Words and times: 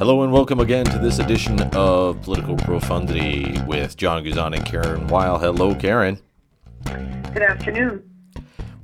Hello 0.00 0.22
and 0.22 0.32
welcome 0.32 0.60
again 0.60 0.86
to 0.86 0.98
this 0.98 1.18
edition 1.18 1.60
of 1.74 2.22
Political 2.22 2.56
Profundity 2.56 3.60
with 3.66 3.98
John 3.98 4.24
Guzan 4.24 4.56
and 4.56 4.64
Karen 4.64 5.06
Weil. 5.08 5.38
Hello, 5.38 5.74
Karen. 5.74 6.18
Good 6.86 7.42
afternoon. 7.42 8.02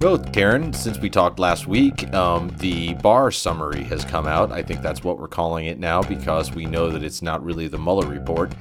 Well, 0.03 0.19
Karen, 0.19 0.74
since 0.74 0.99
we 0.99 1.08
talked 1.08 1.38
last 1.38 1.67
week, 1.67 2.13
um, 2.13 2.54
the 2.58 2.92
Barr 2.97 3.31
summary 3.31 3.83
has 3.85 4.04
come 4.04 4.26
out. 4.26 4.53
I 4.53 4.63
think 4.63 4.83
that's 4.83 5.03
what 5.03 5.19
we're 5.19 5.26
calling 5.26 5.65
it 5.65 5.79
now 5.79 6.03
because 6.03 6.53
we 6.53 6.67
know 6.67 6.90
that 6.90 7.03
it's 7.03 7.22
not 7.22 7.42
really 7.42 7.67
the 7.67 7.78
Mueller 7.78 8.06
report 8.06 8.53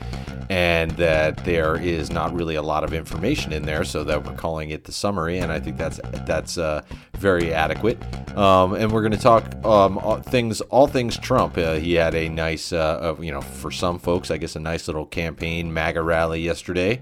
and 0.49 0.91
that 0.91 1.37
there 1.45 1.75
is 1.75 2.11
not 2.11 2.33
really 2.33 2.55
a 2.55 2.61
lot 2.61 2.83
of 2.83 2.93
information 2.93 3.51
in 3.51 3.63
there, 3.63 3.83
so 3.83 4.03
that 4.03 4.23
we're 4.23 4.35
calling 4.35 4.69
it 4.69 4.83
the 4.83 4.91
summary. 4.91 5.39
And 5.39 5.51
I 5.51 5.59
think 5.59 5.77
that's 5.77 5.99
that's 6.25 6.57
uh, 6.57 6.81
very 7.17 7.53
adequate. 7.53 8.01
Um, 8.37 8.73
and 8.73 8.91
we're 8.91 9.01
going 9.01 9.11
to 9.11 9.17
talk 9.17 9.43
um, 9.65 9.97
all 9.97 10.21
things, 10.21 10.61
all 10.61 10.87
things 10.87 11.17
Trump. 11.17 11.57
Uh, 11.57 11.75
he 11.75 11.93
had 11.93 12.15
a 12.15 12.29
nice, 12.29 12.73
uh, 12.73 13.15
you 13.19 13.31
know, 13.31 13.41
for 13.41 13.71
some 13.71 13.99
folks, 13.99 14.31
I 14.31 14.37
guess, 14.37 14.55
a 14.55 14.59
nice 14.59 14.87
little 14.87 15.05
campaign 15.05 15.73
MAGA 15.73 16.01
rally 16.01 16.41
yesterday. 16.41 17.01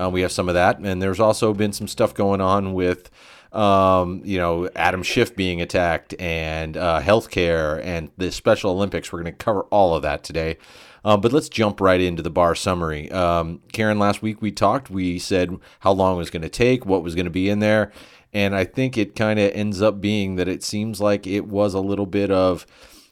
Uh, 0.00 0.08
we 0.08 0.20
have 0.20 0.30
some 0.30 0.48
of 0.48 0.54
that, 0.54 0.78
and 0.78 1.02
there's 1.02 1.20
also 1.20 1.52
been 1.52 1.72
some 1.72 1.88
stuff 1.88 2.14
going 2.14 2.40
on 2.40 2.72
with 2.72 3.10
um, 3.52 4.20
you 4.24 4.38
know, 4.38 4.68
Adam 4.76 5.02
Schiff 5.02 5.34
being 5.34 5.62
attacked 5.62 6.14
and 6.18 6.76
uh, 6.76 7.00
healthcare 7.00 7.82
and 7.82 8.10
the 8.18 8.30
Special 8.30 8.70
Olympics. 8.70 9.12
We're 9.12 9.22
going 9.22 9.32
to 9.32 9.44
cover 9.44 9.62
all 9.62 9.94
of 9.94 10.02
that 10.02 10.22
today. 10.22 10.58
Uh, 11.04 11.16
but 11.16 11.32
let's 11.32 11.48
jump 11.48 11.80
right 11.80 12.00
into 12.00 12.22
the 12.22 12.30
Barr 12.30 12.54
summary. 12.54 13.10
Um, 13.10 13.60
Karen, 13.72 13.98
last 13.98 14.22
week 14.22 14.42
we 14.42 14.52
talked. 14.52 14.90
We 14.90 15.18
said 15.18 15.56
how 15.80 15.92
long 15.92 16.16
it 16.16 16.18
was 16.18 16.30
going 16.30 16.42
to 16.42 16.48
take, 16.48 16.84
what 16.84 17.02
was 17.02 17.14
going 17.14 17.26
to 17.26 17.30
be 17.30 17.48
in 17.48 17.60
there. 17.60 17.92
And 18.32 18.54
I 18.54 18.64
think 18.64 18.98
it 18.98 19.16
kind 19.16 19.38
of 19.38 19.50
ends 19.52 19.80
up 19.80 20.00
being 20.00 20.36
that 20.36 20.48
it 20.48 20.62
seems 20.62 21.00
like 21.00 21.26
it 21.26 21.46
was 21.46 21.74
a 21.74 21.80
little 21.80 22.06
bit 22.06 22.30
of 22.30 22.66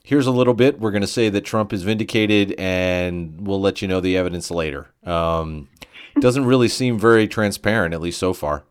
here's 0.06 0.26
a 0.26 0.32
little 0.32 0.54
bit. 0.54 0.78
We're 0.78 0.92
going 0.92 1.02
to 1.02 1.08
say 1.08 1.28
that 1.30 1.42
Trump 1.42 1.72
is 1.72 1.82
vindicated, 1.82 2.54
and 2.58 3.46
we'll 3.46 3.60
let 3.60 3.82
you 3.82 3.88
know 3.88 4.00
the 4.00 4.16
evidence 4.16 4.50
later. 4.50 4.88
Um, 5.04 5.68
doesn't 6.20 6.46
really 6.46 6.68
seem 6.68 6.98
very 6.98 7.26
transparent, 7.26 7.92
at 7.92 8.00
least 8.00 8.18
so 8.18 8.32
far. 8.32 8.64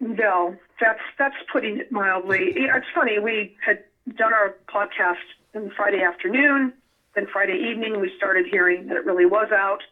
No, 0.00 0.56
that's 0.80 1.00
that's 1.18 1.36
putting 1.52 1.78
it 1.78 1.92
mildly. 1.92 2.52
It's 2.56 2.86
funny. 2.94 3.18
We 3.18 3.56
had 3.64 3.84
done 4.16 4.32
our 4.32 4.56
podcast 4.68 5.16
on 5.54 5.70
Friday 5.76 6.02
afternoon. 6.02 6.72
Then 7.14 7.26
Friday 7.32 7.58
evening, 7.70 8.00
we 8.00 8.10
started 8.16 8.46
hearing 8.50 8.86
that 8.86 8.96
it 8.96 9.04
really 9.04 9.26
was 9.26 9.48
out. 9.52 9.82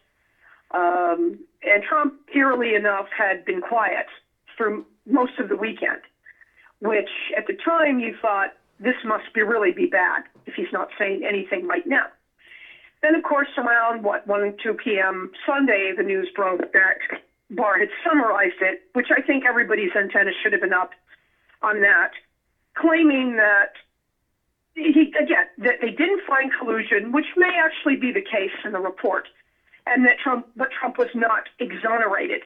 Um, 0.71 1.39
and 1.63 1.83
Trump, 1.83 2.13
eerily 2.33 2.75
enough, 2.75 3.07
had 3.15 3.45
been 3.45 3.61
quiet 3.61 4.05
for 4.57 4.81
most 5.05 5.39
of 5.39 5.49
the 5.49 5.55
weekend, 5.55 6.01
which 6.79 7.09
at 7.37 7.45
the 7.47 7.53
time 7.53 7.99
you 7.99 8.13
thought 8.21 8.49
this 8.79 8.95
must 9.03 9.33
be 9.33 9.41
really 9.41 9.71
be 9.71 9.85
bad 9.85 10.23
if 10.45 10.53
he's 10.55 10.71
not 10.71 10.89
saying 10.97 11.23
anything 11.27 11.67
right 11.67 11.85
now. 11.85 12.05
Then, 13.01 13.15
of 13.15 13.23
course, 13.23 13.47
around 13.57 14.03
what 14.03 14.25
1 14.25 14.41
and 14.41 14.53
2 14.61 14.73
p.m. 14.73 15.29
Sunday, 15.45 15.93
the 15.95 16.03
news 16.03 16.29
broke 16.35 16.61
that 16.73 16.97
Barr 17.51 17.79
had 17.79 17.89
summarized 18.05 18.61
it, 18.61 18.79
which 18.93 19.07
I 19.15 19.21
think 19.21 19.45
everybody's 19.45 19.91
antenna 19.95 20.31
should 20.41 20.51
have 20.51 20.61
been 20.61 20.73
up 20.73 20.91
on 21.61 21.81
that, 21.81 22.11
claiming 22.75 23.37
that 23.37 23.73
he 24.77 25.11
again 25.19 25.45
that 25.57 25.75
they 25.81 25.89
didn't 25.89 26.21
find 26.27 26.51
collusion, 26.57 27.11
which 27.11 27.27
may 27.35 27.51
actually 27.63 27.95
be 27.95 28.11
the 28.11 28.21
case 28.21 28.51
in 28.63 28.71
the 28.71 28.79
report, 28.79 29.27
and 29.85 30.05
that 30.05 30.17
Trump 30.19 30.45
but 30.55 30.69
Trump 30.71 30.97
was 30.97 31.09
not 31.13 31.43
exonerated. 31.59 32.43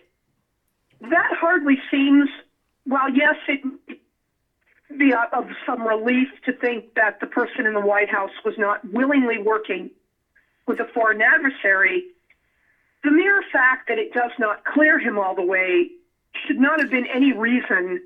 That 1.02 1.32
hardly 1.40 1.78
seems. 1.90 2.30
Well, 2.86 3.10
yes, 3.10 3.36
it 3.48 3.62
be 4.98 5.14
of 5.14 5.46
some 5.66 5.88
relief 5.88 6.28
to 6.46 6.52
think 6.52 6.86
that 6.96 7.20
the 7.20 7.28
person 7.28 7.66
in 7.66 7.74
the 7.74 7.80
White 7.80 8.10
House 8.10 8.32
was 8.44 8.56
not 8.58 8.80
willingly 8.84 9.38
working 9.38 9.90
with 10.68 10.80
a 10.80 10.86
foreign 10.86 11.22
adversary 11.22 12.06
the 13.04 13.12
mere 13.12 13.42
fact 13.52 13.88
that 13.88 13.98
it 13.98 14.14
does 14.14 14.32
not 14.38 14.64
clear 14.64 15.00
him 15.00 15.18
all 15.18 15.34
the 15.34 15.44
way 15.44 15.90
should 16.46 16.58
not 16.58 16.80
have 16.80 16.90
been 16.90 17.08
any 17.08 17.34
reason 17.34 18.00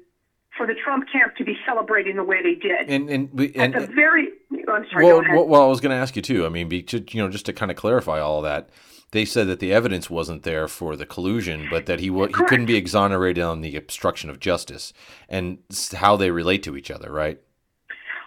for 0.57 0.66
the 0.66 0.73
Trump 0.73 1.05
camp 1.11 1.35
to 1.35 1.43
be 1.43 1.57
celebrating 1.66 2.16
the 2.16 2.23
way 2.23 2.41
they 2.41 2.55
did. 2.55 2.89
And 2.89 3.09
and, 3.09 3.39
and 3.55 3.75
at 3.75 3.89
the 3.89 3.93
very, 3.93 4.29
I'm 4.67 4.85
sorry. 4.91 5.05
Well, 5.05 5.23
well, 5.29 5.47
well, 5.47 5.61
I 5.63 5.67
was 5.67 5.81
going 5.81 5.91
to 5.91 5.97
ask 5.97 6.16
you 6.16 6.21
too. 6.21 6.45
I 6.45 6.49
mean, 6.49 6.69
be, 6.69 6.81
to, 6.83 7.03
you 7.09 7.21
know, 7.21 7.29
just 7.29 7.45
to 7.47 7.53
kind 7.53 7.71
of 7.71 7.77
clarify 7.77 8.19
all 8.19 8.39
of 8.39 8.43
that, 8.43 8.69
they 9.11 9.25
said 9.25 9.47
that 9.47 9.59
the 9.59 9.73
evidence 9.73 10.09
wasn't 10.09 10.44
there 10.44 10.67
for 10.67 10.95
the 10.95 11.05
collusion, 11.05 11.67
but 11.69 11.85
that 11.85 11.99
he 11.99 12.07
he 12.07 12.27
couldn't 12.47 12.65
be 12.65 12.75
exonerated 12.75 13.44
on 13.44 13.61
the 13.61 13.75
obstruction 13.75 14.29
of 14.29 14.39
justice 14.39 14.94
and 15.29 15.59
how 15.95 16.15
they 16.15 16.31
relate 16.31 16.63
to 16.63 16.75
each 16.75 16.91
other, 16.91 17.11
right? 17.11 17.39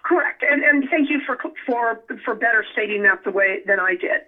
Correct. 0.05 0.43
And 0.49 0.63
and 0.65 0.89
thank 0.91 1.11
you 1.11 1.21
for 1.27 1.39
for 1.67 2.03
for 2.25 2.35
better 2.35 2.65
stating 2.73 3.03
that 3.03 3.25
the 3.25 3.31
way 3.31 3.59
than 3.67 3.81
I 3.81 3.93
did. 3.95 4.23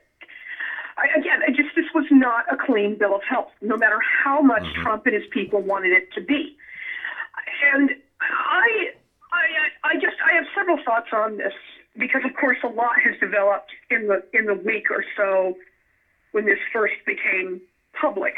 I, 0.98 1.18
again, 1.18 1.40
I 1.46 1.50
just 1.50 1.74
this 1.74 1.86
was 1.94 2.04
not 2.10 2.44
a 2.52 2.56
clean 2.56 2.98
bill 2.98 3.14
of 3.14 3.22
health, 3.22 3.52
no 3.62 3.76
matter 3.76 3.98
how 4.24 4.42
much 4.42 4.62
mm-hmm. 4.62 4.82
Trump 4.82 5.06
and 5.06 5.14
his 5.14 5.24
people 5.32 5.62
wanted 5.62 5.92
it 5.92 6.12
to 6.14 6.20
be. 6.20 6.56
And 7.62 7.90
I, 8.20 8.90
I, 9.32 9.90
I 9.90 9.94
just 9.94 10.16
I 10.24 10.34
have 10.34 10.44
several 10.54 10.78
thoughts 10.84 11.08
on 11.12 11.36
this 11.36 11.52
because, 11.98 12.22
of 12.24 12.32
course, 12.34 12.58
a 12.64 12.68
lot 12.68 12.94
has 13.04 13.14
developed 13.20 13.70
in 13.90 14.06
the 14.06 14.22
in 14.32 14.46
the 14.46 14.54
week 14.54 14.90
or 14.90 15.04
so 15.16 15.54
when 16.32 16.46
this 16.46 16.58
first 16.72 16.94
became 17.06 17.60
public. 17.92 18.34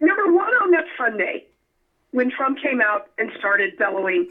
Number 0.00 0.26
one, 0.32 0.52
on 0.62 0.70
that 0.70 0.84
Sunday, 0.96 1.42
when 2.12 2.30
Trump 2.30 2.58
came 2.58 2.80
out 2.80 3.06
and 3.18 3.30
started 3.38 3.76
bellowing, 3.76 4.24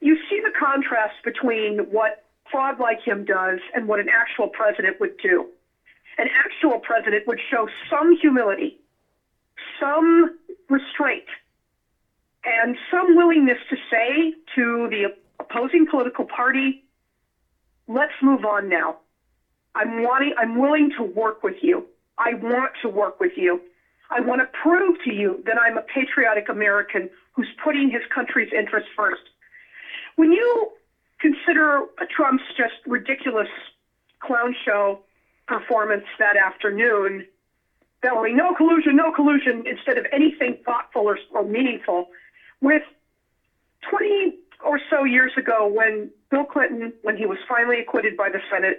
you 0.00 0.16
see 0.28 0.40
the 0.42 0.50
contrast 0.50 1.14
between 1.22 1.78
what 1.90 2.18
fraud 2.50 2.78
like 2.78 2.98
him 3.04 3.24
does 3.24 3.60
and 3.74 3.86
what 3.86 4.00
an 4.00 4.08
actual 4.08 4.48
president 4.48 4.98
would 4.98 5.16
do. 5.22 5.46
An 6.18 6.26
actual 6.44 6.78
president 6.78 7.26
would 7.26 7.38
show 7.50 7.68
some 7.88 8.14
humility, 8.20 8.76
some 9.80 10.28
restraint, 10.68 11.24
and 12.44 12.76
some 12.90 13.16
willingness 13.16 13.58
to 13.70 13.76
say 13.90 14.32
to 14.54 14.88
the 14.90 15.08
opposing 15.38 15.86
political 15.86 16.24
party, 16.24 16.82
let's 17.86 18.12
move 18.22 18.44
on 18.44 18.68
now. 18.68 18.96
I'm 19.74 20.02
wanting 20.02 20.32
I'm 20.36 20.58
willing 20.58 20.90
to 20.98 21.02
work 21.02 21.42
with 21.42 21.56
you. 21.62 21.84
I 22.18 22.34
want 22.34 22.72
to 22.82 22.88
work 22.88 23.20
with 23.20 23.32
you. 23.36 23.60
I 24.10 24.20
want 24.20 24.42
to 24.42 24.46
prove 24.62 24.96
to 25.04 25.12
you 25.12 25.42
that 25.46 25.56
I'm 25.58 25.78
a 25.78 25.82
patriotic 25.82 26.48
American 26.48 27.08
who's 27.32 27.48
putting 27.64 27.90
his 27.90 28.02
country's 28.14 28.50
interests 28.52 28.90
first. 28.94 29.22
When 30.16 30.30
you 30.32 30.68
consider 31.20 31.84
Trump's 32.14 32.42
just 32.56 32.74
ridiculous 32.86 33.48
clown 34.20 34.54
show 34.64 35.00
performance 35.46 36.04
that 36.18 36.36
afternoon, 36.36 37.24
bellowing 38.02 38.36
no 38.36 38.52
collusion, 38.54 38.96
no 38.96 39.10
collusion, 39.10 39.64
instead 39.66 39.96
of 39.96 40.06
anything 40.12 40.56
thoughtful 40.64 41.02
or, 41.02 41.18
or 41.30 41.44
meaningful. 41.44 42.08
With 42.62 42.82
20 43.90 44.32
or 44.64 44.78
so 44.88 45.04
years 45.04 45.32
ago, 45.36 45.66
when 45.66 46.10
Bill 46.30 46.44
Clinton, 46.44 46.92
when 47.02 47.16
he 47.16 47.26
was 47.26 47.36
finally 47.48 47.78
acquitted 47.80 48.16
by 48.16 48.30
the 48.30 48.40
Senate 48.50 48.78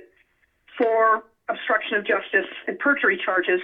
for 0.77 1.21
obstruction 1.49 1.95
of 1.97 2.05
justice 2.05 2.47
and 2.65 2.79
perjury 2.79 3.17
charges, 3.17 3.59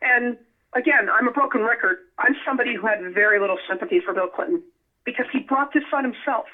and 0.00 0.36
again, 0.72 1.08
I'm 1.12 1.28
a 1.28 1.30
broken 1.30 1.62
record. 1.62 1.98
I'm 2.18 2.34
somebody 2.44 2.74
who 2.74 2.86
had 2.86 3.00
very 3.12 3.38
little 3.38 3.58
sympathy 3.68 4.00
for 4.00 4.14
Bill 4.14 4.26
Clinton 4.26 4.60
because 5.04 5.26
he 5.30 5.40
brought 5.40 5.72
this 5.74 5.84
on 5.92 6.02
himself. 6.02 6.46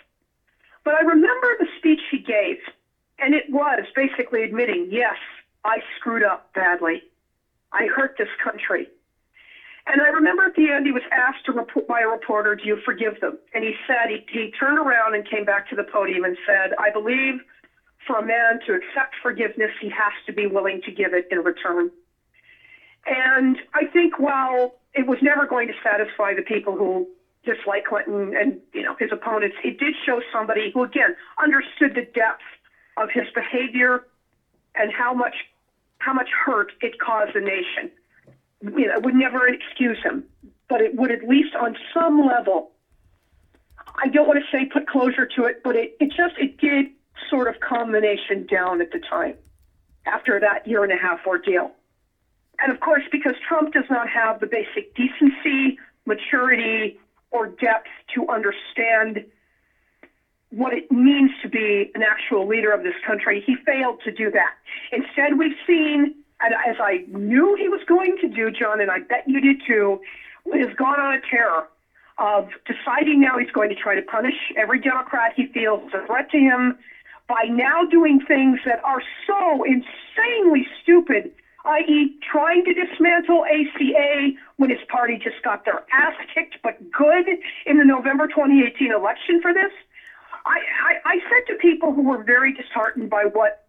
But 0.85 0.95
I 0.95 1.01
remember 1.01 1.55
the 1.59 1.67
speech 1.77 2.01
he 2.11 2.19
gave, 2.19 2.57
and 3.21 3.35
it 3.35 3.45
was 3.49 3.85
basically 3.95 4.43
admitting, 4.43 4.89
yes, 4.91 5.17
I 5.65 5.79
screwed 5.95 6.25
up 6.25 6.43
badly. 6.55 7.05
I 7.73 7.87
hurt 7.87 8.17
this 8.19 8.29
country. 8.43 8.91
And 9.91 10.01
I 10.01 10.07
remember 10.07 10.45
at 10.45 10.55
the 10.55 10.71
end 10.71 10.87
he 10.87 10.93
was 10.93 11.03
asked 11.11 11.49
by 11.89 12.01
a 12.01 12.07
reporter, 12.07 12.55
Do 12.55 12.65
you 12.65 12.79
forgive 12.85 13.19
them? 13.21 13.37
And 13.53 13.65
he 13.65 13.75
said, 13.89 14.09
he, 14.09 14.23
he 14.29 14.49
turned 14.49 14.79
around 14.79 15.15
and 15.15 15.29
came 15.29 15.45
back 15.45 15.67
to 15.71 15.75
the 15.75 15.83
podium 15.83 16.25
and 16.25 16.37
said, 16.47 16.73
I 16.79 16.91
believe 16.91 17.41
for 18.07 18.17
a 18.17 18.23
man 18.23 18.61
to 18.67 18.73
accept 18.75 19.17
forgiveness, 19.21 19.71
he 19.81 19.89
has 19.89 20.13
to 20.27 20.33
be 20.33 20.47
willing 20.47 20.79
to 20.85 20.93
give 20.93 21.13
it 21.13 21.27
in 21.29 21.41
return. 21.41 21.91
And 23.05 23.59
I 23.75 23.85
think 23.85 24.19
while 24.19 24.73
it 24.95 25.07
was 25.09 25.19
never 25.21 25.45
going 25.45 25.67
to 25.67 25.75
satisfy 25.83 26.35
the 26.35 26.43
people 26.43 26.77
who 26.77 27.05
just 27.45 27.61
like 27.67 27.85
Clinton 27.85 28.33
and 28.39 28.59
you 28.73 28.83
know 28.83 28.95
his 28.99 29.09
opponents, 29.11 29.57
it 29.65 29.77
did 29.79 29.95
show 30.07 30.21
somebody 30.33 30.71
who 30.73 30.85
again 30.85 31.15
understood 31.43 31.95
the 31.95 32.03
depth 32.15 32.45
of 32.97 33.09
his 33.13 33.25
behavior 33.35 34.03
and 34.77 34.93
how 34.93 35.13
much 35.13 35.37
how 35.99 36.13
much 36.13 36.29
hurt 36.45 36.71
it 36.81 36.99
caused 36.99 37.33
the 37.35 37.41
nation. 37.41 37.91
You 38.63 38.87
know, 38.87 38.95
it 38.95 39.03
would 39.03 39.15
never 39.15 39.49
excuse 39.49 39.99
him, 40.03 40.25
but 40.69 40.81
it 40.81 40.95
would 40.95 41.11
at 41.11 41.23
least 41.27 41.55
on 41.55 41.77
some 41.95 42.27
level. 42.27 42.73
I 43.97 44.09
don't 44.09 44.27
want 44.27 44.39
to 44.39 44.57
say 44.57 44.65
put 44.67 44.87
closure 44.87 45.27
to 45.37 45.45
it, 45.45 45.63
but 45.65 45.77
it, 45.77 45.97
it 45.99 46.11
just 46.11 46.35
it 46.39 46.59
did 46.59 46.87
sort 47.29 47.49
of 47.49 47.61
calm 47.61 47.93
the 47.93 48.01
nation 48.01 48.47
down 48.49 48.81
at 48.81 48.91
the 48.93 48.99
time 48.99 49.35
after 50.07 50.39
that 50.41 50.67
year 50.67 50.83
and 50.83 50.93
a 50.93 50.97
half 50.97 51.21
ordeal. 51.27 51.73
And 52.63 52.73
of 52.73 52.81
course, 52.81 53.03
because 53.11 53.35
Trump 53.47 53.73
does 53.73 53.85
not 53.89 54.09
have 54.09 54.41
the 54.41 54.47
basic 54.47 54.95
decency, 54.95 55.79
maturity, 56.07 56.99
or 57.31 57.47
depth 57.47 57.89
to 58.15 58.27
understand 58.29 59.25
what 60.51 60.73
it 60.73 60.91
means 60.91 61.31
to 61.43 61.49
be 61.49 61.91
an 61.95 62.03
actual 62.03 62.47
leader 62.47 62.73
of 62.73 62.83
this 62.83 62.95
country. 63.07 63.43
He 63.45 63.55
failed 63.65 64.01
to 64.05 64.11
do 64.11 64.31
that. 64.31 64.55
Instead, 64.91 65.39
we've 65.39 65.57
seen, 65.67 66.13
as 66.41 66.77
I 66.81 67.05
knew 67.09 67.55
he 67.59 67.69
was 67.69 67.81
going 67.87 68.17
to 68.21 68.29
do, 68.29 68.51
John, 68.51 68.81
and 68.81 68.91
I 68.91 68.99
bet 68.99 69.23
you 69.27 69.41
did 69.41 69.61
too, 69.67 70.01
has 70.53 70.75
gone 70.77 70.99
on 70.99 71.13
a 71.13 71.21
terror 71.31 71.67
of 72.19 72.49
deciding 72.67 73.21
now 73.21 73.39
he's 73.39 73.51
going 73.51 73.69
to 73.69 73.75
try 73.75 73.95
to 73.95 74.03
punish 74.03 74.35
every 74.57 74.79
Democrat 74.79 75.33
he 75.35 75.47
feels 75.47 75.83
is 75.83 75.95
a 75.95 76.07
threat 76.07 76.31
to 76.31 76.39
him 76.39 76.75
by 77.29 77.45
now 77.49 77.85
doing 77.85 78.21
things 78.27 78.59
that 78.65 78.81
are 78.85 79.01
so 79.27 79.65
insanely 79.65 80.67
stupid 80.83 81.31
i.e., 81.65 82.11
trying 82.23 82.65
to 82.65 82.73
dismantle 82.73 83.45
ACA 83.45 84.31
when 84.57 84.71
his 84.71 84.79
party 84.89 85.19
just 85.23 85.43
got 85.43 85.65
their 85.65 85.81
ass 85.93 86.15
kicked, 86.33 86.57
but 86.63 86.75
good 86.91 87.27
in 87.67 87.79
the 87.79 87.85
November 87.85 88.27
2018 88.27 88.91
election 88.93 89.41
for 89.41 89.53
this. 89.53 89.71
I, 90.47 90.59
I, 90.85 90.95
I 91.05 91.19
said 91.29 91.53
to 91.53 91.55
people 91.59 91.93
who 91.93 92.03
were 92.03 92.23
very 92.23 92.53
disheartened 92.53 93.11
by 93.11 93.25
what 93.25 93.61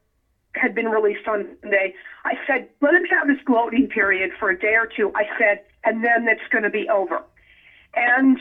had 0.55 0.75
been 0.75 0.87
released 0.87 1.27
on 1.27 1.45
Sunday, 1.61 1.93
I 2.25 2.33
said, 2.45 2.67
let 2.81 2.93
him 2.93 3.03
have 3.05 3.27
this 3.27 3.37
gloating 3.45 3.87
period 3.87 4.31
for 4.39 4.49
a 4.49 4.57
day 4.57 4.75
or 4.75 4.85
two. 4.85 5.11
I 5.15 5.23
said, 5.37 5.61
and 5.83 6.03
then 6.03 6.27
it's 6.27 6.47
going 6.51 6.63
to 6.63 6.69
be 6.69 6.87
over. 6.89 7.23
And 7.95 8.37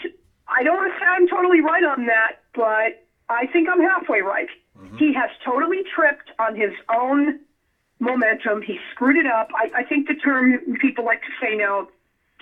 I 0.48 0.62
don't 0.62 0.76
want 0.76 0.92
to 0.92 0.98
say 0.98 1.06
I'm 1.06 1.28
totally 1.28 1.60
right 1.60 1.84
on 1.84 2.06
that, 2.06 2.42
but 2.54 3.06
I 3.28 3.46
think 3.52 3.68
I'm 3.68 3.80
halfway 3.80 4.20
right. 4.20 4.48
Mm-hmm. 4.78 4.96
He 4.96 5.12
has 5.14 5.30
totally 5.44 5.82
tripped 5.94 6.30
on 6.38 6.56
his 6.56 6.72
own 6.94 7.38
momentum. 8.00 8.62
He 8.62 8.78
screwed 8.90 9.16
it 9.16 9.26
up. 9.26 9.50
I, 9.54 9.80
I 9.80 9.82
think 9.84 10.08
the 10.08 10.14
term 10.14 10.58
people 10.80 11.04
like 11.04 11.20
to 11.22 11.32
say 11.40 11.54
now, 11.54 11.88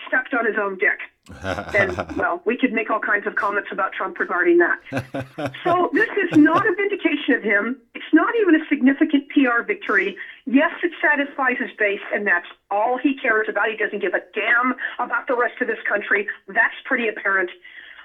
stepped 0.06 0.32
on 0.32 0.46
his 0.46 0.56
own 0.58 0.78
dick. 0.78 1.00
And 1.42 1.96
well, 2.16 2.42
we 2.44 2.56
could 2.56 2.72
make 2.72 2.90
all 2.90 3.00
kinds 3.00 3.26
of 3.26 3.34
comments 3.34 3.68
about 3.72 3.92
Trump 3.92 4.18
regarding 4.18 4.58
that. 4.58 4.78
so 5.64 5.90
this 5.92 6.08
is 6.30 6.36
not 6.38 6.66
a 6.66 6.74
vindication 6.74 7.34
of 7.34 7.42
him. 7.42 7.76
It's 7.94 8.12
not 8.12 8.34
even 8.40 8.54
a 8.54 8.64
significant 8.68 9.28
PR 9.30 9.62
victory. 9.66 10.16
Yes, 10.46 10.72
it 10.82 10.92
satisfies 11.00 11.56
his 11.58 11.70
base, 11.78 12.00
and 12.12 12.26
that's 12.26 12.46
all 12.70 12.98
he 12.98 13.14
cares 13.16 13.46
about. 13.48 13.68
He 13.68 13.76
doesn't 13.76 14.00
give 14.00 14.14
a 14.14 14.20
damn 14.34 14.74
about 14.98 15.26
the 15.26 15.36
rest 15.36 15.60
of 15.60 15.68
this 15.68 15.78
country. 15.88 16.26
That's 16.48 16.74
pretty 16.84 17.08
apparent. 17.08 17.50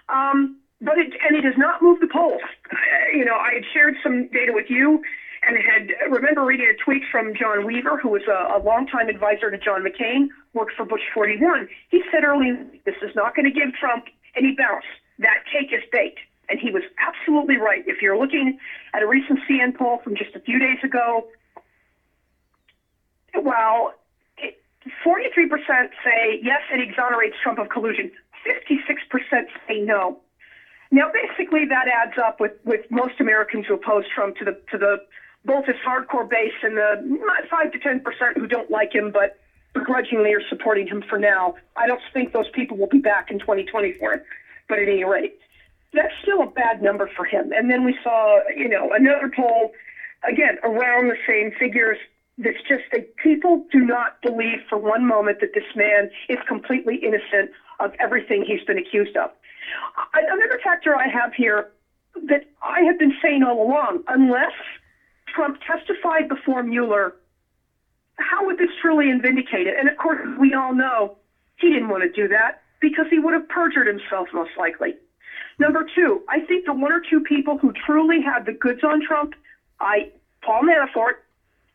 Um, 0.09 0.57
but 0.81 0.97
it, 0.97 1.13
and 1.25 1.37
it 1.37 1.41
does 1.41 1.57
not 1.57 1.81
move 1.81 1.99
the 2.01 2.07
polls. 2.07 2.41
Uh, 2.71 2.75
you 3.15 3.23
know, 3.23 3.35
I 3.35 3.53
had 3.53 3.63
shared 3.73 3.95
some 4.03 4.27
data 4.29 4.51
with 4.53 4.69
you 4.69 5.01
and 5.47 5.57
had 5.57 5.91
remember 6.09 6.43
reading 6.43 6.67
a 6.67 6.83
tweet 6.83 7.03
from 7.11 7.33
John 7.35 7.65
Weaver, 7.65 7.97
who 7.97 8.09
was 8.09 8.23
a, 8.27 8.57
a 8.57 8.59
longtime 8.59 9.09
advisor 9.09 9.49
to 9.51 9.57
John 9.57 9.83
McCain, 9.83 10.27
worked 10.53 10.73
for 10.75 10.85
Bush 10.85 11.01
41. 11.13 11.67
He 11.89 12.01
said 12.11 12.23
early, 12.23 12.53
this 12.85 12.95
is 13.01 13.11
not 13.15 13.35
going 13.35 13.45
to 13.45 13.51
give 13.51 13.73
Trump 13.73 14.05
any 14.35 14.55
bounce. 14.57 14.85
That 15.19 15.43
cake 15.51 15.69
is 15.71 15.83
baked. 15.91 16.19
And 16.49 16.59
he 16.59 16.71
was 16.71 16.83
absolutely 16.99 17.57
right. 17.57 17.83
If 17.87 18.01
you're 18.01 18.17
looking 18.17 18.57
at 18.93 19.01
a 19.01 19.07
recent 19.07 19.39
CNN 19.49 19.75
poll 19.75 19.99
from 20.03 20.15
just 20.15 20.35
a 20.35 20.39
few 20.39 20.59
days 20.59 20.77
ago, 20.83 21.25
well, 23.41 23.93
43% 25.05 25.89
say 26.03 26.39
yes, 26.41 26.61
it 26.71 26.81
exonerates 26.81 27.35
Trump 27.41 27.59
of 27.59 27.69
collusion. 27.69 28.11
56% 28.45 29.45
say 29.67 29.79
no. 29.79 30.19
Now, 30.91 31.09
basically, 31.11 31.65
that 31.65 31.87
adds 31.87 32.17
up 32.23 32.39
with, 32.39 32.51
with 32.65 32.81
most 32.91 33.19
Americans 33.19 33.65
who 33.67 33.73
oppose 33.73 34.03
Trump 34.13 34.35
to 34.37 34.45
the 34.45 34.51
to 34.69 34.77
the 34.77 34.97
both 35.45 35.65
his 35.65 35.75
hardcore 35.85 36.27
base 36.29 36.53
and 36.61 36.77
the 36.77 37.19
five 37.49 37.71
to 37.71 37.79
ten 37.79 37.99
percent 37.99 38.37
who 38.37 38.47
don't 38.47 38.69
like 38.69 38.93
him 38.93 39.11
but 39.11 39.37
begrudgingly 39.73 40.33
are 40.33 40.41
supporting 40.49 40.87
him 40.87 41.03
for 41.09 41.17
now. 41.17 41.55
I 41.75 41.87
don't 41.87 42.01
think 42.13 42.31
those 42.31 42.49
people 42.53 42.77
will 42.77 42.87
be 42.87 42.99
back 42.99 43.31
in 43.31 43.39
2024. 43.39 44.21
But 44.69 44.79
at 44.79 44.87
any 44.87 45.03
rate, 45.03 45.37
that's 45.93 46.13
still 46.21 46.41
a 46.41 46.47
bad 46.47 46.81
number 46.81 47.09
for 47.15 47.25
him. 47.25 47.51
And 47.51 47.69
then 47.69 47.83
we 47.83 47.95
saw, 48.03 48.39
you 48.55 48.69
know, 48.69 48.89
another 48.93 49.29
poll, 49.35 49.71
again, 50.27 50.57
around 50.63 51.09
the 51.09 51.17
same 51.27 51.51
figures. 51.59 51.97
That's 52.37 52.61
just 52.67 52.83
that 52.91 53.15
people 53.17 53.63
do 53.71 53.79
not 53.79 54.21
believe 54.21 54.59
for 54.69 54.77
one 54.77 55.05
moment 55.05 55.39
that 55.41 55.53
this 55.53 55.65
man 55.75 56.09
is 56.29 56.37
completely 56.47 56.95
innocent 56.95 57.51
of 57.79 57.93
everything 57.99 58.43
he's 58.45 58.63
been 58.63 58.77
accused 58.77 59.15
of. 59.17 59.29
Another 60.13 60.59
factor 60.63 60.95
I 60.95 61.07
have 61.07 61.33
here 61.33 61.69
that 62.27 62.45
I 62.63 62.81
have 62.81 62.97
been 62.97 63.13
saying 63.21 63.43
all 63.43 63.61
along, 63.61 64.03
unless 64.07 64.53
Trump 65.33 65.57
testified 65.65 66.27
before 66.27 66.63
Mueller, 66.63 67.13
how 68.17 68.45
would 68.45 68.57
this 68.57 68.69
truly 68.81 69.11
vindicate 69.19 69.67
it? 69.67 69.75
And 69.77 69.87
of 69.89 69.97
course, 69.97 70.19
we 70.39 70.53
all 70.53 70.73
know 70.73 71.17
he 71.57 71.69
didn't 71.69 71.89
want 71.89 72.03
to 72.03 72.09
do 72.09 72.27
that 72.27 72.61
because 72.79 73.05
he 73.09 73.19
would 73.19 73.33
have 73.33 73.47
perjured 73.47 73.87
himself 73.87 74.27
most 74.33 74.51
likely. 74.57 74.95
Number 75.59 75.85
two, 75.95 76.21
I 76.29 76.39
think 76.39 76.65
the 76.65 76.73
one 76.73 76.91
or 76.91 76.99
two 76.99 77.19
people 77.19 77.57
who 77.57 77.71
truly 77.85 78.21
had 78.21 78.45
the 78.45 78.51
goods 78.51 78.79
on 78.83 79.01
Trump, 79.01 79.33
I 79.79 80.09
Paul 80.43 80.63
Manafort, 80.63 81.13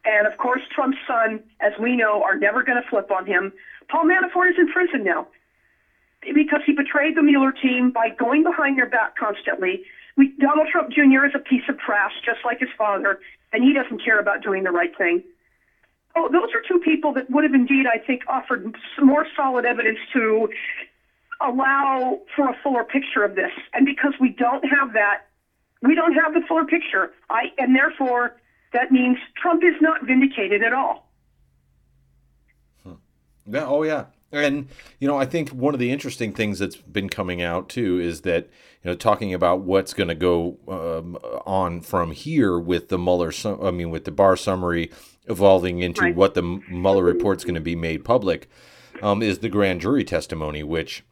and 0.04 0.26
of 0.26 0.36
course 0.36 0.60
Trump's 0.74 0.98
son, 1.06 1.40
as 1.60 1.72
we 1.80 1.96
know, 1.96 2.22
are 2.22 2.34
never 2.34 2.62
going 2.62 2.80
to 2.80 2.88
flip 2.88 3.10
on 3.10 3.26
him. 3.26 3.52
Paul 3.88 4.04
Manafort 4.04 4.50
is 4.50 4.56
in 4.58 4.66
prison 4.66 5.04
now 5.04 5.26
because 6.34 6.60
he 6.66 6.72
betrayed 6.72 7.14
the 7.16 7.22
Mueller 7.22 7.52
team 7.52 7.90
by 7.90 8.08
going 8.08 8.42
behind 8.42 8.76
their 8.76 8.86
back 8.86 9.16
constantly. 9.16 9.80
We, 10.16 10.32
Donald 10.40 10.68
Trump 10.70 10.90
Jr. 10.90 11.24
is 11.24 11.32
a 11.34 11.38
piece 11.38 11.62
of 11.68 11.78
trash, 11.78 12.12
just 12.24 12.40
like 12.44 12.58
his 12.58 12.68
father, 12.76 13.18
and 13.52 13.62
he 13.62 13.72
doesn't 13.72 14.02
care 14.04 14.18
about 14.18 14.42
doing 14.42 14.62
the 14.64 14.70
right 14.70 14.94
thing. 14.96 15.22
Oh, 16.16 16.28
those 16.28 16.48
are 16.54 16.62
two 16.66 16.78
people 16.78 17.12
that 17.12 17.30
would 17.30 17.44
have 17.44 17.54
indeed, 17.54 17.86
I 17.86 17.98
think, 17.98 18.22
offered 18.26 18.74
more 19.00 19.26
solid 19.36 19.64
evidence 19.64 19.98
to 20.12 20.48
allow 21.40 22.18
for 22.34 22.48
a 22.48 22.54
fuller 22.62 22.82
picture 22.84 23.22
of 23.22 23.34
this. 23.34 23.52
And 23.72 23.86
because 23.86 24.14
we 24.18 24.30
don't 24.30 24.64
have 24.64 24.94
that, 24.94 25.26
we 25.82 25.94
don't 25.94 26.14
have 26.14 26.34
the 26.34 26.40
fuller 26.40 26.64
picture. 26.64 27.10
I 27.30 27.44
and 27.56 27.74
therefore 27.74 28.34
that 28.72 28.90
means 28.90 29.16
Trump 29.40 29.62
is 29.62 29.74
not 29.80 30.04
vindicated 30.04 30.62
at 30.62 30.72
all. 30.72 31.08
Hmm. 32.82 32.94
Yeah. 33.46 33.66
Oh, 33.66 33.82
yeah. 33.82 34.04
And 34.30 34.68
you 34.98 35.08
know, 35.08 35.18
I 35.18 35.24
think 35.24 35.50
one 35.50 35.74
of 35.74 35.80
the 35.80 35.90
interesting 35.90 36.32
things 36.32 36.58
that's 36.58 36.76
been 36.76 37.08
coming 37.08 37.40
out 37.40 37.68
too 37.68 37.98
is 37.98 38.22
that 38.22 38.44
you 38.82 38.90
know 38.90 38.94
talking 38.94 39.32
about 39.32 39.60
what's 39.60 39.94
going 39.94 40.08
to 40.08 40.14
go 40.14 40.58
um, 40.68 41.16
on 41.46 41.80
from 41.80 42.12
here 42.12 42.58
with 42.58 42.88
the 42.88 42.98
Mueller, 42.98 43.32
I 43.62 43.70
mean, 43.70 43.90
with 43.90 44.04
the 44.04 44.10
Barr 44.10 44.36
summary 44.36 44.90
evolving 45.26 45.80
into 45.80 46.02
right. 46.02 46.14
what 46.14 46.34
the 46.34 46.42
Mueller 46.42 47.04
report 47.04 47.38
is 47.38 47.44
going 47.44 47.54
to 47.54 47.60
be 47.60 47.76
made 47.76 48.04
public, 48.04 48.50
um, 49.02 49.22
is 49.22 49.38
the 49.38 49.48
grand 49.48 49.80
jury 49.80 50.04
testimony, 50.04 50.62
which 50.62 51.04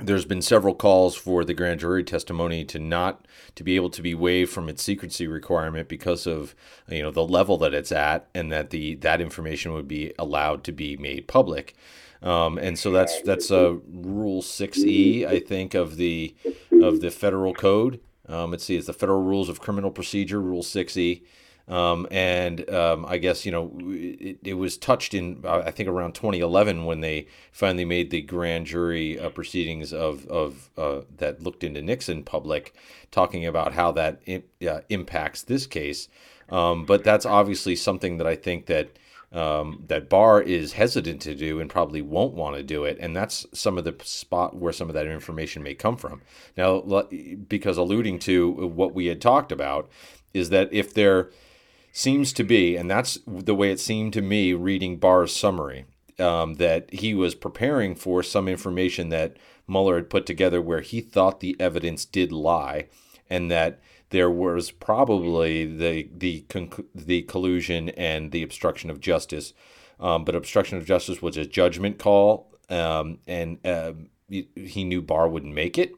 there's 0.00 0.24
been 0.24 0.42
several 0.42 0.74
calls 0.74 1.16
for 1.16 1.44
the 1.44 1.54
grand 1.54 1.80
jury 1.80 2.04
testimony 2.04 2.64
to 2.64 2.78
not 2.78 3.26
to 3.56 3.64
be 3.64 3.74
able 3.76 3.90
to 3.90 4.00
be 4.00 4.14
waived 4.14 4.50
from 4.50 4.68
its 4.68 4.82
secrecy 4.82 5.26
requirement 5.26 5.88
because 5.88 6.26
of 6.26 6.54
you 6.88 7.02
know 7.02 7.10
the 7.10 7.24
level 7.24 7.58
that 7.58 7.74
it's 7.74 7.92
at 7.92 8.28
and 8.34 8.52
that 8.52 8.70
the 8.70 8.94
that 8.96 9.20
information 9.20 9.72
would 9.72 9.88
be 9.88 10.12
allowed 10.18 10.62
to 10.64 10.72
be 10.72 10.96
made 10.96 11.26
public 11.26 11.74
um, 12.22 12.58
and 12.58 12.78
so 12.78 12.90
that's 12.90 13.20
that's 13.22 13.50
a 13.50 13.68
uh, 13.68 13.76
Rule 13.88 14.42
Six 14.42 14.78
E, 14.78 15.26
I 15.26 15.40
think, 15.40 15.74
of 15.74 15.96
the 15.96 16.34
of 16.72 17.00
the 17.00 17.10
federal 17.10 17.54
code. 17.54 18.00
Um, 18.28 18.50
let's 18.50 18.64
see, 18.64 18.76
it's 18.76 18.86
the 18.86 18.92
Federal 18.92 19.22
Rules 19.22 19.48
of 19.48 19.60
Criminal 19.60 19.90
Procedure, 19.90 20.40
Rule 20.40 20.62
Six 20.62 20.96
E. 20.96 21.22
Um, 21.68 22.06
and 22.10 22.68
um, 22.70 23.04
I 23.06 23.18
guess 23.18 23.44
you 23.44 23.52
know 23.52 23.70
it, 23.82 24.38
it, 24.42 24.54
was 24.54 24.78
touched 24.78 25.12
in 25.12 25.42
uh, 25.44 25.62
I 25.66 25.70
think 25.70 25.86
around 25.86 26.14
2011 26.14 26.86
when 26.86 27.02
they 27.02 27.26
finally 27.52 27.84
made 27.84 28.10
the 28.10 28.22
grand 28.22 28.64
jury 28.66 29.18
uh, 29.18 29.28
proceedings 29.28 29.92
of 29.92 30.26
of 30.28 30.70
uh, 30.78 31.02
that 31.18 31.42
looked 31.42 31.62
into 31.62 31.82
Nixon 31.82 32.24
public, 32.24 32.74
talking 33.10 33.44
about 33.44 33.74
how 33.74 33.92
that 33.92 34.22
uh, 34.66 34.80
impacts 34.88 35.42
this 35.42 35.66
case. 35.66 36.08
Um, 36.48 36.86
but 36.86 37.04
that's 37.04 37.26
obviously 37.26 37.76
something 37.76 38.16
that 38.16 38.26
I 38.26 38.34
think 38.34 38.64
that 38.66 38.88
um, 39.32 39.84
that 39.88 40.08
Barr 40.08 40.40
is 40.40 40.72
hesitant 40.72 41.20
to 41.22 41.34
do 41.34 41.60
and 41.60 41.68
probably 41.68 42.00
won't 42.00 42.34
want 42.34 42.56
to 42.56 42.62
do 42.62 42.84
it. 42.84 42.96
And 43.00 43.14
that's 43.14 43.46
some 43.52 43.76
of 43.76 43.84
the 43.84 43.94
spot 44.02 44.56
where 44.56 44.72
some 44.72 44.88
of 44.88 44.94
that 44.94 45.06
information 45.06 45.62
may 45.62 45.74
come 45.74 45.96
from. 45.96 46.22
Now, 46.56 46.80
because 47.48 47.76
alluding 47.76 48.20
to 48.20 48.50
what 48.50 48.94
we 48.94 49.06
had 49.06 49.20
talked 49.20 49.52
about, 49.52 49.90
is 50.32 50.50
that 50.50 50.72
if 50.72 50.94
there 50.94 51.30
seems 51.92 52.32
to 52.34 52.44
be, 52.44 52.76
and 52.76 52.90
that's 52.90 53.18
the 53.26 53.54
way 53.54 53.70
it 53.70 53.80
seemed 53.80 54.12
to 54.14 54.22
me 54.22 54.52
reading 54.52 54.98
Barr's 54.98 55.34
summary, 55.34 55.84
um, 56.18 56.54
that 56.54 56.92
he 56.92 57.14
was 57.14 57.34
preparing 57.34 57.94
for 57.94 58.22
some 58.22 58.48
information 58.48 59.08
that 59.10 59.36
Mueller 59.66 59.96
had 59.96 60.10
put 60.10 60.26
together 60.26 60.60
where 60.60 60.80
he 60.80 61.00
thought 61.00 61.40
the 61.40 61.56
evidence 61.60 62.04
did 62.04 62.32
lie, 62.32 62.88
and 63.28 63.50
that 63.50 63.80
there 64.10 64.30
was 64.30 64.70
probably 64.70 65.64
the 65.64 66.08
the 66.16 66.44
the 66.94 67.22
collusion 67.22 67.90
and 67.90 68.32
the 68.32 68.42
obstruction 68.42 68.90
of 68.90 69.00
justice. 69.00 69.52
Um, 70.00 70.24
but 70.24 70.36
obstruction 70.36 70.78
of 70.78 70.86
justice 70.86 71.20
was 71.20 71.36
a 71.36 71.44
judgment 71.44 71.98
call, 71.98 72.54
um, 72.70 73.18
and 73.26 73.58
uh, 73.66 73.94
he 74.28 74.84
knew 74.84 75.02
Barr 75.02 75.28
wouldn't 75.28 75.54
make 75.54 75.76
it. 75.76 75.92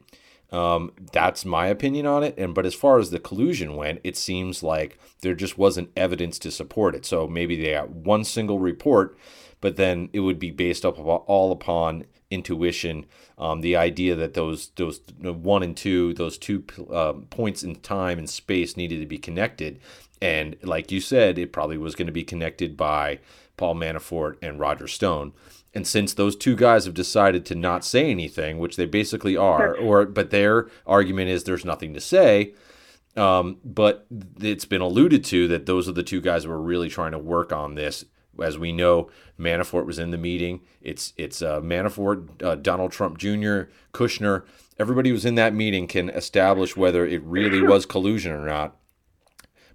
Um, 0.51 0.91
that's 1.13 1.45
my 1.45 1.67
opinion 1.67 2.05
on 2.05 2.23
it. 2.23 2.37
And 2.37 2.53
but 2.53 2.65
as 2.65 2.75
far 2.75 2.99
as 2.99 3.09
the 3.09 3.19
collusion 3.19 3.75
went, 3.75 4.01
it 4.03 4.17
seems 4.17 4.63
like 4.63 4.99
there 5.21 5.35
just 5.35 5.57
wasn't 5.57 5.91
evidence 5.95 6.37
to 6.39 6.51
support 6.51 6.95
it. 6.95 7.05
So 7.05 7.27
maybe 7.27 7.61
they 7.61 7.71
got 7.71 7.89
one 7.89 8.23
single 8.23 8.59
report, 8.59 9.17
but 9.61 9.77
then 9.77 10.09
it 10.11 10.19
would 10.21 10.39
be 10.39 10.51
based 10.51 10.85
up 10.85 10.99
all 10.99 11.51
upon 11.51 12.05
intuition, 12.31 13.05
um, 13.37 13.61
the 13.61 13.75
idea 13.75 14.15
that 14.15 14.33
those 14.33 14.71
those 14.77 15.01
one 15.19 15.61
and 15.61 15.77
two, 15.77 16.13
those 16.15 16.37
two 16.37 16.63
uh, 16.91 17.13
points 17.29 17.61
in 17.63 17.75
time 17.75 18.17
and 18.17 18.29
space 18.29 18.75
needed 18.75 18.99
to 19.01 19.05
be 19.05 19.19
connected, 19.19 19.79
and 20.21 20.55
like 20.63 20.91
you 20.91 21.01
said, 21.01 21.37
it 21.37 21.53
probably 21.53 21.77
was 21.77 21.95
going 21.95 22.07
to 22.07 22.11
be 22.11 22.23
connected 22.23 22.75
by 22.75 23.19
Paul 23.57 23.75
Manafort 23.75 24.37
and 24.41 24.59
Roger 24.59 24.87
Stone. 24.87 25.33
And 25.73 25.87
since 25.87 26.13
those 26.13 26.35
two 26.35 26.55
guys 26.55 26.85
have 26.85 26.93
decided 26.93 27.45
to 27.45 27.55
not 27.55 27.85
say 27.85 28.09
anything, 28.11 28.57
which 28.59 28.75
they 28.75 28.85
basically 28.85 29.37
are, 29.37 29.75
or 29.75 30.05
but 30.05 30.29
their 30.29 30.67
argument 30.85 31.29
is 31.29 31.43
there's 31.43 31.63
nothing 31.63 31.93
to 31.93 32.01
say, 32.01 32.53
um, 33.15 33.57
but 33.63 34.05
it's 34.39 34.65
been 34.65 34.81
alluded 34.81 35.23
to 35.25 35.47
that 35.47 35.65
those 35.65 35.87
are 35.87 35.93
the 35.93 36.03
two 36.03 36.21
guys 36.21 36.43
who 36.43 36.51
are 36.51 36.61
really 36.61 36.89
trying 36.89 37.11
to 37.11 37.19
work 37.19 37.53
on 37.53 37.75
this. 37.75 38.05
As 38.41 38.57
we 38.57 38.71
know, 38.71 39.09
Manafort 39.39 39.85
was 39.85 39.99
in 39.99 40.11
the 40.11 40.17
meeting. 40.17 40.61
It's 40.81 41.13
it's 41.17 41.41
uh, 41.41 41.61
Manafort, 41.61 42.43
uh, 42.43 42.55
Donald 42.55 42.91
Trump 42.91 43.17
Jr., 43.17 43.63
Kushner. 43.93 44.43
Everybody 44.79 45.09
who's 45.09 45.25
in 45.25 45.35
that 45.35 45.53
meeting 45.53 45.87
can 45.87 46.09
establish 46.09 46.75
whether 46.75 47.05
it 47.05 47.23
really 47.23 47.61
was 47.61 47.85
collusion 47.85 48.31
or 48.31 48.45
not. 48.45 48.75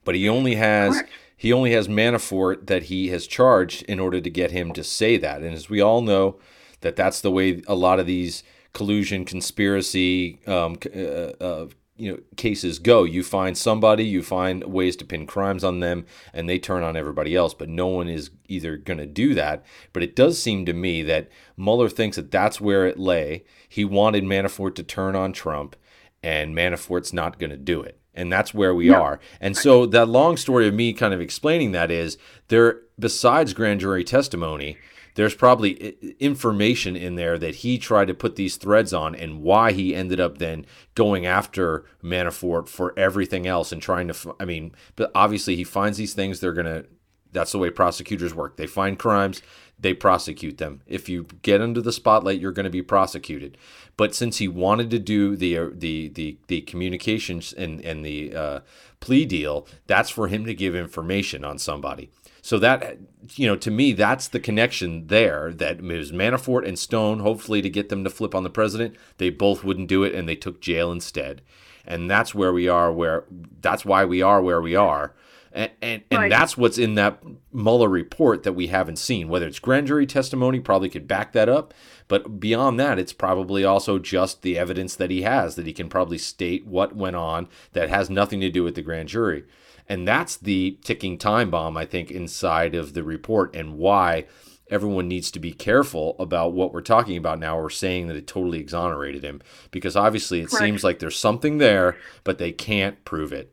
But 0.04 0.14
he 0.14 0.28
only 0.28 0.54
has 0.54 1.02
he 1.36 1.52
only 1.52 1.72
has 1.72 1.86
Manafort 1.88 2.66
that 2.66 2.84
he 2.84 3.08
has 3.08 3.26
charged 3.26 3.82
in 3.82 4.00
order 4.00 4.20
to 4.20 4.30
get 4.30 4.50
him 4.50 4.72
to 4.72 4.82
say 4.82 5.16
that. 5.18 5.42
And 5.42 5.54
as 5.54 5.68
we 5.68 5.80
all 5.80 6.00
know, 6.00 6.38
that 6.80 6.96
that's 6.96 7.20
the 7.20 7.30
way 7.30 7.62
a 7.66 7.74
lot 7.74 8.00
of 8.00 8.06
these 8.06 8.42
collusion, 8.72 9.24
conspiracy, 9.24 10.40
um, 10.46 10.76
uh, 10.94 10.98
uh, 10.98 11.66
you 11.96 12.12
know 12.12 12.18
cases 12.36 12.78
go. 12.78 13.04
You 13.04 13.22
find 13.22 13.56
somebody 13.56 14.04
you 14.04 14.22
find 14.22 14.64
ways 14.64 14.96
to 14.96 15.04
pin 15.04 15.26
crimes 15.26 15.64
on 15.64 15.80
them 15.80 16.06
and 16.32 16.48
they 16.48 16.58
turn 16.58 16.82
on 16.82 16.96
everybody 16.96 17.34
else 17.34 17.54
but 17.54 17.68
no 17.68 17.86
one 17.86 18.08
is 18.08 18.30
either 18.48 18.76
going 18.76 18.98
to 18.98 19.06
do 19.06 19.34
that. 19.34 19.64
But 19.92 20.02
it 20.02 20.16
does 20.16 20.40
seem 20.40 20.66
to 20.66 20.72
me 20.72 21.02
that 21.02 21.28
Mueller 21.56 21.88
thinks 21.88 22.16
that 22.16 22.30
that's 22.30 22.60
where 22.60 22.86
it 22.86 22.98
lay. 22.98 23.44
He 23.68 23.84
wanted 23.84 24.24
Manafort 24.24 24.74
to 24.76 24.82
turn 24.82 25.16
on 25.16 25.32
Trump 25.32 25.76
and 26.22 26.54
Manafort's 26.54 27.12
not 27.12 27.38
going 27.38 27.50
to 27.50 27.56
do 27.56 27.82
it. 27.82 28.00
And 28.14 28.32
that's 28.32 28.54
where 28.54 28.74
we 28.74 28.88
no. 28.88 29.02
are. 29.02 29.20
And 29.40 29.56
so 29.56 29.84
that 29.86 30.08
long 30.08 30.38
story 30.38 30.66
of 30.66 30.74
me 30.74 30.94
kind 30.94 31.12
of 31.12 31.20
explaining 31.20 31.72
that 31.72 31.90
is 31.90 32.16
there 32.48 32.80
besides 32.98 33.52
grand 33.52 33.80
jury 33.80 34.04
testimony 34.04 34.78
there's 35.16 35.34
probably 35.34 35.96
information 36.20 36.94
in 36.94 37.16
there 37.16 37.38
that 37.38 37.56
he 37.56 37.78
tried 37.78 38.06
to 38.06 38.14
put 38.14 38.36
these 38.36 38.56
threads 38.56 38.92
on 38.92 39.14
and 39.14 39.42
why 39.42 39.72
he 39.72 39.94
ended 39.94 40.20
up 40.20 40.38
then 40.38 40.64
going 40.94 41.26
after 41.26 41.84
Manafort 42.02 42.68
for 42.68 42.96
everything 42.98 43.46
else 43.46 43.72
and 43.72 43.82
trying 43.82 44.08
to 44.08 44.36
I 44.38 44.44
mean 44.44 44.72
but 44.94 45.10
obviously 45.14 45.56
he 45.56 45.64
finds 45.64 45.98
these 45.98 46.14
things 46.14 46.38
they're 46.38 46.54
to 46.54 46.86
that's 47.32 47.52
the 47.52 47.58
way 47.58 47.68
prosecutors 47.68 48.34
work. 48.34 48.56
They 48.56 48.66
find 48.66 48.98
crimes 48.98 49.42
they 49.78 49.92
prosecute 49.92 50.56
them. 50.56 50.80
If 50.86 51.06
you 51.06 51.26
get 51.42 51.60
under 51.60 51.82
the 51.82 51.92
spotlight 51.92 52.40
you're 52.40 52.52
going 52.52 52.64
to 52.64 52.70
be 52.70 52.82
prosecuted. 52.82 53.58
But 53.96 54.14
since 54.14 54.38
he 54.38 54.48
wanted 54.48 54.90
to 54.90 54.98
do 54.98 55.34
the 55.34 55.58
uh, 55.58 55.68
the 55.72 56.08
the 56.08 56.36
the 56.46 56.60
communications 56.60 57.54
and 57.54 57.80
and 57.80 58.04
the 58.04 58.34
uh, 58.34 58.60
plea 59.00 59.24
deal 59.24 59.66
that's 59.86 60.10
for 60.10 60.28
him 60.28 60.44
to 60.44 60.54
give 60.54 60.74
information 60.74 61.42
on 61.42 61.58
somebody 61.58 62.10
so 62.46 62.60
that 62.60 62.98
you 63.34 63.44
know, 63.44 63.56
to 63.56 63.72
me, 63.72 63.92
that's 63.92 64.28
the 64.28 64.38
connection 64.38 65.08
there. 65.08 65.52
That 65.52 65.82
was 65.82 66.12
Manafort 66.12 66.64
and 66.64 66.78
Stone, 66.78 67.18
hopefully 67.18 67.60
to 67.60 67.68
get 67.68 67.88
them 67.88 68.04
to 68.04 68.10
flip 68.10 68.36
on 68.36 68.44
the 68.44 68.50
president. 68.50 68.94
They 69.18 69.30
both 69.30 69.64
wouldn't 69.64 69.88
do 69.88 70.04
it, 70.04 70.14
and 70.14 70.28
they 70.28 70.36
took 70.36 70.60
jail 70.60 70.92
instead. 70.92 71.42
And 71.84 72.08
that's 72.08 72.36
where 72.36 72.52
we 72.52 72.68
are. 72.68 72.92
Where 72.92 73.24
that's 73.60 73.84
why 73.84 74.04
we 74.04 74.22
are 74.22 74.40
where 74.40 74.62
we 74.62 74.76
are. 74.76 75.12
And 75.50 75.72
and, 75.82 76.02
and 76.08 76.20
right. 76.20 76.30
that's 76.30 76.56
what's 76.56 76.78
in 76.78 76.94
that 76.94 77.20
Mueller 77.52 77.88
report 77.88 78.44
that 78.44 78.52
we 78.52 78.68
haven't 78.68 79.00
seen. 79.00 79.28
Whether 79.28 79.48
it's 79.48 79.58
grand 79.58 79.88
jury 79.88 80.06
testimony, 80.06 80.60
probably 80.60 80.88
could 80.88 81.08
back 81.08 81.32
that 81.32 81.48
up. 81.48 81.74
But 82.06 82.38
beyond 82.38 82.78
that, 82.78 82.96
it's 82.96 83.12
probably 83.12 83.64
also 83.64 83.98
just 83.98 84.42
the 84.42 84.56
evidence 84.56 84.94
that 84.94 85.10
he 85.10 85.22
has 85.22 85.56
that 85.56 85.66
he 85.66 85.72
can 85.72 85.88
probably 85.88 86.18
state 86.18 86.64
what 86.64 86.94
went 86.94 87.16
on 87.16 87.48
that 87.72 87.88
has 87.88 88.08
nothing 88.08 88.38
to 88.38 88.50
do 88.50 88.62
with 88.62 88.76
the 88.76 88.82
grand 88.82 89.08
jury. 89.08 89.42
And 89.88 90.06
that's 90.06 90.36
the 90.36 90.78
ticking 90.82 91.18
time 91.18 91.50
bomb, 91.50 91.76
I 91.76 91.84
think, 91.84 92.10
inside 92.10 92.74
of 92.74 92.94
the 92.94 93.02
report 93.02 93.54
and 93.54 93.78
why 93.78 94.26
everyone 94.68 95.08
needs 95.08 95.30
to 95.30 95.38
be 95.38 95.52
careful 95.52 96.16
about 96.18 96.52
what 96.52 96.72
we're 96.72 96.80
talking 96.80 97.16
about 97.16 97.38
now. 97.38 97.60
We're 97.60 97.70
saying 97.70 98.08
that 98.08 98.16
it 98.16 98.26
totally 98.26 98.58
exonerated 98.58 99.22
him 99.22 99.40
because 99.70 99.96
obviously 99.96 100.40
it 100.40 100.50
seems 100.50 100.82
like 100.82 100.98
there's 100.98 101.18
something 101.18 101.58
there, 101.58 101.96
but 102.24 102.38
they 102.38 102.52
can't 102.52 103.04
prove 103.04 103.32
it. 103.32 103.52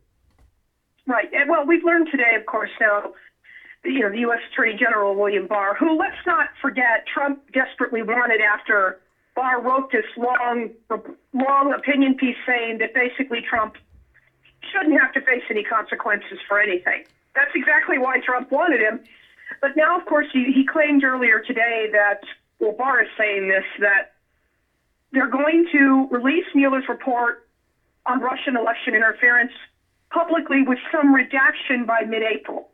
Right. 1.06 1.32
And 1.34 1.50
well, 1.50 1.66
we've 1.66 1.84
learned 1.84 2.08
today, 2.10 2.36
of 2.40 2.46
course, 2.46 2.72
now, 2.80 3.14
you 3.84 4.00
know, 4.00 4.10
the 4.10 4.20
U.S. 4.20 4.40
Attorney 4.52 4.76
General 4.80 5.16
William 5.16 5.48
Barr, 5.48 5.76
who, 5.76 5.98
let's 5.98 6.16
not 6.26 6.48
forget, 6.62 7.06
Trump 7.14 7.42
desperately 7.52 8.02
wanted 8.02 8.42
after 8.42 9.02
Barr 9.36 9.62
wrote 9.62 9.92
this 9.92 10.06
long, 10.16 10.70
long 11.34 11.74
opinion 11.74 12.16
piece 12.16 12.38
saying 12.48 12.78
that 12.80 12.94
basically 12.94 13.42
Trump 13.48 13.76
shouldn't 14.74 15.00
have 15.00 15.12
to 15.14 15.22
face 15.22 15.44
any 15.50 15.64
consequences 15.64 16.40
for 16.48 16.60
anything. 16.60 17.04
That's 17.36 17.52
exactly 17.56 17.98
why 17.98 18.20
Trump 18.20 18.52
wanted 18.52 18.82
him. 18.82 19.00
But 19.62 19.76
now, 19.76 19.98
of 19.98 20.06
course, 20.06 20.28
he, 20.32 20.52
he 20.54 20.66
claimed 20.66 21.04
earlier 21.04 21.40
today 21.40 21.88
that, 21.92 22.22
well, 22.60 22.72
Barr 22.72 23.02
is 23.02 23.08
saying 23.18 23.48
this, 23.48 23.64
that 23.80 24.14
they're 25.12 25.28
going 25.28 25.66
to 25.72 26.08
release 26.10 26.46
Mueller's 26.54 26.86
report 26.90 27.46
on 28.06 28.20
Russian 28.20 28.56
election 28.56 28.96
interference 28.96 29.52
publicly 30.12 30.62
with 30.64 30.78
some 30.92 31.14
redaction 31.14 31.86
by 31.86 32.02
mid 32.02 32.24
April. 32.24 32.70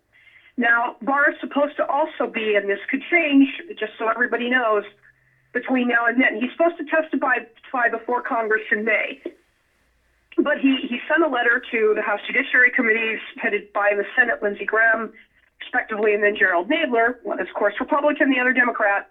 Now, 0.57 0.95
Barr 1.01 1.29
is 1.31 1.35
supposed 1.39 1.77
to 1.77 1.85
also 1.85 2.27
be, 2.31 2.55
and 2.55 2.69
this 2.69 2.79
could 2.89 3.01
change, 3.09 3.47
just 3.77 3.93
so 3.97 4.09
everybody 4.09 4.49
knows, 4.49 4.83
between 5.53 5.87
now 5.87 6.05
and 6.05 6.21
then. 6.21 6.35
He's 6.39 6.51
supposed 6.51 6.77
to 6.77 6.83
testify 6.83 7.87
before 7.89 8.21
Congress 8.21 8.63
in 8.71 8.83
May. 8.83 9.21
But 10.43 10.57
he, 10.59 10.77
he 10.87 10.99
sent 11.07 11.23
a 11.23 11.27
letter 11.27 11.61
to 11.71 11.93
the 11.95 12.01
House 12.01 12.21
Judiciary 12.25 12.71
Committees 12.71 13.19
headed 13.37 13.71
by 13.73 13.91
the 13.95 14.03
Senate, 14.15 14.41
Lindsey 14.41 14.65
Graham, 14.65 15.11
respectively, 15.59 16.13
and 16.13 16.23
then 16.23 16.35
Jerrold 16.35 16.69
Nadler, 16.69 17.15
one 17.23 17.39
is, 17.39 17.47
of 17.47 17.53
course, 17.53 17.73
Republican, 17.79 18.29
the 18.29 18.39
other 18.39 18.53
Democrat, 18.53 19.09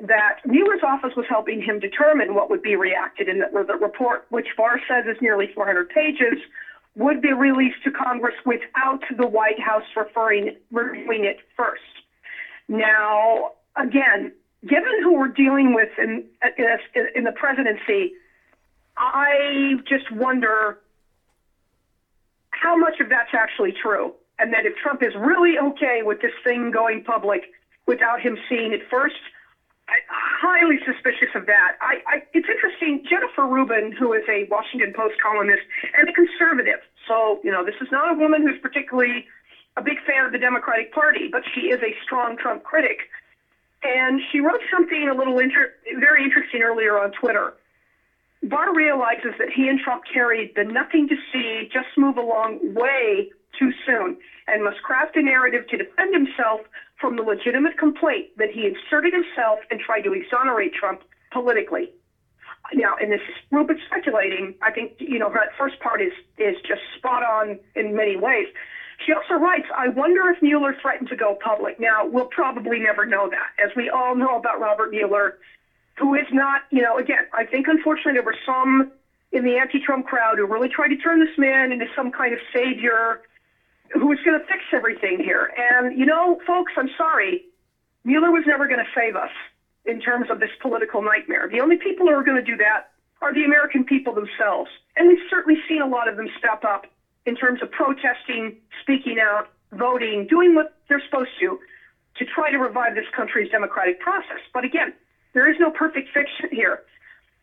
that 0.00 0.38
Mueller's 0.44 0.82
office 0.82 1.12
was 1.16 1.26
helping 1.28 1.60
him 1.60 1.78
determine 1.78 2.34
what 2.34 2.48
would 2.50 2.62
be 2.62 2.76
reacted 2.76 3.28
in 3.28 3.40
the, 3.40 3.64
the 3.66 3.76
report, 3.76 4.24
which 4.30 4.48
Barr 4.56 4.80
says 4.88 5.04
is 5.06 5.16
nearly 5.20 5.48
400 5.54 5.88
pages, 5.88 6.38
would 6.96 7.20
be 7.20 7.32
released 7.32 7.82
to 7.84 7.90
Congress 7.90 8.34
without 8.46 9.02
the 9.16 9.26
White 9.26 9.60
House 9.60 9.84
referring, 9.96 10.56
reviewing 10.72 11.24
it 11.24 11.36
first. 11.56 11.82
Now, 12.68 13.50
again, 13.76 14.32
given 14.62 15.02
who 15.02 15.14
we're 15.14 15.28
dealing 15.28 15.74
with 15.74 15.90
in, 15.98 16.24
in, 16.56 17.06
in 17.14 17.24
the 17.24 17.32
presidency, 17.32 18.14
I 18.96 19.74
just 19.88 20.10
wonder 20.10 20.76
how 22.50 22.76
much 22.76 23.00
of 23.00 23.08
that's 23.08 23.34
actually 23.34 23.72
true. 23.72 24.14
And 24.38 24.52
that 24.52 24.66
if 24.66 24.74
Trump 24.74 25.02
is 25.02 25.14
really 25.14 25.58
okay 25.58 26.02
with 26.02 26.20
this 26.20 26.32
thing 26.42 26.70
going 26.70 27.00
public 27.00 27.42
without 27.86 28.20
him 28.20 28.36
seeing 28.48 28.72
it 28.72 28.80
first, 28.90 29.20
I'm 29.88 30.02
highly 30.08 30.78
suspicious 30.84 31.28
of 31.34 31.46
that. 31.46 31.72
I, 31.80 32.00
I, 32.06 32.22
it's 32.32 32.48
interesting. 32.48 33.04
Jennifer 33.08 33.46
Rubin, 33.46 33.92
who 33.92 34.12
is 34.12 34.22
a 34.28 34.44
Washington 34.50 34.92
Post 34.92 35.20
columnist 35.22 35.62
and 35.96 36.08
a 36.08 36.12
conservative, 36.12 36.80
so 37.06 37.38
you 37.44 37.50
know 37.50 37.62
this 37.62 37.74
is 37.80 37.88
not 37.92 38.10
a 38.10 38.14
woman 38.14 38.42
who's 38.42 38.56
particularly 38.58 39.26
a 39.76 39.82
big 39.82 39.98
fan 40.06 40.24
of 40.24 40.32
the 40.32 40.38
Democratic 40.38 40.90
Party, 40.92 41.28
but 41.30 41.42
she 41.52 41.68
is 41.68 41.80
a 41.82 41.94
strong 42.02 42.36
Trump 42.36 42.62
critic. 42.62 43.08
And 43.82 44.20
she 44.32 44.40
wrote 44.40 44.62
something 44.72 45.08
a 45.08 45.14
little 45.14 45.38
inter- 45.38 45.70
very 45.98 46.24
interesting 46.24 46.62
earlier 46.62 46.98
on 46.98 47.10
Twitter. 47.10 47.52
Barr 48.48 48.74
realizes 48.74 49.32
that 49.38 49.48
he 49.54 49.68
and 49.68 49.78
Trump 49.78 50.02
carried 50.12 50.52
the 50.54 50.64
nothing 50.64 51.08
to 51.08 51.16
see, 51.32 51.68
just 51.72 51.88
move 51.96 52.16
along 52.16 52.58
way 52.74 53.30
too 53.58 53.70
soon 53.86 54.16
and 54.46 54.62
must 54.62 54.82
craft 54.82 55.16
a 55.16 55.22
narrative 55.22 55.66
to 55.68 55.76
defend 55.76 56.12
himself 56.12 56.60
from 57.00 57.16
the 57.16 57.22
legitimate 57.22 57.78
complaint 57.78 58.26
that 58.36 58.50
he 58.50 58.66
inserted 58.66 59.12
himself 59.12 59.60
and 59.70 59.80
tried 59.80 60.02
to 60.02 60.12
exonerate 60.12 60.74
Trump 60.74 61.02
politically. 61.32 61.90
Now, 62.74 62.96
in 63.00 63.10
this 63.10 63.20
Rubin 63.50 63.78
speculating, 63.86 64.54
I 64.62 64.70
think 64.70 64.92
you 64.98 65.18
know 65.18 65.30
that 65.30 65.48
first 65.58 65.78
part 65.80 66.00
is 66.00 66.12
is 66.38 66.56
just 66.66 66.80
spot 66.96 67.22
on 67.22 67.58
in 67.74 67.94
many 67.94 68.16
ways. 68.16 68.46
She 69.04 69.12
also 69.12 69.34
writes, 69.34 69.66
I 69.76 69.88
wonder 69.88 70.30
if 70.30 70.40
Mueller 70.40 70.74
threatened 70.80 71.08
to 71.08 71.16
go 71.16 71.36
public. 71.42 71.80
Now, 71.80 72.06
we'll 72.06 72.26
probably 72.26 72.78
never 72.78 73.04
know 73.04 73.28
that. 73.28 73.50
As 73.62 73.70
we 73.76 73.90
all 73.90 74.14
know 74.14 74.36
about 74.36 74.60
Robert 74.60 74.92
Mueller, 74.92 75.36
who 75.96 76.14
is 76.14 76.26
not, 76.32 76.62
you 76.70 76.82
know, 76.82 76.98
again, 76.98 77.24
I 77.32 77.44
think 77.44 77.66
unfortunately 77.68 78.14
there 78.14 78.22
were 78.22 78.36
some 78.44 78.90
in 79.32 79.44
the 79.44 79.56
anti-Trump 79.56 80.06
crowd 80.06 80.38
who 80.38 80.46
really 80.46 80.68
tried 80.68 80.88
to 80.88 80.96
turn 80.96 81.20
this 81.20 81.36
man 81.36 81.72
into 81.72 81.86
some 81.94 82.10
kind 82.10 82.32
of 82.32 82.40
savior 82.52 83.20
who 83.92 84.06
was 84.06 84.18
going 84.24 84.38
to 84.38 84.46
fix 84.46 84.62
everything 84.72 85.20
here. 85.20 85.52
And, 85.56 85.96
you 85.98 86.04
know, 86.04 86.38
folks, 86.46 86.72
I'm 86.76 86.88
sorry, 86.96 87.44
Mueller 88.04 88.30
was 88.30 88.44
never 88.46 88.66
going 88.66 88.78
to 88.78 88.90
save 88.94 89.16
us 89.16 89.30
in 89.84 90.00
terms 90.00 90.30
of 90.30 90.40
this 90.40 90.50
political 90.60 91.02
nightmare. 91.02 91.48
The 91.50 91.60
only 91.60 91.76
people 91.76 92.06
who 92.06 92.12
are 92.12 92.22
going 92.22 92.42
to 92.42 92.50
do 92.50 92.56
that 92.56 92.90
are 93.22 93.32
the 93.32 93.44
American 93.44 93.84
people 93.84 94.12
themselves. 94.12 94.70
And 94.96 95.08
we've 95.08 95.18
certainly 95.30 95.58
seen 95.68 95.80
a 95.80 95.86
lot 95.86 96.08
of 96.08 96.16
them 96.16 96.28
step 96.38 96.64
up 96.64 96.86
in 97.26 97.34
terms 97.34 97.62
of 97.62 97.70
protesting, 97.70 98.56
speaking 98.80 99.18
out, 99.18 99.48
voting, 99.72 100.26
doing 100.28 100.54
what 100.54 100.76
they're 100.88 101.02
supposed 101.04 101.30
to 101.40 101.58
to 102.16 102.24
try 102.24 102.50
to 102.50 102.58
revive 102.58 102.94
this 102.94 103.06
country's 103.14 103.50
democratic 103.50 103.98
process. 104.00 104.40
But 104.52 104.64
again, 104.64 104.92
There 105.34 105.50
is 105.50 105.56
no 105.58 105.70
perfect 105.70 106.08
fix 106.14 106.30
here. 106.50 106.80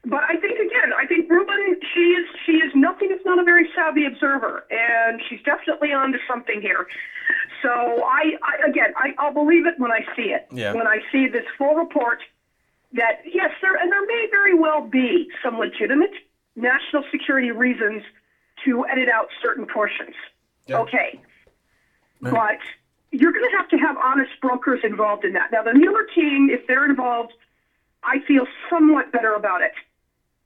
But 0.03 0.21
I 0.27 0.35
think 0.37 0.57
again, 0.57 0.91
I 0.97 1.05
think 1.05 1.29
Rubin, 1.29 1.75
she 1.93 1.99
is 1.99 2.25
she 2.43 2.53
is 2.53 2.71
nothing 2.73 3.09
if 3.11 3.19
not 3.23 3.37
a 3.37 3.43
very 3.43 3.69
savvy 3.75 4.05
observer, 4.05 4.63
and 4.71 5.21
she's 5.29 5.39
definitely 5.43 5.93
onto 5.93 6.17
something 6.27 6.59
here. 6.59 6.87
So 7.61 7.69
I, 8.03 8.33
I 8.41 8.67
again, 8.67 8.93
I, 8.95 9.11
I'll 9.19 9.33
believe 9.33 9.67
it 9.67 9.75
when 9.77 9.91
I 9.91 9.99
see 10.15 10.33
it. 10.33 10.43
Yeah. 10.51 10.73
When 10.73 10.87
I 10.87 11.01
see 11.11 11.27
this 11.27 11.43
full 11.55 11.75
report, 11.75 12.23
that 12.93 13.17
yes, 13.31 13.51
there 13.61 13.75
and 13.75 13.91
there 13.91 14.01
may 14.07 14.25
very 14.31 14.55
well 14.55 14.81
be 14.81 15.27
some 15.43 15.59
legitimate 15.59 16.13
national 16.55 17.03
security 17.11 17.51
reasons 17.51 18.01
to 18.65 18.83
edit 18.91 19.07
out 19.07 19.27
certain 19.39 19.67
portions. 19.67 20.15
Yeah. 20.65 20.79
Okay, 20.79 21.19
but 22.21 22.57
you're 23.11 23.31
going 23.31 23.47
to 23.49 23.55
have 23.55 23.67
to 23.69 23.77
have 23.77 23.97
honest 23.97 24.31
brokers 24.41 24.79
involved 24.83 25.25
in 25.25 25.33
that. 25.33 25.51
Now, 25.51 25.61
the 25.61 25.73
Mueller 25.73 26.05
team, 26.15 26.49
if 26.49 26.61
they're 26.67 26.85
involved, 26.85 27.33
I 28.03 28.19
feel 28.27 28.45
somewhat 28.69 29.11
better 29.11 29.33
about 29.33 29.61
it. 29.61 29.73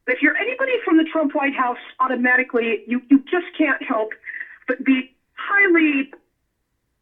But 0.05 0.15
if 0.15 0.21
you're 0.21 0.37
anybody 0.37 0.73
from 0.83 0.97
the 0.97 1.03
Trump 1.03 1.33
White 1.33 1.55
House, 1.55 1.77
automatically 1.99 2.83
you, 2.87 3.01
you 3.09 3.19
just 3.29 3.47
can't 3.57 3.81
help 3.81 4.11
but 4.67 4.83
be 4.83 5.13
highly, 5.33 6.11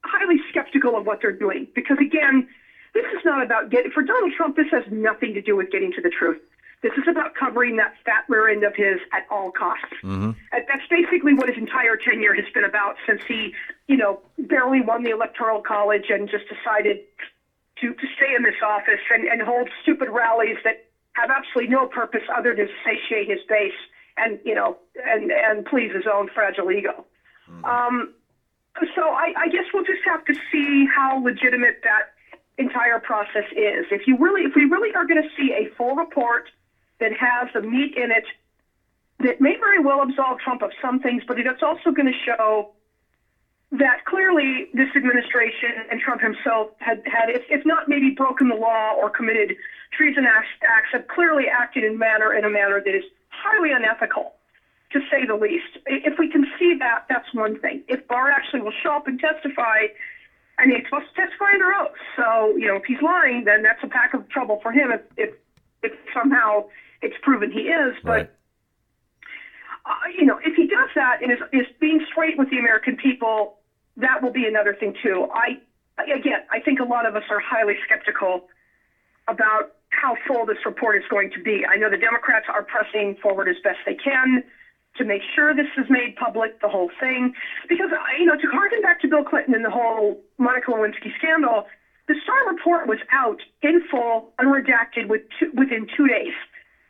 highly 0.03 0.39
skeptical 0.49 0.97
of 0.97 1.05
what 1.05 1.19
they're 1.21 1.31
doing. 1.31 1.67
Because 1.75 1.97
again, 1.99 2.47
this 2.93 3.05
is 3.05 3.19
not 3.25 3.41
about 3.41 3.69
getting, 3.69 3.91
for 3.91 4.03
Donald 4.03 4.31
Trump, 4.35 4.55
this 4.55 4.67
has 4.71 4.83
nothing 4.91 5.33
to 5.33 5.41
do 5.41 5.55
with 5.55 5.71
getting 5.71 5.91
to 5.93 6.01
the 6.01 6.09
truth. 6.09 6.39
This 6.81 6.91
is 6.97 7.07
about 7.07 7.33
covering 7.33 7.77
that 7.77 7.93
fat 8.05 8.25
rear 8.27 8.49
end 8.49 8.65
of 8.65 8.75
his 8.75 8.99
at 9.13 9.25
all 9.31 9.51
costs. 9.51 9.85
Mm-hmm. 10.03 10.31
And 10.51 10.65
That's 10.67 10.85
basically 10.89 11.33
what 11.33 11.47
his 11.47 11.57
entire 11.57 11.95
tenure 11.95 12.33
has 12.33 12.45
been 12.53 12.65
about 12.65 12.97
since 13.07 13.21
he, 13.25 13.53
you 13.87 13.95
know, 13.95 14.19
barely 14.37 14.81
won 14.81 15.03
the 15.03 15.11
electoral 15.11 15.61
college 15.61 16.09
and 16.09 16.29
just 16.29 16.43
decided 16.49 16.99
to, 17.83 17.93
to 17.93 18.07
stay 18.15 18.33
in 18.35 18.43
this 18.43 18.55
office 18.65 19.03
and, 19.11 19.27
and 19.27 19.41
hold 19.41 19.69
stupid 19.81 20.07
rallies 20.09 20.55
that 20.63 20.77
have 21.13 21.29
absolutely 21.29 21.71
no 21.71 21.85
purpose 21.85 22.23
other 22.33 22.53
than 22.53 22.67
to 22.67 22.73
satiate 22.83 23.27
his 23.27 23.39
base 23.47 23.71
and, 24.17 24.39
you 24.43 24.55
know, 24.55 24.77
and, 25.05 25.31
and 25.31 25.65
please 25.65 25.91
his 25.91 26.05
own 26.11 26.27
fragile 26.33 26.71
ego. 26.71 27.05
Um, 27.65 28.07
so 28.95 29.01
I, 29.01 29.33
I 29.35 29.47
guess 29.49 29.65
we'll 29.73 29.83
just 29.83 30.01
have 30.05 30.23
to 30.25 30.33
see 30.51 30.85
how 30.85 31.21
legitimate 31.21 31.75
that 31.83 32.03
entire 32.57 32.99
process 32.99 33.45
is. 33.51 33.85
If 33.91 34.07
you 34.07 34.17
really, 34.17 34.43
if 34.43 34.53
we 34.55 34.65
really 34.65 34.93
are 34.95 35.05
going 35.05 35.21
to 35.21 35.29
see 35.37 35.51
a 35.51 35.67
full 35.77 35.95
report 35.95 36.49
that 36.99 37.11
has 37.11 37.49
the 37.53 37.61
meat 37.61 37.93
in 37.95 38.11
it 38.11 38.23
that 39.19 39.39
may 39.39 39.55
very 39.59 39.79
well 39.79 40.01
absolve 40.01 40.39
Trump 40.39 40.61
of 40.61 40.71
some 40.81 40.99
things, 40.99 41.23
but 41.27 41.37
it's 41.37 41.61
also 41.61 41.91
going 41.91 42.07
to 42.07 42.17
show 42.25 42.67
that 43.79 44.05
clearly 44.05 44.67
this 44.73 44.87
administration 44.95 45.89
and 45.89 45.99
Trump 45.99 46.21
himself 46.21 46.67
had, 46.77 47.01
had 47.05 47.29
if, 47.29 47.41
if 47.49 47.65
not 47.65 47.87
maybe 47.87 48.09
broken 48.09 48.47
the 48.47 48.55
law 48.55 48.93
or 48.93 49.09
committed 49.09 49.55
treason 49.91 50.25
acts, 50.25 50.47
acts, 50.61 50.89
have 50.91 51.07
clearly 51.07 51.45
acted 51.47 51.83
in 51.83 51.97
manner 51.97 52.31
in 52.31 52.43
a 52.43 52.49
manner 52.49 52.79
that 52.79 52.93
is 52.93 53.03
highly 53.29 53.71
unethical, 53.71 54.33
to 54.91 54.99
say 55.09 55.25
the 55.25 55.33
least. 55.33 55.79
If 55.87 56.19
we 56.19 56.27
can 56.27 56.45
see 56.59 56.75
that, 56.77 57.05
that's 57.09 57.33
one 57.33 57.55
thing. 57.55 57.81
If 57.87 58.07
Barr 58.07 58.29
actually 58.29 58.61
will 58.61 58.73
show 58.83 58.91
up 58.95 59.07
and 59.07 59.19
testify, 59.19 59.87
I 60.59 60.65
mean, 60.67 60.75
he's 60.75 60.85
supposed 60.85 61.07
to 61.15 61.21
testify 61.21 61.53
under 61.53 61.73
oath. 61.73 61.97
So, 62.15 62.55
you 62.55 62.67
know, 62.67 62.75
if 62.75 62.83
he's 62.85 63.01
lying, 63.01 63.45
then 63.45 63.63
that's 63.63 63.79
a 63.81 63.87
pack 63.87 64.13
of 64.13 64.29
trouble 64.29 64.59
for 64.61 64.71
him 64.71 64.91
if, 64.91 65.01
if, 65.17 65.29
if 65.81 65.93
somehow 66.13 66.65
it's 67.01 67.15
proven 67.23 67.49
he 67.49 67.61
is. 67.61 67.95
But 68.03 68.09
Right. 68.11 68.29
uh, 69.85 69.93
you 70.15 70.25
know, 70.25 70.37
if 70.45 70.53
he 70.53 70.65
does 70.65 70.89
that 70.93 71.23
and 71.23 71.31
is, 71.31 71.39
is 71.51 71.65
being 71.79 71.99
straight 72.07 72.37
with 72.37 72.51
the 72.51 72.59
American 72.59 72.95
people, 72.95 73.57
that 73.97 74.21
will 74.21 74.31
be 74.31 74.45
another 74.45 74.73
thing 74.73 74.93
too. 75.01 75.25
I 75.31 75.57
again, 75.97 76.39
I 76.49 76.59
think 76.59 76.79
a 76.79 76.83
lot 76.83 77.05
of 77.05 77.15
us 77.15 77.23
are 77.29 77.39
highly 77.39 77.75
skeptical 77.83 78.43
about 79.27 79.69
how 79.89 80.15
full 80.27 80.45
this 80.45 80.57
report 80.65 80.95
is 80.95 81.03
going 81.09 81.29
to 81.31 81.39
be. 81.39 81.63
I 81.67 81.77
know 81.77 81.89
the 81.89 81.97
Democrats 81.97 82.47
are 82.53 82.63
pressing 82.63 83.15
forward 83.21 83.47
as 83.47 83.55
best 83.63 83.77
they 83.85 83.93
can 83.93 84.41
to 84.95 85.03
make 85.03 85.21
sure 85.35 85.53
this 85.53 85.67
is 85.77 85.85
made 85.89 86.15
public, 86.15 86.59
the 86.61 86.69
whole 86.69 86.89
thing, 86.99 87.31
because 87.67 87.89
uh, 87.91 87.97
you 88.17 88.25
know, 88.25 88.35
to 88.35 88.47
harken 88.47 88.81
back 88.81 88.99
to 88.99 89.07
Bill 89.07 89.23
Clinton 89.23 89.53
and 89.55 89.65
the 89.65 89.69
whole 89.69 90.19
Monica 90.37 90.71
Lewinsky 90.71 91.11
scandal, 91.17 91.65
the 92.07 92.15
Starr 92.21 92.47
report 92.47 92.87
was 92.87 92.99
out 93.11 93.39
in 93.61 93.79
full, 93.89 94.31
unredacted, 94.39 95.07
with 95.07 95.21
two, 95.39 95.47
within 95.53 95.87
two 95.95 96.07
days. 96.07 96.33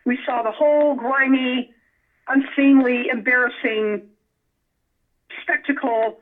We 0.06 0.18
saw 0.26 0.42
the 0.42 0.52
whole 0.52 0.96
grimy, 0.96 1.70
unseemly, 2.28 3.08
embarrassing 3.10 4.02
spectacle, 5.42 6.18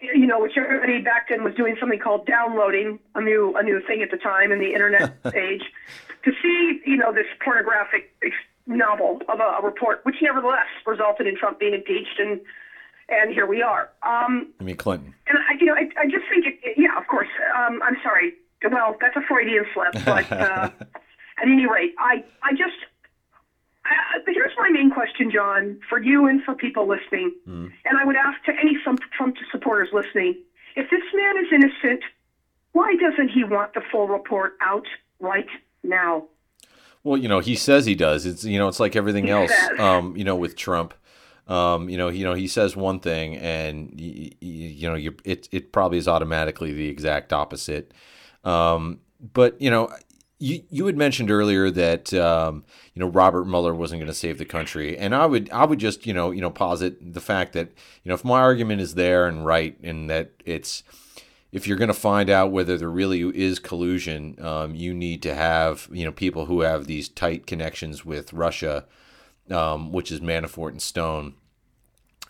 you 0.00 0.26
know, 0.26 0.40
which 0.40 0.56
everybody 0.56 1.00
back 1.00 1.28
then 1.28 1.44
was 1.44 1.54
doing 1.54 1.76
something 1.78 1.98
called 1.98 2.26
downloading, 2.26 2.98
a 3.14 3.20
new 3.20 3.54
a 3.56 3.62
new 3.62 3.80
thing 3.86 4.02
at 4.02 4.10
the 4.10 4.16
time 4.16 4.52
in 4.52 4.58
the 4.58 4.72
internet 4.72 5.16
age, 5.34 5.62
to 6.24 6.32
see, 6.42 6.80
you 6.84 6.96
know, 6.96 7.12
this 7.12 7.26
pornographic 7.44 8.12
novel 8.66 9.20
of 9.28 9.40
a, 9.40 9.42
a 9.42 9.62
report, 9.62 10.00
which 10.04 10.16
nevertheless 10.22 10.66
resulted 10.86 11.26
in 11.26 11.36
Trump 11.36 11.58
being 11.58 11.74
impeached, 11.74 12.18
and 12.18 12.40
and 13.10 13.32
here 13.32 13.46
we 13.46 13.60
are. 13.62 13.90
Um, 14.02 14.48
I 14.60 14.64
mean, 14.64 14.76
Clinton. 14.76 15.14
and 15.26 15.38
I, 15.38 15.54
you 15.58 15.66
know, 15.66 15.74
I, 15.74 15.88
I 15.98 16.04
just 16.04 16.24
think, 16.30 16.46
it, 16.46 16.74
yeah, 16.76 16.96
of 16.96 17.06
course. 17.08 17.28
Um, 17.58 17.80
I'm 17.82 17.96
sorry. 18.02 18.34
Well, 18.70 18.96
that's 19.00 19.16
a 19.16 19.20
Freudian 19.26 19.64
slip, 19.74 20.04
but 20.04 20.30
uh, 20.32 20.70
at 20.78 21.48
any 21.48 21.66
rate, 21.66 21.94
I, 21.98 22.22
I 22.42 22.52
just, 22.52 22.76
I, 23.84 24.18
here's 24.26 24.52
my 24.58 24.70
main 24.70 24.90
question, 24.90 25.30
John, 25.30 25.78
for 25.88 26.00
you 26.00 26.26
and 26.26 26.42
for 26.42 26.54
people 26.54 26.86
listening, 26.88 27.34
and 27.46 27.98
I 27.98 28.04
would 28.04 28.16
ask 28.16 28.42
to 28.44 28.52
any 28.52 28.76
Trump 28.82 29.36
supporters 29.50 29.88
listening: 29.92 30.36
if 30.76 30.90
this 30.90 31.02
man 31.14 31.38
is 31.38 31.52
innocent, 31.52 32.02
why 32.72 32.94
doesn't 32.96 33.28
he 33.30 33.44
want 33.44 33.74
the 33.74 33.82
full 33.90 34.06
report 34.08 34.56
out 34.60 34.86
right 35.18 35.48
now? 35.82 36.24
Well, 37.02 37.16
you 37.16 37.28
know, 37.28 37.40
he 37.40 37.56
says 37.56 37.86
he 37.86 37.94
does. 37.94 38.26
It's 38.26 38.44
you 38.44 38.58
know, 38.58 38.68
it's 38.68 38.80
like 38.80 38.94
everything 38.94 39.24
He 39.26 39.30
else. 39.30 39.52
Um, 39.78 40.16
you 40.16 40.24
know, 40.24 40.36
with 40.36 40.54
Trump, 40.56 40.92
um, 41.48 41.88
you 41.88 41.96
know, 41.96 42.08
you 42.08 42.24
know, 42.24 42.34
he 42.34 42.46
says 42.46 42.76
one 42.76 43.00
thing, 43.00 43.36
and 43.36 43.90
y- 43.98 44.30
y- 44.30 44.36
you 44.40 44.88
know, 44.88 44.94
you 44.94 45.14
it 45.24 45.48
it 45.50 45.72
probably 45.72 45.98
is 45.98 46.06
automatically 46.06 46.72
the 46.72 46.88
exact 46.88 47.32
opposite. 47.32 47.92
Um, 48.44 49.00
but 49.32 49.60
you 49.60 49.70
know, 49.70 49.90
you 50.40 50.62
you 50.70 50.86
had 50.86 50.96
mentioned 50.96 51.30
earlier 51.30 51.70
that 51.70 52.12
um, 52.14 52.64
you 52.94 53.00
know 53.00 53.08
Robert 53.08 53.44
Mueller 53.44 53.74
wasn't 53.74 54.00
going 54.00 54.10
to 54.10 54.14
save 54.14 54.38
the 54.38 54.44
country, 54.44 54.96
and 54.96 55.14
I 55.14 55.26
would 55.26 55.50
I 55.50 55.64
would 55.64 55.78
just 55.78 56.06
you 56.06 56.14
know 56.14 56.30
you 56.30 56.40
know 56.40 56.50
posit 56.50 57.12
the 57.14 57.20
fact 57.20 57.52
that 57.52 57.68
you 58.02 58.08
know 58.08 58.14
if 58.14 58.24
my 58.24 58.40
argument 58.40 58.80
is 58.80 58.94
there 58.94 59.26
and 59.26 59.46
right, 59.46 59.78
and 59.82 60.08
that 60.10 60.32
it's 60.44 60.82
if 61.52 61.66
you're 61.66 61.76
going 61.76 61.88
to 61.88 61.94
find 61.94 62.30
out 62.30 62.52
whether 62.52 62.78
there 62.78 62.88
really 62.88 63.20
is 63.20 63.58
collusion, 63.58 64.36
um, 64.40 64.74
you 64.74 64.94
need 64.94 65.22
to 65.22 65.34
have 65.34 65.88
you 65.92 66.04
know 66.04 66.12
people 66.12 66.46
who 66.46 66.62
have 66.62 66.86
these 66.86 67.08
tight 67.08 67.46
connections 67.46 68.04
with 68.04 68.32
Russia, 68.32 68.86
um, 69.50 69.92
which 69.92 70.10
is 70.10 70.20
Manafort 70.20 70.70
and 70.70 70.82
Stone, 70.82 71.34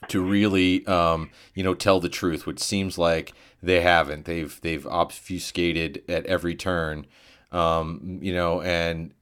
to 0.08 0.20
really 0.20 0.84
um, 0.86 1.30
you 1.54 1.62
know 1.62 1.74
tell 1.74 2.00
the 2.00 2.08
truth, 2.08 2.44
which 2.44 2.58
seems 2.58 2.98
like 2.98 3.32
they 3.62 3.82
haven't. 3.82 4.24
They've 4.24 4.60
they've 4.62 4.86
obfuscated 4.86 6.02
at 6.08 6.26
every 6.26 6.56
turn, 6.56 7.06
um, 7.52 8.18
you 8.22 8.32
know, 8.32 8.60
and 8.60 9.12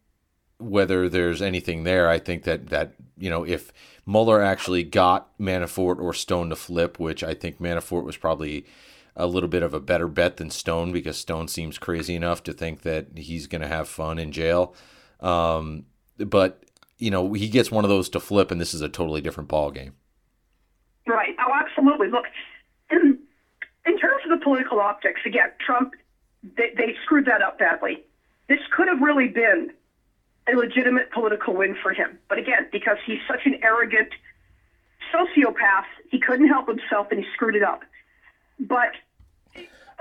whether 0.59 1.09
there's 1.09 1.41
anything 1.41 1.85
there, 1.85 2.09
I 2.09 2.19
think 2.19 2.45
that 2.45 2.69
that 2.69 2.95
you 3.17 3.31
know 3.31 3.45
if 3.45 3.73
Mueller 4.07 4.43
actually 4.43 4.85
got 4.85 5.37
Manafort 5.39 5.99
or 5.99 6.13
Stone 6.13 6.51
to 6.51 6.57
flip, 6.57 6.99
which 6.99 7.23
I 7.23 7.35
think 7.35 7.61
Manafort 7.61 8.05
was 8.05 8.17
probably 8.17 8.67
a 9.17 9.27
little 9.27 9.49
bit 9.49 9.63
of 9.63 9.75
a 9.75 9.81
better 9.81 10.09
bet 10.09 10.37
than 10.37 10.51
Stone 10.51 10.93
because 10.93 11.17
Stone 11.17 11.49
seems 11.49 11.79
crazy 11.79 12.15
enough 12.15 12.43
to 12.45 12.53
think 12.53 12.83
that 12.83 13.07
he's 13.17 13.47
going 13.47 13.63
to 13.63 13.69
have 13.69 13.89
fun 13.89 14.19
in 14.19 14.31
jail. 14.31 14.75
Um, 15.21 15.87
but 16.19 16.63
you 16.99 17.11
know 17.11 17.33
he 17.33 17.49
gets 17.49 17.71
one 17.71 17.85
of 17.85 17.91
those 17.91 18.09
to 18.11 18.21
flip, 18.21 18.51
and 18.51 18.61
this 18.61 18.75
is 18.75 18.81
a 18.81 18.89
totally 18.89 19.21
different 19.21 19.49
ball 19.49 19.71
game. 19.71 19.95
Right. 21.09 21.35
Oh, 21.41 21.53
absolutely. 21.55 22.09
Look, 22.09 22.27
in, 22.91 23.19
in 23.87 23.99
terms 23.99 24.23
of 24.25 24.39
the 24.39 24.45
political 24.45 24.79
optics, 24.79 25.21
again, 25.25 25.49
Trump, 25.65 25.95
they, 26.43 26.71
they 26.77 26.95
screwed 27.03 27.25
that 27.25 27.41
up 27.41 27.59
badly. 27.59 28.05
This 28.49 28.61
could 28.75 28.89
have 28.89 29.01
really 29.01 29.29
been 29.29 29.71
a 30.53 30.57
legitimate 30.57 31.11
political 31.11 31.55
win 31.55 31.77
for 31.83 31.93
him. 31.93 32.19
But 32.29 32.39
again, 32.39 32.67
because 32.73 32.97
he's 33.07 33.19
such 33.29 33.45
an 33.45 33.59
arrogant 33.63 34.09
sociopath, 35.13 35.85
he 36.11 36.19
couldn't 36.19 36.49
help 36.49 36.69
himself 36.69 37.09
and 37.11 37.21
he 37.21 37.27
screwed 37.35 37.55
it 37.55 37.63
up. 37.63 37.83
But 38.59 38.93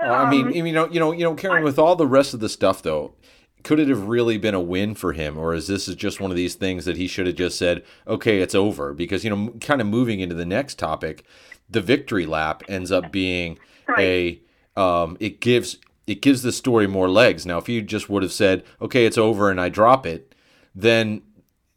Well, 0.00 0.14
I 0.14 0.30
mean, 0.30 0.46
um, 0.46 0.52
you 0.52 0.72
know, 0.72 0.88
you 0.88 1.00
know, 1.00 1.12
you 1.12 1.24
know, 1.24 1.34
Karen, 1.34 1.62
with 1.62 1.78
all 1.78 1.96
the 1.96 2.06
rest 2.06 2.34
of 2.34 2.40
the 2.40 2.48
stuff, 2.48 2.82
though, 2.82 3.14
could 3.62 3.78
it 3.78 3.88
have 3.88 4.04
really 4.08 4.38
been 4.38 4.54
a 4.54 4.60
win 4.60 4.94
for 4.94 5.12
him, 5.12 5.36
or 5.36 5.52
is 5.52 5.66
this 5.66 5.86
just 5.86 6.20
one 6.20 6.30
of 6.30 6.36
these 6.36 6.54
things 6.54 6.84
that 6.84 6.96
he 6.96 7.06
should 7.06 7.26
have 7.26 7.36
just 7.36 7.58
said, 7.58 7.84
"Okay, 8.06 8.40
it's 8.40 8.54
over"? 8.54 8.94
Because 8.94 9.24
you 9.24 9.30
know, 9.30 9.52
kind 9.60 9.80
of 9.80 9.86
moving 9.86 10.20
into 10.20 10.34
the 10.34 10.46
next 10.46 10.78
topic, 10.78 11.24
the 11.68 11.80
victory 11.80 12.26
lap 12.26 12.62
ends 12.68 12.90
up 12.90 13.10
being 13.12 13.58
a, 13.98 14.40
um, 14.76 15.16
it 15.20 15.40
gives 15.40 15.78
it 16.08 16.22
gives 16.22 16.42
the 16.42 16.52
story 16.52 16.86
more 16.86 17.08
legs. 17.08 17.46
Now, 17.46 17.58
if 17.58 17.68
you 17.68 17.82
just 17.82 18.08
would 18.08 18.22
have 18.22 18.32
said, 18.32 18.64
"Okay, 18.80 19.06
it's 19.06 19.18
over," 19.18 19.50
and 19.50 19.60
I 19.60 19.68
drop 19.68 20.06
it, 20.06 20.34
then 20.74 21.22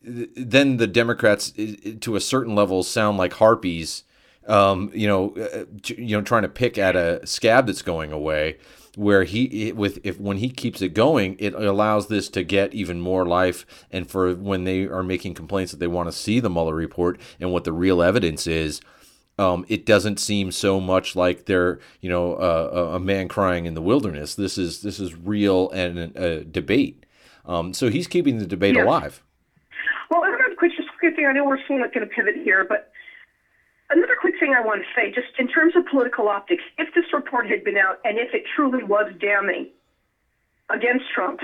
then 0.03 0.77
the 0.77 0.87
Democrats, 0.87 1.53
to 1.99 2.15
a 2.15 2.19
certain 2.19 2.55
level, 2.55 2.81
sound 2.83 3.17
like 3.17 3.33
harpies. 3.33 4.03
Um, 4.47 4.89
you 4.95 5.07
know, 5.07 5.35
uh, 5.35 5.65
you 5.85 6.17
know, 6.17 6.23
trying 6.23 6.41
to 6.41 6.49
pick 6.49 6.77
at 6.77 6.95
a 6.95 7.25
scab 7.27 7.67
that's 7.67 7.83
going 7.83 8.11
away. 8.11 8.57
where 8.97 9.23
he 9.23 9.71
with 9.71 9.99
if 10.03 10.19
when 10.19 10.37
he 10.37 10.49
keeps 10.49 10.81
it 10.81 10.93
going, 10.93 11.35
it 11.39 11.53
allows 11.53 12.07
this 12.07 12.29
to 12.29 12.43
get 12.43 12.73
even 12.73 12.99
more 12.99 13.25
life. 13.25 13.65
And 13.91 14.09
for 14.09 14.33
when 14.35 14.63
they 14.65 14.85
are 14.85 15.03
making 15.03 15.35
complaints 15.35 15.71
that 15.71 15.79
they 15.79 15.87
want 15.87 16.07
to 16.09 16.17
see 16.17 16.39
the 16.39 16.49
Mueller 16.49 16.75
report 16.75 17.19
and 17.39 17.51
what 17.51 17.63
the 17.63 17.73
real 17.73 18.01
evidence 18.01 18.47
is, 18.47 18.81
um, 19.41 19.65
it 19.67 19.85
doesn't 19.85 20.19
seem 20.19 20.51
so 20.51 20.79
much 20.79 21.15
like 21.15 21.45
they're 21.45 21.79
you 21.99 22.09
know 22.09 22.35
uh, 22.35 22.91
a 22.93 22.99
man 22.99 23.27
crying 23.27 23.65
in 23.65 23.73
the 23.73 23.81
wilderness. 23.81 24.35
This 24.35 24.57
is 24.57 24.81
this 24.81 24.99
is 24.99 25.15
real 25.15 25.69
and 25.71 26.15
a 26.15 26.43
debate. 26.43 27.05
Um, 27.45 27.73
so 27.73 27.89
he's 27.89 28.07
keeping 28.07 28.37
the 28.37 28.45
debate 28.45 28.75
Yeah. 28.75 28.83
alive. 28.83 29.23
Well, 30.11 30.23
another 30.23 30.53
quick, 30.57 30.73
just 30.75 30.89
quick 30.99 31.15
thing. 31.15 31.25
I 31.25 31.31
know 31.31 31.45
we're 31.45 31.65
somewhat 31.67 31.93
going 31.93 32.07
to 32.07 32.13
pivot 32.13 32.35
here, 32.35 32.65
but 32.67 32.91
another 33.89 34.15
quick 34.19 34.35
thing 34.39 34.53
I 34.53 34.61
want 34.61 34.81
to 34.83 34.87
say, 34.95 35.09
just 35.11 35.39
in 35.39 35.47
terms 35.47 35.75
of 35.75 35.85
political 35.87 36.27
optics, 36.27 36.63
if 36.77 36.93
this 36.93 37.05
report 37.13 37.49
had 37.49 37.63
been 37.63 37.77
out 37.77 37.99
and 38.05 38.17
if 38.17 38.33
it 38.33 38.43
truly 38.55 38.83
was 38.83 39.11
damning 39.19 39.67
against 40.69 41.05
Trump, 41.15 41.39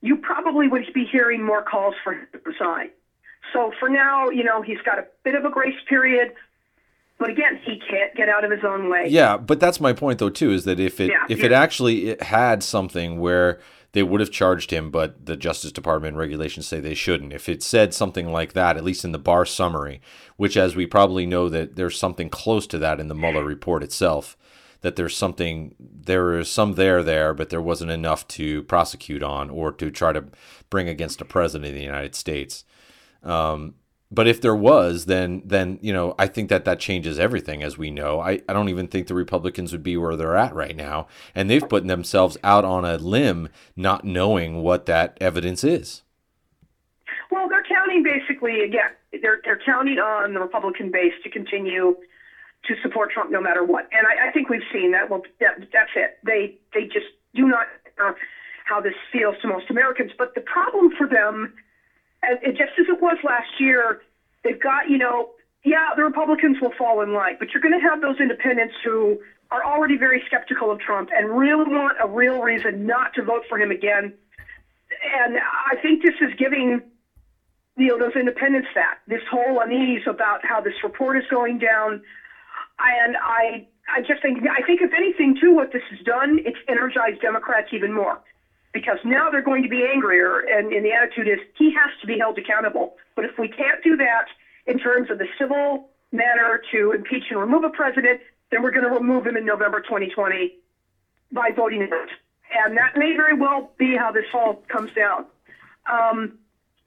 you 0.00 0.16
probably 0.16 0.68
would 0.68 0.84
be 0.94 1.04
hearing 1.04 1.44
more 1.44 1.62
calls 1.62 1.94
for 2.02 2.14
him 2.14 2.26
to 2.32 2.38
resign. 2.44 2.90
So 3.52 3.72
for 3.78 3.88
now, 3.88 4.30
you 4.30 4.44
know, 4.44 4.62
he's 4.62 4.80
got 4.84 4.98
a 4.98 5.06
bit 5.24 5.34
of 5.34 5.44
a 5.44 5.50
grace 5.50 5.78
period, 5.88 6.34
but 7.18 7.30
again, 7.30 7.60
he 7.64 7.80
can't 7.90 8.14
get 8.14 8.28
out 8.28 8.44
of 8.44 8.50
his 8.50 8.60
own 8.64 8.88
way. 8.88 9.06
Yeah, 9.08 9.36
but 9.36 9.60
that's 9.60 9.80
my 9.80 9.92
point 9.92 10.18
though 10.18 10.30
too 10.30 10.52
is 10.52 10.64
that 10.64 10.80
if 10.80 11.00
it 11.00 11.10
Yeah, 11.10 11.24
if 11.28 11.40
yeah. 11.40 11.46
it 11.46 11.52
actually 11.52 12.08
it 12.10 12.22
had 12.22 12.62
something 12.62 13.18
where 13.18 13.60
they 13.92 14.02
would 14.02 14.20
have 14.20 14.30
charged 14.30 14.70
him, 14.70 14.90
but 14.90 15.24
the 15.26 15.36
Justice 15.36 15.72
Department 15.72 16.16
regulations 16.16 16.66
say 16.66 16.78
they 16.78 16.94
shouldn't. 16.94 17.32
If 17.32 17.48
it 17.48 17.62
said 17.62 17.94
something 17.94 18.30
like 18.30 18.52
that, 18.52 18.76
at 18.76 18.84
least 18.84 19.04
in 19.04 19.12
the 19.12 19.18
Barr 19.18 19.46
summary, 19.46 20.00
which 20.36 20.56
as 20.56 20.76
we 20.76 20.86
probably 20.86 21.24
know 21.24 21.48
that 21.48 21.76
there's 21.76 21.98
something 21.98 22.28
close 22.28 22.66
to 22.68 22.78
that 22.78 23.00
in 23.00 23.08
the 23.08 23.14
Mueller 23.14 23.44
report 23.44 23.82
itself, 23.82 24.36
that 24.82 24.96
there's 24.96 25.16
something 25.16 25.74
there 25.80 26.38
is 26.38 26.50
some 26.50 26.74
there 26.74 27.02
there, 27.02 27.32
but 27.34 27.50
there 27.50 27.62
wasn't 27.62 27.90
enough 27.90 28.28
to 28.28 28.62
prosecute 28.64 29.22
on 29.22 29.50
or 29.50 29.72
to 29.72 29.90
try 29.90 30.12
to 30.12 30.26
bring 30.70 30.88
against 30.88 31.20
a 31.20 31.24
president 31.24 31.70
of 31.70 31.74
the 31.74 31.82
United 31.82 32.14
States. 32.14 32.64
Um, 33.22 33.74
but 34.10 34.26
if 34.26 34.40
there 34.40 34.54
was, 34.54 35.04
then 35.04 35.42
then 35.44 35.78
you 35.82 35.92
know 35.92 36.14
I 36.18 36.26
think 36.26 36.48
that 36.48 36.64
that 36.64 36.80
changes 36.80 37.18
everything. 37.18 37.62
As 37.62 37.76
we 37.76 37.90
know, 37.90 38.20
I, 38.20 38.40
I 38.48 38.52
don't 38.52 38.68
even 38.68 38.88
think 38.88 39.06
the 39.06 39.14
Republicans 39.14 39.72
would 39.72 39.82
be 39.82 39.96
where 39.96 40.16
they're 40.16 40.36
at 40.36 40.54
right 40.54 40.76
now, 40.76 41.08
and 41.34 41.50
they've 41.50 41.68
put 41.68 41.86
themselves 41.86 42.36
out 42.42 42.64
on 42.64 42.84
a 42.84 42.96
limb, 42.96 43.48
not 43.76 44.04
knowing 44.04 44.62
what 44.62 44.86
that 44.86 45.18
evidence 45.20 45.62
is. 45.62 46.02
Well, 47.30 47.48
they're 47.48 47.64
counting 47.64 48.02
basically 48.02 48.62
again. 48.62 48.90
They're 49.22 49.40
they're 49.44 49.60
counting 49.64 49.98
on 49.98 50.32
the 50.32 50.40
Republican 50.40 50.90
base 50.90 51.14
to 51.24 51.30
continue 51.30 51.96
to 52.64 52.74
support 52.82 53.10
Trump 53.12 53.30
no 53.30 53.40
matter 53.40 53.62
what, 53.62 53.88
and 53.92 54.06
I, 54.06 54.28
I 54.28 54.32
think 54.32 54.48
we've 54.48 54.66
seen 54.72 54.92
that. 54.92 55.10
Well, 55.10 55.22
that, 55.40 55.58
that's 55.72 55.90
it. 55.96 56.18
They 56.24 56.56
they 56.72 56.84
just 56.84 57.06
do 57.34 57.46
not 57.46 57.66
know 57.98 58.14
how 58.64 58.80
this 58.80 58.94
feels 59.12 59.36
to 59.42 59.48
most 59.48 59.70
Americans. 59.70 60.12
But 60.16 60.34
the 60.34 60.40
problem 60.40 60.92
for 60.96 61.06
them, 61.06 61.54
just 62.56 62.72
as 62.78 62.86
it 62.88 63.00
was 63.00 63.16
last 63.22 63.48
year, 63.58 63.98
they've 64.44 64.58
got 64.58 64.88
you 64.88 64.98
know, 64.98 65.28
yeah, 65.64 65.94
the 65.96 66.02
Republicans 66.02 66.56
will 66.60 66.72
fall 66.76 67.00
in 67.00 67.12
line, 67.12 67.36
but 67.38 67.48
you're 67.52 67.60
going 67.60 67.78
to 67.78 67.84
have 67.84 68.00
those 68.00 68.16
independents 68.20 68.74
who 68.84 69.18
are 69.50 69.64
already 69.64 69.96
very 69.96 70.22
skeptical 70.26 70.70
of 70.70 70.78
Trump 70.78 71.08
and 71.16 71.36
really 71.38 71.64
want 71.64 71.96
a 72.00 72.06
real 72.06 72.40
reason 72.40 72.86
not 72.86 73.12
to 73.14 73.22
vote 73.22 73.42
for 73.48 73.58
him 73.58 73.70
again. 73.70 74.12
And 75.16 75.38
I 75.38 75.74
think 75.80 76.02
this 76.02 76.14
is 76.20 76.30
giving 76.36 76.82
you 77.76 77.86
know 77.86 77.98
those 77.98 78.16
independents 78.16 78.68
that 78.74 78.96
this 79.06 79.22
whole 79.30 79.60
unease 79.60 80.02
about 80.06 80.40
how 80.42 80.60
this 80.60 80.74
report 80.82 81.16
is 81.16 81.24
going 81.30 81.58
down 81.58 82.00
and 82.80 83.16
i 83.22 83.64
i 83.88 84.00
just 84.00 84.20
think 84.20 84.38
i 84.50 84.60
think 84.62 84.80
if 84.80 84.92
anything 84.92 85.32
too 85.40 85.52
what 85.54 85.70
this 85.70 85.82
has 85.88 85.98
done 86.00 86.40
it's 86.44 86.58
energized 86.66 87.20
democrats 87.20 87.68
even 87.72 87.92
more 87.92 88.18
because 88.78 88.98
now 89.04 89.28
they're 89.28 89.42
going 89.42 89.62
to 89.64 89.68
be 89.68 89.84
angrier 89.92 90.38
and, 90.38 90.72
and 90.72 90.84
the 90.84 90.92
attitude 90.92 91.26
is 91.26 91.38
he 91.56 91.72
has 91.72 91.90
to 92.00 92.06
be 92.06 92.16
held 92.16 92.38
accountable 92.38 92.94
but 93.16 93.24
if 93.24 93.32
we 93.38 93.48
can't 93.48 93.82
do 93.82 93.96
that 93.96 94.26
in 94.66 94.78
terms 94.78 95.10
of 95.10 95.18
the 95.18 95.26
civil 95.38 95.82
manner 96.12 96.60
to 96.70 96.92
impeach 96.92 97.24
and 97.30 97.40
remove 97.40 97.64
a 97.64 97.70
president 97.70 98.20
then 98.50 98.62
we're 98.62 98.70
going 98.70 98.84
to 98.84 98.90
remove 98.90 99.26
him 99.26 99.36
in 99.36 99.44
november 99.44 99.80
2020 99.80 100.52
by 101.32 101.50
voting 101.54 101.82
it 101.82 101.92
out. 101.92 102.08
And 102.64 102.76
that 102.76 102.92
may 102.96 103.14
very 103.14 103.34
well 103.34 103.70
be 103.78 103.94
how 103.96 104.10
this 104.10 104.24
all 104.32 104.62
comes 104.68 104.90
down. 104.92 105.24
Um, 105.90 106.32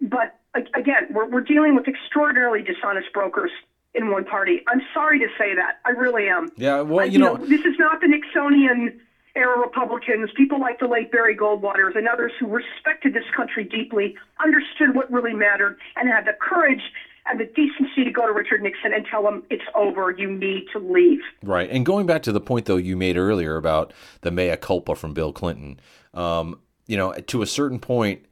but 0.02 0.34
again, 0.74 1.06
we're, 1.12 1.28
we're 1.28 1.42
dealing 1.42 1.76
with 1.76 1.88
extraordinarily 1.88 2.64
dishonest 2.64 3.12
brokers 3.14 3.52
in 3.94 4.10
one 4.10 4.24
party. 4.24 4.62
I'm 4.68 4.82
sorry 4.94 5.20
to 5.20 5.28
say 5.38 5.54
that. 5.54 5.74
I 5.86 5.90
really 5.92 6.28
am. 6.28 6.48
Yeah, 6.56 6.82
well, 6.82 7.02
I- 7.02 7.04
you 7.06 7.20
know, 7.20 7.38
this 7.38 7.62
is 7.66 7.76
not 7.78 8.00
the 8.02 8.08
Nixonian 8.08 8.94
era 9.36 9.60
Republicans, 9.60 10.30
people 10.36 10.60
like 10.60 10.80
the 10.80 10.88
late 10.88 11.12
Barry 11.12 11.36
Goldwaters 11.36 11.96
and 11.96 12.08
others 12.08 12.32
who 12.40 12.48
respected 12.48 13.14
this 13.14 13.24
country 13.36 13.64
deeply, 13.64 14.16
understood 14.44 14.96
what 14.96 15.12
really 15.12 15.34
mattered, 15.34 15.78
and 15.96 16.10
had 16.10 16.26
the 16.26 16.34
courage 16.40 16.82
and 17.26 17.40
the 17.40 17.46
decency 17.46 18.04
to 18.04 18.12
go 18.12 18.26
to 18.26 18.34
Richard 18.34 18.64
Nixon 18.64 18.94
and 18.94 19.06
tell 19.06 19.28
him 19.28 19.44
it's 19.50 19.64
over, 19.76 20.12
you 20.12 20.32
need 20.32 20.66
to 20.74 20.80
leave. 20.80 21.20
Right. 21.44 21.70
And 21.70 21.86
going 21.86 22.06
back 22.08 22.24
to 22.24 22.32
the 22.32 22.42
point, 22.42 22.66
though, 22.66 22.78
you 22.78 22.98
made 22.98 23.16
earlier 23.16 23.58
about 23.58 23.94
the 24.22 24.32
mea 24.32 24.58
culpa 24.58 24.96
from 24.96 25.14
Bill 25.14 25.32
Clinton, 25.32 25.80
um, 26.14 26.60
you 26.88 26.98
know, 26.98 27.14
to 27.14 27.42
a 27.42 27.48
certain 27.48 27.80
point, 27.80 28.26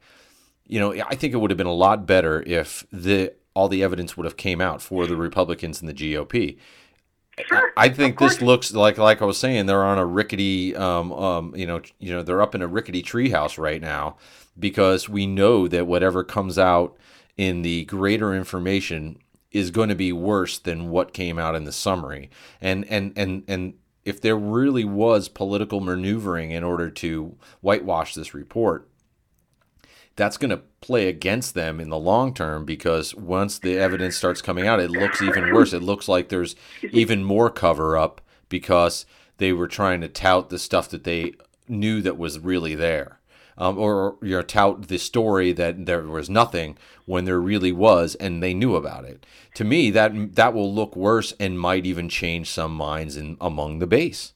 you 0.66 0.80
know, 0.80 0.92
I 0.92 1.14
think 1.14 1.34
it 1.34 1.38
would 1.38 1.50
have 1.50 1.58
been 1.58 1.66
a 1.66 1.72
lot 1.72 2.06
better 2.06 2.42
if 2.46 2.84
the 2.92 3.32
all 3.54 3.68
the 3.68 3.82
evidence 3.82 4.16
would 4.16 4.24
have 4.24 4.36
came 4.36 4.60
out 4.60 4.80
for 4.80 5.06
the 5.06 5.16
Republicans 5.16 5.80
and 5.80 5.88
the 5.88 5.94
GOP. 5.94 6.56
Sure. 7.38 7.72
I 7.76 7.88
think 7.88 8.18
this 8.18 8.42
looks 8.42 8.72
like, 8.72 8.98
like 8.98 9.22
I 9.22 9.24
was 9.24 9.38
saying, 9.38 9.66
they're 9.66 9.84
on 9.84 9.98
a 9.98 10.04
rickety, 10.04 10.76
um, 10.76 11.12
um, 11.12 11.54
you 11.56 11.66
know, 11.66 11.80
you 11.98 12.12
know, 12.12 12.22
they're 12.22 12.42
up 12.42 12.54
in 12.54 12.62
a 12.62 12.66
rickety 12.66 13.02
treehouse 13.02 13.56
right 13.56 13.80
now 13.80 14.16
because 14.58 15.08
we 15.08 15.26
know 15.26 15.66
that 15.68 15.86
whatever 15.86 16.22
comes 16.22 16.58
out 16.58 16.96
in 17.36 17.62
the 17.62 17.84
greater 17.86 18.34
information 18.34 19.18
is 19.52 19.70
going 19.70 19.88
to 19.88 19.94
be 19.94 20.12
worse 20.12 20.58
than 20.58 20.90
what 20.90 21.14
came 21.14 21.38
out 21.38 21.54
in 21.54 21.64
the 21.64 21.72
summary. 21.72 22.30
And 22.60 22.84
and 22.90 23.12
and 23.16 23.44
and 23.48 23.74
if 24.04 24.20
there 24.20 24.36
really 24.36 24.84
was 24.84 25.28
political 25.28 25.80
maneuvering 25.80 26.50
in 26.50 26.62
order 26.62 26.90
to 26.90 27.36
whitewash 27.62 28.14
this 28.14 28.34
report, 28.34 28.89
that's 30.20 30.36
going 30.36 30.50
to 30.50 30.60
play 30.82 31.08
against 31.08 31.54
them 31.54 31.80
in 31.80 31.88
the 31.88 31.98
long 31.98 32.34
term 32.34 32.66
because 32.66 33.14
once 33.14 33.58
the 33.58 33.78
evidence 33.78 34.18
starts 34.18 34.42
coming 34.42 34.66
out, 34.66 34.78
it 34.78 34.90
looks 34.90 35.22
even 35.22 35.50
worse. 35.50 35.72
It 35.72 35.82
looks 35.82 36.08
like 36.08 36.28
there's 36.28 36.54
even 36.82 37.24
more 37.24 37.48
cover 37.48 37.96
up 37.96 38.20
because 38.50 39.06
they 39.38 39.50
were 39.54 39.66
trying 39.66 40.02
to 40.02 40.08
tout 40.08 40.50
the 40.50 40.58
stuff 40.58 40.90
that 40.90 41.04
they 41.04 41.32
knew 41.68 42.02
that 42.02 42.18
was 42.18 42.38
really 42.38 42.74
there. 42.74 43.18
Um, 43.56 43.78
or 43.78 44.18
you 44.20 44.36
know, 44.36 44.42
tout 44.42 44.88
the 44.88 44.98
story 44.98 45.52
that 45.52 45.86
there 45.86 46.02
was 46.02 46.28
nothing 46.28 46.76
when 47.06 47.24
there 47.24 47.40
really 47.40 47.72
was, 47.72 48.14
and 48.16 48.42
they 48.42 48.52
knew 48.52 48.76
about 48.76 49.06
it. 49.06 49.24
To 49.54 49.64
me, 49.64 49.90
that 49.90 50.34
that 50.34 50.52
will 50.52 50.72
look 50.72 50.94
worse 50.96 51.32
and 51.40 51.58
might 51.58 51.86
even 51.86 52.10
change 52.10 52.50
some 52.50 52.74
minds 52.74 53.16
in 53.16 53.38
among 53.40 53.78
the 53.78 53.86
base. 53.86 54.34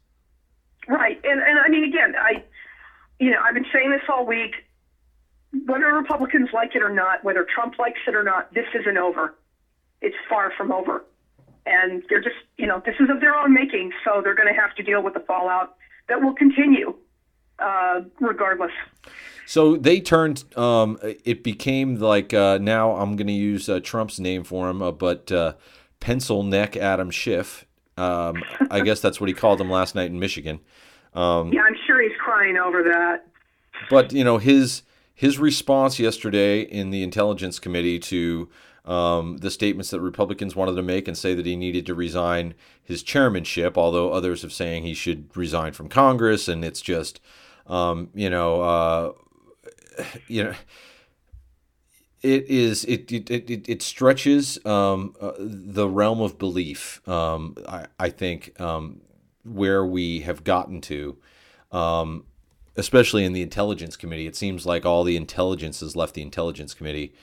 Right, 0.89 1.21
and 1.25 1.41
and 1.41 1.59
I 1.59 1.69
mean, 1.69 1.85
again, 1.85 2.15
I, 2.19 2.43
you 3.19 3.31
know, 3.31 3.39
I've 3.43 3.55
been 3.55 3.67
saying 3.73 3.91
this 3.91 4.03
all 4.09 4.27
week. 4.27 4.55
Whether 5.67 5.87
Republicans 5.87 6.49
like 6.53 6.75
it 6.75 6.83
or 6.83 6.91
not, 6.91 7.23
whether 7.25 7.47
Trump 7.55 7.79
likes 7.79 8.01
it 8.07 8.15
or 8.15 8.23
not, 8.23 8.53
this 8.55 8.67
isn't 8.79 8.97
over. 8.97 9.35
It's 10.01 10.17
far 10.29 10.53
from 10.57 10.73
over, 10.73 11.05
and 11.67 12.03
they're 12.09 12.21
just, 12.21 12.37
you 12.59 12.67
know, 12.67 12.83
this 12.85 12.97
is 13.01 13.09
of 13.09 13.21
their 13.21 13.35
own 13.35 13.55
making, 13.55 13.93
so 14.05 14.21
they're 14.23 14.35
going 14.35 14.53
to 14.53 14.61
have 14.61 14.75
to 14.77 14.83
deal 14.83 15.03
with 15.03 15.15
the 15.15 15.21
fallout 15.21 15.77
that 16.09 16.21
will 16.21 16.35
continue, 16.35 16.95
uh, 17.59 18.03
regardless. 18.21 18.73
So 19.47 19.77
they 19.77 20.01
turned. 20.01 20.45
Um, 20.57 20.99
it 21.03 21.43
became 21.43 21.97
like 21.97 22.35
uh, 22.35 22.59
now 22.61 22.97
I'm 22.97 23.17
going 23.17 23.27
to 23.27 23.33
use 23.33 23.69
uh, 23.69 23.81
Trump's 23.81 24.19
name 24.19 24.45
for 24.45 24.69
him, 24.69 24.83
uh, 24.83 24.91
but 24.91 25.31
uh, 25.31 25.55
pencil 26.01 26.43
neck 26.43 26.77
Adam 26.77 27.11
Schiff. 27.11 27.67
Um, 27.97 28.43
I 28.71 28.81
guess 28.81 29.01
that's 29.01 29.21
what 29.21 29.29
he 29.29 29.35
called 29.35 29.61
him 29.61 29.71
last 29.71 29.95
night 29.95 30.11
in 30.11 30.19
Michigan. 30.19 30.61
Um, 31.15 31.53
Yeah, 31.53 31.63
I'm 31.63 31.77
sure 31.87 32.03
he's 32.03 32.17
crying 32.19 32.57
over 32.57 32.83
that. 32.83 33.27
But 33.89 34.13
you 34.13 34.25
know 34.25 34.39
his 34.39 34.83
his 35.15 35.39
response 35.39 35.99
yesterday 35.99 36.61
in 36.61 36.91
the 36.91 37.03
Intelligence 37.03 37.59
Committee 37.59 37.99
to 38.01 38.49
um, 38.85 39.39
the 39.39 39.51
statements 39.51 39.91
that 39.91 40.01
Republicans 40.01 40.55
wanted 40.55 40.75
to 40.75 40.83
make 40.83 41.09
and 41.09 41.17
say 41.17 41.35
that 41.35 41.47
he 41.47 41.57
needed 41.57 41.87
to 41.87 41.95
resign 41.95 42.55
his 42.83 43.03
chairmanship, 43.03 43.79
although 43.79 44.13
others 44.13 44.43
have 44.43 44.53
saying 44.53 44.83
he 44.83 44.95
should 44.95 45.35
resign 45.37 45.73
from 45.73 45.89
Congress, 45.89 46.49
and 46.49 46.65
it's 46.65 46.83
just 46.83 47.21
um, 47.67 48.11
you 48.15 48.29
know 48.29 48.61
uh, 48.61 49.13
you 50.29 50.45
know 50.45 50.55
it 52.25 52.47
is 52.49 52.85
it 52.85 53.11
it 53.13 53.31
it, 53.31 53.69
it 53.69 53.83
stretches 53.83 54.65
um, 54.67 55.15
uh, 55.21 55.33
the 55.39 55.89
realm 55.89 56.21
of 56.21 56.39
belief. 56.39 57.07
Um, 57.09 57.57
I 57.69 57.87
I 57.99 58.11
think 58.11 58.59
um, 58.61 59.01
where 59.45 59.85
we 59.85 60.21
have 60.21 60.43
gotten 60.43 60.81
to, 60.83 61.17
um, 61.71 62.25
especially 62.77 63.25
in 63.25 63.33
the 63.33 63.43
intelligence 63.43 63.97
committee, 63.97 64.27
it 64.27 64.37
seems 64.37 64.67
like 64.67 64.85
all 64.87 65.05
the 65.05 65.17
intelligence 65.17 65.81
has 65.81 65.95
left 65.97 66.15
the 66.15 66.23
intelligence 66.23 66.75
committee. 66.75 67.15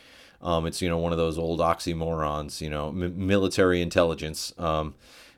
Um, 0.42 0.66
it's 0.66 0.82
you 0.82 0.90
know 0.90 0.98
one 0.98 1.12
of 1.12 1.18
those 1.20 1.38
old 1.38 1.60
oxymorons, 1.60 2.62
you 2.62 2.70
know, 2.70 2.90
m- 2.90 3.28
military 3.28 3.82
intelligence. 3.82 4.54
Um, 4.58 4.96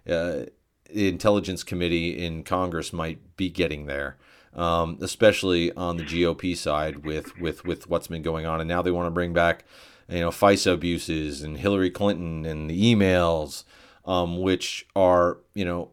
uh, 0.08 0.45
the 0.93 1.08
intelligence 1.10 1.63
committee 1.63 2.23
in 2.26 2.43
Congress 2.43 2.93
might 2.93 3.36
be 3.38 3.49
getting 3.49 3.86
there. 3.88 4.17
um, 4.56 4.97
especially 5.02 5.71
on 5.73 5.97
the 5.97 6.04
GOP 6.04 6.56
side 6.56 7.06
with 7.06 7.38
with 7.39 7.65
with 7.65 7.89
what's 7.89 8.08
been 8.08 8.21
going 8.21 8.45
on, 8.45 8.62
and 8.62 8.67
now 8.67 8.82
they 8.82 8.91
want 8.91 9.08
to 9.08 9.12
bring 9.12 9.34
back 9.34 9.65
you 10.08 10.19
know 10.19 10.30
FISA 10.30 10.73
abuses 10.73 11.41
and 11.41 11.58
Hillary 11.58 11.89
Clinton 11.89 12.45
and 12.45 12.69
the 12.69 12.93
emails, 12.95 13.63
um, 14.06 14.39
which 14.41 14.86
are 14.95 15.39
you 15.56 15.65
know 15.65 15.89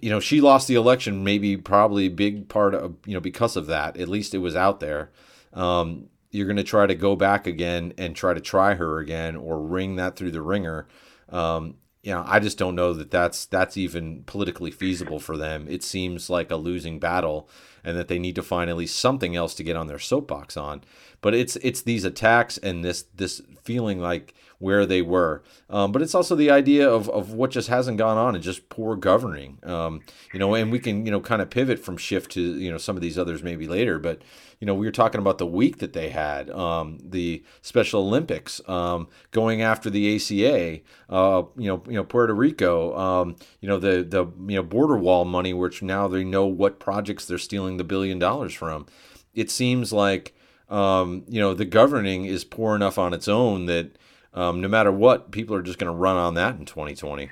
you 0.00 0.10
know 0.10 0.20
she 0.20 0.40
lost 0.40 0.68
the 0.68 0.74
election 0.74 1.24
maybe 1.24 1.56
probably 1.56 2.08
big 2.08 2.48
part 2.48 2.74
of 2.74 2.96
you 3.06 3.14
know 3.14 3.20
because 3.20 3.56
of 3.56 3.66
that. 3.66 3.96
At 3.96 4.08
least 4.08 4.34
it 4.34 4.38
was 4.38 4.56
out 4.56 4.80
there. 4.80 5.10
Um, 5.52 6.08
you're 6.30 6.46
going 6.46 6.56
to 6.56 6.64
try 6.64 6.86
to 6.86 6.94
go 6.94 7.14
back 7.14 7.46
again 7.46 7.94
and 7.96 8.16
try 8.16 8.34
to 8.34 8.40
try 8.40 8.74
her 8.74 8.98
again 8.98 9.36
or 9.36 9.60
ring 9.60 9.96
that 9.96 10.16
through 10.16 10.32
the 10.32 10.42
wringer. 10.42 10.88
Um, 11.28 11.76
you 12.04 12.12
know 12.12 12.22
i 12.26 12.38
just 12.38 12.58
don't 12.58 12.74
know 12.74 12.92
that 12.92 13.10
that's 13.10 13.46
that's 13.46 13.78
even 13.78 14.22
politically 14.24 14.70
feasible 14.70 15.18
for 15.18 15.36
them. 15.36 15.66
It 15.68 15.82
seems 15.82 16.30
like 16.30 16.50
a 16.50 16.56
losing 16.56 16.98
battle 16.98 17.48
and 17.84 17.96
that 17.96 18.08
they 18.08 18.18
need 18.18 18.34
to 18.34 18.42
find 18.42 18.70
at 18.70 18.76
least 18.76 18.98
something 18.98 19.36
else 19.36 19.54
to 19.54 19.62
get 19.62 19.76
on 19.76 19.86
their 19.86 19.98
soapbox 19.98 20.56
on 20.56 20.82
but 21.20 21.34
it's 21.34 21.56
it's 21.56 21.80
these 21.80 22.04
attacks 22.04 22.58
and 22.58 22.84
this 22.84 23.04
this 23.14 23.40
feeling 23.62 23.98
like 23.98 24.34
where 24.58 24.86
they 24.86 25.02
were. 25.02 25.42
Um, 25.68 25.92
but 25.92 26.02
it's 26.02 26.14
also 26.14 26.34
the 26.34 26.50
idea 26.50 26.88
of, 26.88 27.08
of 27.10 27.32
what 27.32 27.50
just 27.50 27.68
hasn't 27.68 27.98
gone 27.98 28.16
on 28.16 28.34
and 28.34 28.42
just 28.42 28.68
poor 28.68 28.96
governing. 28.96 29.58
Um, 29.62 30.00
you 30.32 30.38
know, 30.38 30.54
and 30.54 30.70
we 30.72 30.78
can, 30.78 31.04
you 31.04 31.12
know, 31.12 31.20
kind 31.20 31.42
of 31.42 31.50
pivot 31.50 31.78
from 31.78 31.96
Schiff 31.96 32.28
to, 32.30 32.40
you 32.40 32.70
know, 32.70 32.78
some 32.78 32.96
of 32.96 33.02
these 33.02 33.18
others 33.18 33.42
maybe 33.42 33.66
later. 33.66 33.98
But, 33.98 34.22
you 34.60 34.66
know, 34.66 34.74
we 34.74 34.86
were 34.86 34.92
talking 34.92 35.20
about 35.20 35.38
the 35.38 35.46
week 35.46 35.78
that 35.78 35.92
they 35.92 36.10
had, 36.10 36.50
um, 36.50 36.98
the 37.02 37.44
Special 37.60 38.02
Olympics, 38.02 38.66
um, 38.68 39.08
going 39.32 39.60
after 39.60 39.90
the 39.90 40.16
ACA, 40.16 40.80
uh, 41.10 41.42
you 41.56 41.68
know, 41.68 41.82
you 41.86 41.94
know, 41.94 42.04
Puerto 42.04 42.34
Rico, 42.34 42.96
um, 42.96 43.36
you 43.60 43.68
know, 43.68 43.78
the, 43.78 44.02
the, 44.02 44.24
you 44.46 44.56
know, 44.56 44.62
border 44.62 44.96
wall 44.96 45.24
money, 45.24 45.52
which 45.52 45.82
now 45.82 46.08
they 46.08 46.24
know 46.24 46.46
what 46.46 46.80
projects 46.80 47.26
they're 47.26 47.38
the 47.76 47.84
billion 47.84 48.18
dollars 48.18 48.54
from. 48.54 48.86
It 49.34 49.50
seems 49.50 49.92
like, 49.92 50.34
um, 50.68 51.24
you 51.28 51.40
know, 51.40 51.54
the 51.54 51.64
governing 51.64 52.24
is 52.24 52.44
poor 52.44 52.74
enough 52.76 52.98
on 52.98 53.12
its 53.12 53.28
own 53.28 53.66
that, 53.66 53.96
um, 54.32 54.60
no 54.60 54.68
matter 54.68 54.92
what, 54.92 55.30
people 55.30 55.54
are 55.56 55.62
just 55.62 55.78
going 55.78 55.92
to 55.92 55.96
run 55.96 56.16
on 56.16 56.34
that 56.34 56.56
in 56.56 56.64
2020. 56.64 57.30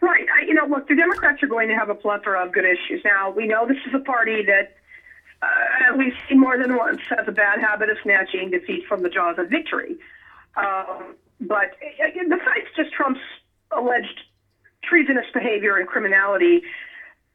Right. 0.00 0.26
I, 0.36 0.46
you 0.46 0.54
know, 0.54 0.66
look, 0.66 0.88
the 0.88 0.94
Democrats 0.94 1.42
are 1.42 1.48
going 1.48 1.68
to 1.68 1.74
have 1.74 1.88
a 1.88 1.94
plethora 1.94 2.44
of 2.44 2.52
good 2.52 2.64
issues. 2.64 3.02
Now, 3.04 3.30
we 3.30 3.46
know 3.46 3.66
this 3.66 3.78
is 3.86 3.94
a 3.94 4.00
party 4.00 4.44
that, 4.44 4.76
uh, 5.42 5.96
we've 5.96 6.14
seen 6.28 6.40
more 6.40 6.58
than 6.58 6.76
once, 6.76 7.00
has 7.10 7.26
a 7.26 7.32
bad 7.32 7.60
habit 7.60 7.90
of 7.90 7.96
snatching 8.02 8.50
defeat 8.50 8.84
from 8.86 9.02
the 9.02 9.08
jaws 9.08 9.36
of 9.38 9.48
victory. 9.48 9.96
Um, 10.56 11.14
but 11.40 11.76
besides 11.98 12.66
just 12.76 12.92
Trump's 12.92 13.20
alleged 13.70 14.22
treasonous 14.82 15.26
behavior 15.32 15.76
and 15.76 15.86
criminality, 15.86 16.62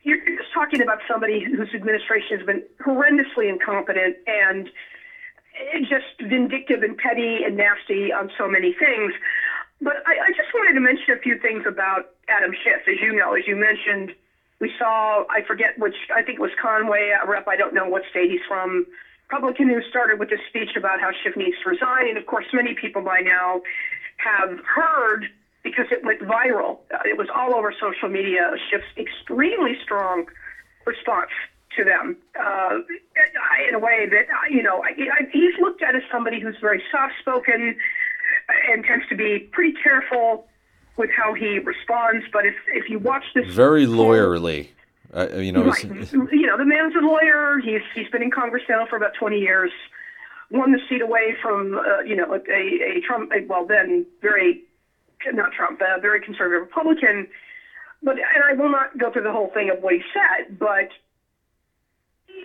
you're 0.04 0.18
just 0.18 0.52
talking 0.54 0.82
about 0.82 1.00
somebody 1.10 1.44
whose 1.44 1.70
administration 1.74 2.38
has 2.38 2.46
been 2.46 2.62
horrendously 2.86 3.50
incompetent 3.50 4.16
and 4.28 4.70
just 5.82 6.20
vindictive 6.22 6.84
and 6.84 6.98
petty 6.98 7.44
and 7.44 7.56
nasty 7.56 8.12
on 8.12 8.30
so 8.38 8.48
many 8.48 8.74
things. 8.78 9.14
But 9.82 9.98
I, 10.06 10.28
I 10.28 10.30
just 10.30 10.54
wanted 10.54 10.74
to 10.74 10.80
mention 10.80 11.14
a 11.14 11.18
few 11.18 11.38
things 11.38 11.64
about 11.66 12.12
Adam 12.28 12.52
Schiff. 12.64 12.88
As 12.88 13.02
you 13.02 13.14
know, 13.14 13.34
as 13.34 13.48
you 13.48 13.56
mentioned, 13.56 14.14
we 14.60 14.72
saw, 14.78 15.24
I 15.30 15.42
forget 15.46 15.78
which, 15.78 15.96
I 16.14 16.22
think 16.22 16.40
it 16.40 16.42
was 16.42 16.52
Conway, 16.62 17.12
a 17.12 17.26
rep, 17.28 17.48
I 17.48 17.56
don't 17.56 17.74
know 17.74 17.88
what 17.88 18.04
state 18.10 18.30
he's 18.30 18.44
from, 18.48 18.86
Republican 19.30 19.70
who 19.70 19.82
started 19.90 20.20
with 20.20 20.30
this 20.30 20.40
speech 20.48 20.76
about 20.78 21.00
how 21.00 21.12
Schiff 21.24 21.36
needs 21.36 21.56
to 21.64 21.70
resign. 21.70 22.08
And 22.08 22.18
of 22.18 22.26
course, 22.26 22.46
many 22.54 22.74
people 22.74 23.02
by 23.02 23.20
now 23.20 23.62
have 24.18 24.60
heard 24.64 25.28
because 25.64 25.86
it 25.92 26.04
went 26.04 26.22
viral. 26.22 26.80
Uh, 26.94 27.00
it 27.06 27.18
was 27.18 27.28
all 27.36 27.56
over 27.56 27.74
social 27.80 28.10
media, 28.10 28.52
Schiff's 28.70 28.86
extremely 28.98 29.78
strong 29.84 30.26
response 30.86 31.32
to 31.78 31.84
them 31.84 32.18
uh, 32.40 32.80
in 33.68 33.74
a 33.74 33.80
way 33.80 34.08
that 34.10 34.28
you 34.52 34.62
know 34.62 34.84
I, 34.84 34.90
I, 34.90 35.28
he's 35.32 35.54
looked 35.60 35.82
at 35.82 35.96
as 35.96 36.04
somebody 36.12 36.40
who's 36.40 36.58
very 36.62 36.84
soft-spoken 36.92 37.76
and 38.72 38.84
tends 38.84 39.08
to 39.10 39.16
be 39.16 39.50
pretty 39.52 39.74
careful 39.82 40.46
with 40.98 41.10
how 41.10 41.34
he 41.34 41.60
responds. 41.60 42.26
But 42.32 42.46
if 42.46 42.56
if 42.68 42.90
you 42.90 43.00
watch 43.00 43.24
this, 43.34 43.52
very 43.54 43.86
lawyerly. 43.86 44.70
Uh, 45.16 45.28
you 45.38 45.52
know, 45.52 45.66
right. 45.66 45.84
you 45.84 46.48
know, 46.48 46.58
the 46.58 46.66
man's 46.66 46.96
a 46.96 47.06
lawyer. 47.06 47.60
He's 47.64 47.82
he's 47.94 48.10
been 48.10 48.24
in 48.24 48.32
Congress 48.32 48.64
now 48.68 48.88
for 48.88 48.96
about 48.96 49.14
20 49.20 49.38
years. 49.38 49.72
Won 50.50 50.72
the 50.72 50.80
seat 50.90 51.02
away 51.02 51.36
from 51.42 51.78
uh, 51.78 52.02
you 52.02 52.16
know 52.16 52.34
a, 52.34 52.38
a 52.38 53.02
Trump, 53.06 53.32
a, 53.32 53.46
well 53.46 53.66
then 53.66 54.06
very 54.22 54.64
not 55.32 55.52
Trump, 55.52 55.82
a 55.82 56.00
very 56.00 56.20
conservative 56.20 56.62
Republican. 56.62 57.28
But 58.02 58.18
and 58.18 58.44
I 58.44 58.54
will 58.54 58.70
not 58.70 58.98
go 58.98 59.10
through 59.10 59.24
the 59.24 59.32
whole 59.32 59.50
thing 59.54 59.70
of 59.70 59.80
what 59.80 59.94
he 59.94 60.02
said, 60.14 60.60
but 60.60 60.90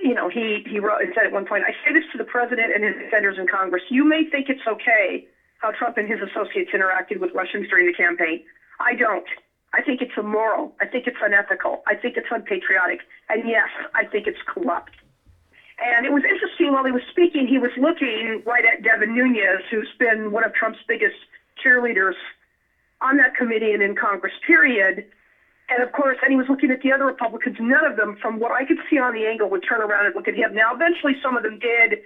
you 0.03 0.14
know, 0.14 0.29
he, 0.29 0.62
he 0.67 0.79
wrote 0.79 1.01
and 1.01 1.12
said 1.14 1.25
at 1.25 1.33
one 1.33 1.45
point, 1.45 1.64
I 1.64 1.73
say 1.85 1.93
this 1.93 2.05
to 2.12 2.19
the 2.19 2.25
president 2.25 2.73
and 2.75 2.85
his 2.85 2.95
defenders 2.95 3.38
in 3.38 3.47
Congress. 3.47 3.83
You 3.88 4.05
may 4.05 4.23
think 4.25 4.49
it's 4.49 4.67
okay 4.67 5.27
how 5.59 5.73
Trump 5.73 5.97
and 5.97 6.09
his 6.09 6.21
associates 6.21 6.71
interacted 6.73 7.19
with 7.19 7.31
Russians 7.35 7.67
during 7.69 7.87
the 7.87 7.93
campaign. 7.93 8.41
I 8.81 8.95
don't. 8.95 9.27
I 9.73 9.83
think 9.83 10.01
it's 10.01 10.12
immoral. 10.17 10.73
I 10.81 10.87
think 10.87 11.07
it's 11.07 11.17
unethical. 11.21 11.83
I 11.87 11.95
think 11.95 12.17
it's 12.17 12.29
unpatriotic. 12.31 13.01
And 13.29 13.49
yes, 13.49 13.69
I 13.95 14.05
think 14.05 14.27
it's 14.27 14.38
corrupt. 14.47 14.93
And 15.79 16.07
it 16.07 16.12
was 16.12 16.23
interesting 16.25 16.73
while 16.73 16.85
he 16.85 16.93
was 16.93 17.03
speaking, 17.09 17.47
he 17.47 17.59
was 17.59 17.71
looking 17.77 18.43
right 18.47 18.64
at 18.64 18.83
Devin 18.83 19.14
Nunes, 19.14 19.62
who's 19.71 19.88
been 19.99 20.33
one 20.33 20.45
of 20.45 20.53
Trump's 20.53 20.81
biggest 20.88 21.17
cheerleaders 21.64 22.14
on 23.00 23.16
that 23.16 23.34
committee 23.34 23.72
and 23.72 23.82
in 23.82 23.94
Congress, 23.94 24.32
period. 24.46 25.04
And 25.68 25.82
of 25.82 25.92
course, 25.92 26.16
and 26.22 26.30
he 26.30 26.37
was 26.37 26.46
looking 26.48 26.70
at 26.70 26.80
the 26.80 26.92
other 26.92 27.04
Republicans. 27.04 27.56
None 27.61 27.84
of 27.84 27.96
them, 27.96 28.16
from 28.20 28.38
what 28.38 28.52
I 28.52 28.64
could 28.64 28.78
see 28.88 28.98
on 28.98 29.12
the 29.12 29.26
angle, 29.26 29.50
would 29.50 29.62
turn 29.68 29.80
around 29.82 30.06
and 30.06 30.14
look 30.14 30.26
at 30.26 30.34
him. 30.34 30.54
Now, 30.54 30.74
eventually, 30.74 31.14
some 31.22 31.37
of 31.37 31.42
them 31.42 31.58
did 31.58 31.98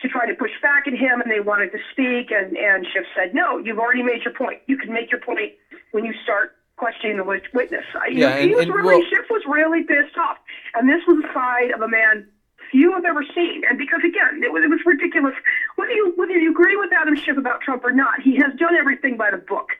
to 0.00 0.08
try 0.08 0.26
to 0.26 0.34
push 0.34 0.50
back 0.60 0.86
at 0.86 0.92
him, 0.92 1.20
and 1.24 1.30
they 1.30 1.40
wanted 1.40 1.70
to 1.72 1.78
speak. 1.90 2.30
And 2.30 2.56
and 2.56 2.84
Schiff 2.92 3.04
said, 3.14 3.32
"No, 3.32 3.58
you've 3.58 3.78
already 3.78 4.02
made 4.02 4.24
your 4.24 4.32
point. 4.32 4.58
You 4.66 4.76
can 4.76 4.92
make 4.92 5.10
your 5.10 5.20
point 5.20 5.52
when 5.92 6.04
you 6.04 6.12
start 6.24 6.50
questioning 6.76 7.16
the 7.16 7.24
witness." 7.24 7.84
I, 7.94 8.08
yeah, 8.08 8.28
know, 8.28 8.36
and, 8.36 8.48
he 8.50 8.54
was 8.56 8.64
and, 8.64 8.74
really 8.74 8.98
well, 8.98 9.08
Schiff 9.08 9.26
was 9.30 9.42
really 9.46 9.82
pissed 9.82 10.18
off, 10.18 10.36
and 10.74 10.88
this 10.88 11.00
was 11.06 11.22
the 11.22 11.32
side 11.32 11.70
of 11.70 11.82
a 11.82 11.88
man 11.88 12.24
few 12.70 12.92
have 12.92 13.04
ever 13.04 13.22
seen. 13.34 13.62
And 13.68 13.78
because 13.78 14.00
again, 14.04 14.42
it 14.42 14.52
was, 14.52 14.62
it 14.64 14.68
was 14.68 14.80
ridiculous. 14.84 15.34
Whether 15.76 15.92
you 15.92 16.12
whether 16.16 16.36
you 16.36 16.50
agree 16.50 16.76
with 16.76 16.90
Adam 16.92 17.14
Schiff 17.14 17.36
about 17.36 17.60
Trump 17.60 17.84
or 17.84 17.92
not, 17.92 18.20
he 18.20 18.34
has 18.36 18.52
done 18.58 18.74
everything 18.74 19.16
by 19.16 19.30
the 19.30 19.36
book. 19.36 19.70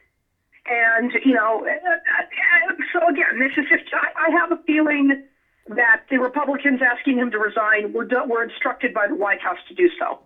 And, 0.69 1.11
you 1.23 1.33
know, 1.33 1.65
so 2.93 3.07
again, 3.07 3.39
this 3.39 3.51
is 3.57 3.65
just, 3.69 3.83
I 3.93 4.29
have 4.31 4.51
a 4.51 4.61
feeling 4.63 5.23
that 5.69 6.03
the 6.09 6.17
Republicans 6.17 6.81
asking 6.81 7.17
him 7.17 7.31
to 7.31 7.39
resign 7.39 7.93
were, 7.93 8.07
were 8.27 8.43
instructed 8.43 8.93
by 8.93 9.07
the 9.07 9.15
White 9.15 9.41
House 9.41 9.59
to 9.69 9.73
do 9.73 9.89
so. 9.99 10.19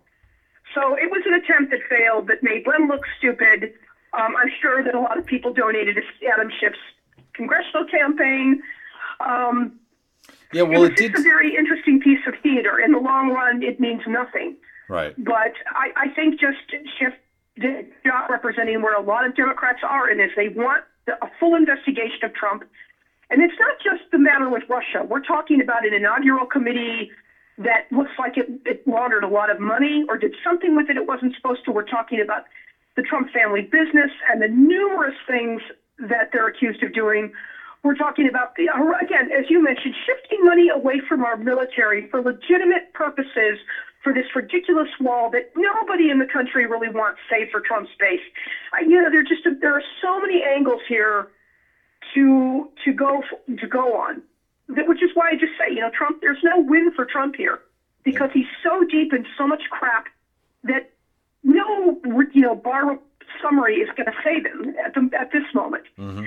So 0.74 0.96
it 0.96 1.10
was 1.10 1.22
an 1.26 1.34
attempt 1.34 1.70
that 1.70 1.80
failed 1.88 2.28
that 2.28 2.42
made 2.42 2.64
Glenn 2.64 2.88
look 2.88 3.02
stupid. 3.18 3.72
Um, 4.14 4.34
I'm 4.36 4.50
sure 4.60 4.82
that 4.82 4.94
a 4.94 5.00
lot 5.00 5.18
of 5.18 5.26
people 5.26 5.52
donated 5.52 5.96
to 5.96 6.26
Adam 6.26 6.50
Schiff's 6.60 6.78
congressional 7.34 7.84
campaign. 7.86 8.62
Um, 9.20 9.78
yeah, 10.52 10.62
well, 10.62 10.84
it, 10.84 11.00
it 11.00 11.14
a 11.14 11.22
very 11.22 11.56
interesting 11.56 12.00
piece 12.00 12.20
of 12.26 12.34
theater. 12.42 12.78
In 12.78 12.92
the 12.92 12.98
long 12.98 13.30
run, 13.30 13.62
it 13.62 13.80
means 13.80 14.02
nothing. 14.06 14.56
Right. 14.88 15.14
But 15.16 15.52
I, 15.70 15.92
I 15.96 16.08
think 16.08 16.38
just 16.40 16.58
Schiff 16.98 17.14
not 17.56 18.30
representing 18.30 18.82
where 18.82 18.94
a 18.94 19.00
lot 19.00 19.24
of 19.24 19.34
Democrats 19.34 19.80
are 19.88 20.08
in 20.10 20.18
this. 20.18 20.30
They 20.36 20.48
want 20.48 20.84
a 21.08 21.26
full 21.38 21.54
investigation 21.54 22.18
of 22.22 22.32
Trump. 22.32 22.64
And 23.30 23.40
it's 23.40 23.54
not 23.58 23.76
just 23.82 24.10
the 24.10 24.18
matter 24.18 24.48
with 24.48 24.62
Russia. 24.68 25.04
We're 25.04 25.20
talking 25.20 25.60
about 25.60 25.86
an 25.86 25.94
inaugural 25.94 26.44
committee 26.44 27.10
that 27.58 27.84
looks 27.90 28.10
like 28.18 28.36
it, 28.36 28.46
it 28.64 28.86
laundered 28.86 29.24
a 29.24 29.28
lot 29.28 29.50
of 29.50 29.58
money 29.58 30.04
or 30.08 30.16
did 30.16 30.34
something 30.44 30.74
with 30.76 30.88
it 30.88 30.96
it 30.96 31.06
wasn't 31.06 31.34
supposed 31.34 31.64
to. 31.64 31.72
We're 31.72 31.82
talking 31.82 32.20
about 32.20 32.44
the 32.96 33.02
Trump 33.02 33.30
family 33.30 33.62
business 33.62 34.10
and 34.30 34.40
the 34.40 34.48
numerous 34.48 35.14
things 35.26 35.60
that 35.98 36.28
they're 36.32 36.46
accused 36.46 36.82
of 36.82 36.92
doing. 36.92 37.30
We're 37.82 37.94
talking 37.94 38.28
about, 38.28 38.54
the, 38.56 38.68
again, 39.00 39.28
as 39.36 39.46
you 39.48 39.62
mentioned, 39.62 39.94
shifting 40.06 40.44
money 40.44 40.68
away 40.68 41.00
from 41.06 41.24
our 41.24 41.36
military 41.36 42.06
for 42.10 42.20
legitimate 42.20 42.92
purposes 42.92 43.58
for 44.02 44.12
this 44.12 44.26
ridiculous 44.34 44.88
wall 44.98 45.30
that 45.30 45.50
nobody 45.56 46.10
in 46.10 46.18
the 46.18 46.26
country 46.26 46.66
really 46.66 46.88
wants 46.88 47.20
saved 47.30 47.50
for 47.50 47.60
Trump's 47.60 47.90
base. 47.98 48.20
I, 48.72 48.80
you 48.80 49.00
know, 49.00 49.10
there 49.10 49.22
just 49.22 49.46
there 49.60 49.74
are 49.74 49.82
so 50.00 50.20
many 50.20 50.42
angles 50.42 50.80
here 50.88 51.28
to 52.14 52.68
to 52.84 52.92
go 52.92 53.22
to 53.58 53.66
go 53.66 53.96
on, 53.96 54.22
that, 54.68 54.88
which 54.88 55.02
is 55.02 55.10
why 55.14 55.30
I 55.30 55.34
just 55.34 55.52
say, 55.58 55.72
you 55.72 55.80
know, 55.80 55.90
Trump. 55.90 56.20
There's 56.20 56.42
no 56.42 56.58
win 56.58 56.90
for 56.94 57.04
Trump 57.04 57.36
here 57.36 57.60
because 58.02 58.30
he's 58.32 58.46
so 58.62 58.84
deep 58.84 59.12
in 59.12 59.24
so 59.38 59.46
much 59.46 59.62
crap 59.70 60.06
that 60.64 60.90
no, 61.44 62.00
you 62.32 62.40
know, 62.40 62.54
Barr 62.54 62.98
summary 63.40 63.76
is 63.76 63.88
going 63.96 64.06
to 64.06 64.12
save 64.22 64.44
him 64.44 64.74
at 64.84 64.94
the, 64.94 65.10
at 65.18 65.32
this 65.32 65.44
moment. 65.54 65.84
Mm-hmm. 65.98 66.24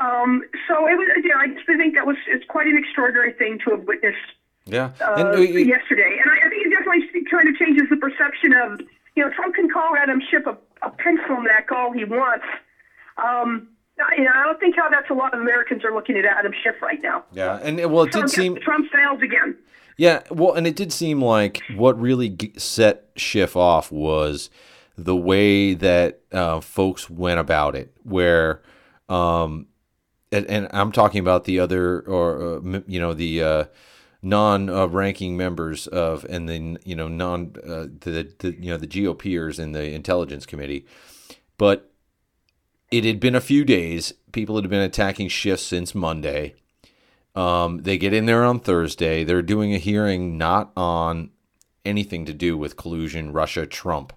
Um, 0.00 0.42
so 0.66 0.86
it 0.86 0.96
was, 0.96 1.08
you 1.22 1.28
know, 1.28 1.36
I 1.38 1.48
just 1.48 1.66
think 1.66 1.94
that 1.94 2.06
was 2.06 2.16
it's 2.28 2.44
quite 2.48 2.66
an 2.66 2.76
extraordinary 2.76 3.32
thing 3.32 3.58
to 3.64 3.70
have 3.70 3.84
witnessed 3.86 4.32
yeah. 4.66 4.90
Uh, 5.00 5.14
and, 5.16 5.28
uh, 5.28 5.40
yesterday. 5.40 6.18
And 6.20 6.30
I, 6.30 6.46
I, 6.46 6.48
think 6.50 6.66
it 6.66 6.70
definitely 6.70 7.24
kind 7.30 7.48
of 7.48 7.56
changes 7.56 7.84
the 7.88 7.96
perception 7.96 8.52
of, 8.52 8.80
you 9.14 9.24
know, 9.24 9.30
Trump 9.30 9.54
can 9.54 9.70
call 9.70 9.96
Adam 9.96 10.20
Schiff 10.30 10.44
a, 10.46 10.56
a 10.86 10.90
pencil 10.90 11.40
neck 11.42 11.70
all 11.70 11.92
he 11.92 12.04
wants. 12.04 12.44
Um, 13.16 13.68
you 14.16 14.24
know, 14.24 14.30
I 14.34 14.44
don't 14.44 14.60
think 14.60 14.76
how 14.76 14.90
that's 14.90 15.08
a 15.08 15.14
lot 15.14 15.32
of 15.32 15.40
Americans 15.40 15.84
are 15.84 15.94
looking 15.94 16.16
at 16.18 16.24
Adam 16.24 16.52
Schiff 16.62 16.82
right 16.82 17.00
now. 17.02 17.24
Yeah, 17.32 17.58
and 17.62 17.78
well, 17.90 18.04
it 18.04 18.12
Trump, 18.12 18.26
did 18.26 18.34
seem 18.34 18.56
Trump 18.56 18.90
fails 18.92 19.22
again. 19.22 19.56
Yeah, 19.96 20.22
well, 20.30 20.52
and 20.52 20.66
it 20.66 20.76
did 20.76 20.92
seem 20.92 21.22
like 21.22 21.62
what 21.74 21.98
really 21.98 22.36
set 22.58 23.06
Schiff 23.16 23.56
off 23.56 23.90
was 23.90 24.50
the 24.98 25.16
way 25.16 25.72
that 25.74 26.20
uh, 26.32 26.60
folks 26.60 27.08
went 27.08 27.40
about 27.40 27.74
it, 27.74 27.94
where, 28.02 28.60
um, 29.08 29.66
and, 30.30 30.44
and 30.46 30.68
I'm 30.72 30.92
talking 30.92 31.20
about 31.20 31.44
the 31.44 31.60
other, 31.60 32.00
or 32.00 32.58
uh, 32.58 32.80
you 32.86 33.00
know, 33.00 33.14
the 33.14 33.42
uh, 33.42 33.64
non-ranking 34.26 35.36
members 35.36 35.86
of, 35.86 36.24
and 36.24 36.48
then 36.48 36.78
you 36.84 36.96
know, 36.96 37.06
non, 37.06 37.54
uh, 37.64 37.86
the, 38.00 38.32
the 38.40 38.56
you 38.58 38.70
know, 38.70 38.76
the 38.76 38.86
GOPers 38.86 39.60
in 39.60 39.72
the 39.72 39.92
Intelligence 39.92 40.44
Committee, 40.44 40.84
but 41.56 41.92
it 42.90 43.04
had 43.04 43.20
been 43.20 43.36
a 43.36 43.40
few 43.40 43.64
days. 43.64 44.12
People 44.32 44.56
had 44.56 44.68
been 44.68 44.82
attacking 44.82 45.28
Schiff 45.28 45.60
since 45.60 45.94
Monday. 45.94 46.56
Um, 47.36 47.78
they 47.78 47.98
get 47.98 48.12
in 48.12 48.26
there 48.26 48.44
on 48.44 48.60
Thursday. 48.60 49.22
They're 49.22 49.42
doing 49.42 49.74
a 49.74 49.78
hearing 49.78 50.36
not 50.36 50.72
on 50.76 51.30
anything 51.84 52.24
to 52.24 52.34
do 52.34 52.58
with 52.58 52.76
collusion, 52.76 53.32
Russia, 53.32 53.64
Trump. 53.66 54.12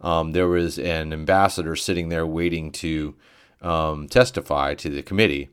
Um, 0.00 0.32
there 0.32 0.48
was 0.48 0.78
an 0.78 1.12
ambassador 1.12 1.76
sitting 1.76 2.08
there 2.08 2.26
waiting 2.26 2.72
to 2.72 3.14
um, 3.62 4.08
testify 4.08 4.74
to 4.74 4.88
the 4.88 5.02
committee, 5.02 5.50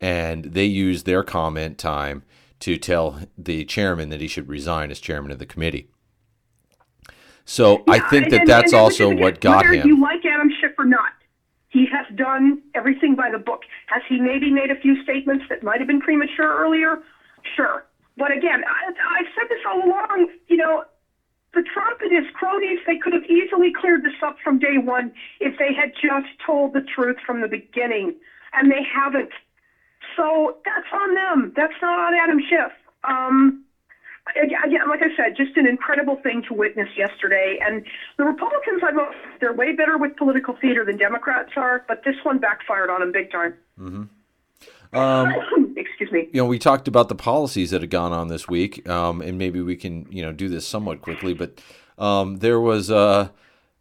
and 0.00 0.44
they 0.44 0.66
used 0.66 1.04
their 1.04 1.24
comment 1.24 1.78
time 1.78 2.22
to 2.60 2.76
tell 2.76 3.20
the 3.36 3.64
chairman 3.64 4.08
that 4.10 4.20
he 4.20 4.28
should 4.28 4.48
resign 4.48 4.90
as 4.90 5.00
chairman 5.00 5.30
of 5.30 5.38
the 5.38 5.46
committee. 5.46 5.88
So 7.44 7.82
I 7.88 7.98
think 7.98 8.24
and- 8.24 8.32
that 8.32 8.40
and- 8.40 8.48
that's 8.48 8.72
and 8.72 8.80
also 8.80 9.14
what 9.14 9.40
got 9.40 9.66
him. 9.66 9.86
you 9.86 10.00
like 10.00 10.24
Adam 10.24 10.50
Schiff 10.60 10.72
or 10.78 10.84
not, 10.84 11.12
he 11.68 11.86
has 11.86 12.06
done 12.16 12.62
everything 12.74 13.14
by 13.14 13.30
the 13.30 13.38
book. 13.38 13.62
Has 13.86 14.02
he 14.08 14.20
maybe 14.20 14.50
made 14.50 14.70
a 14.70 14.76
few 14.76 15.02
statements 15.02 15.44
that 15.48 15.62
might 15.62 15.78
have 15.80 15.86
been 15.86 16.00
premature 16.00 16.58
earlier? 16.58 17.02
Sure. 17.56 17.84
But 18.16 18.32
again, 18.32 18.64
I, 18.64 18.88
I've 18.88 19.26
said 19.34 19.48
this 19.48 19.60
all 19.66 19.84
along. 19.84 20.28
You 20.48 20.56
know, 20.56 20.84
the 21.54 21.62
Trump 21.62 22.00
and 22.02 22.12
his 22.12 22.26
cronies, 22.34 22.80
they 22.86 22.96
could 22.98 23.12
have 23.12 23.24
easily 23.24 23.72
cleared 23.72 24.02
this 24.02 24.14
up 24.22 24.36
from 24.42 24.58
day 24.58 24.76
one 24.76 25.12
if 25.40 25.58
they 25.58 25.72
had 25.72 25.92
just 25.94 26.28
told 26.44 26.72
the 26.74 26.82
truth 26.82 27.16
from 27.24 27.40
the 27.40 27.48
beginning, 27.48 28.14
and 28.54 28.70
they 28.70 28.82
haven't. 28.82 29.30
So 30.18 30.56
that's 30.64 30.86
on 30.92 31.14
them. 31.14 31.52
That's 31.56 31.72
not 31.80 31.98
on 31.98 32.14
Adam 32.14 32.40
Schiff. 32.50 32.72
Um, 33.04 33.64
again, 34.36 34.88
like 34.88 35.00
I 35.00 35.14
said, 35.16 35.36
just 35.36 35.56
an 35.56 35.66
incredible 35.66 36.16
thing 36.22 36.42
to 36.48 36.54
witness 36.54 36.88
yesterday. 36.96 37.58
And 37.64 37.84
the 38.16 38.24
Republicans, 38.24 38.82
I 38.86 38.92
vote, 38.92 39.14
they're 39.40 39.54
way 39.54 39.74
better 39.74 39.96
with 39.96 40.16
political 40.16 40.56
theater 40.60 40.84
than 40.84 40.96
Democrats 40.96 41.52
are, 41.56 41.84
but 41.86 42.02
this 42.04 42.16
one 42.24 42.38
backfired 42.38 42.90
on 42.90 43.00
them 43.00 43.12
big 43.12 43.30
time. 43.30 43.54
Um, 44.90 45.74
Excuse 45.76 46.10
me. 46.10 46.28
you 46.32 46.40
know, 46.40 46.46
we 46.46 46.58
talked 46.58 46.88
about 46.88 47.10
the 47.10 47.14
policies 47.14 47.72
that 47.72 47.82
had 47.82 47.90
gone 47.90 48.14
on 48.14 48.28
this 48.28 48.48
week, 48.48 48.88
um, 48.88 49.20
and 49.20 49.36
maybe 49.36 49.60
we 49.60 49.76
can, 49.76 50.06
you 50.10 50.22
know, 50.22 50.32
do 50.32 50.48
this 50.48 50.66
somewhat 50.66 51.02
quickly. 51.02 51.34
But 51.34 51.60
um, 51.98 52.38
there 52.38 52.58
was, 52.58 52.90
uh, 52.90 53.28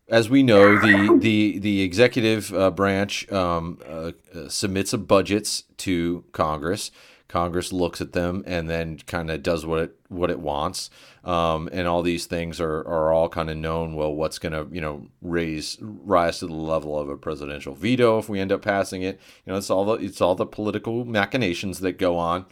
as 0.10 0.30
we 0.30 0.44
know, 0.44 0.78
the 0.78 1.18
the 1.22 1.60
the 1.60 1.82
executive 1.82 2.54
uh, 2.54 2.72
branch 2.72 3.30
um, 3.32 3.80
uh, 3.88 4.12
uh, 4.34 4.50
submits 4.50 4.94
a 4.94 4.98
budgets 4.98 5.64
to 5.78 6.24
Congress. 6.32 6.92
Congress 7.28 7.74
looks 7.74 8.00
at 8.00 8.14
them 8.14 8.42
and 8.48 8.70
then 8.70 8.98
kind 9.00 9.30
of 9.30 9.44
does 9.44 9.66
what 9.66 9.80
it 9.80 9.96
what 10.08 10.30
it 10.30 10.40
wants. 10.40 10.90
Um, 11.26 11.68
and 11.74 11.86
all 11.86 12.02
these 12.02 12.26
things 12.26 12.62
are, 12.62 12.80
are 12.80 13.12
all 13.12 13.28
kind 13.28 13.50
of 13.50 13.58
known. 13.58 13.96
Well, 13.96 14.14
what's 14.14 14.40
going 14.40 14.54
to 14.54 14.74
you 14.74 14.80
know 14.80 15.08
raise 15.22 15.78
rise 15.82 16.40
to 16.40 16.48
the 16.48 16.54
level 16.54 16.98
of 16.98 17.10
a 17.10 17.18
presidential 17.18 17.76
veto 17.76 18.18
if 18.18 18.30
we 18.30 18.40
end 18.40 18.52
up 18.52 18.62
passing 18.62 19.02
it? 19.02 19.20
You 19.46 19.52
know, 19.52 19.58
it's 19.58 19.70
all 19.70 19.86
the 19.86 19.94
it's 19.94 20.22
all 20.22 20.36
the 20.36 20.46
political 20.46 21.04
machinations 21.04 21.80
that 21.82 21.94
go 21.94 22.18
on. 22.18 22.46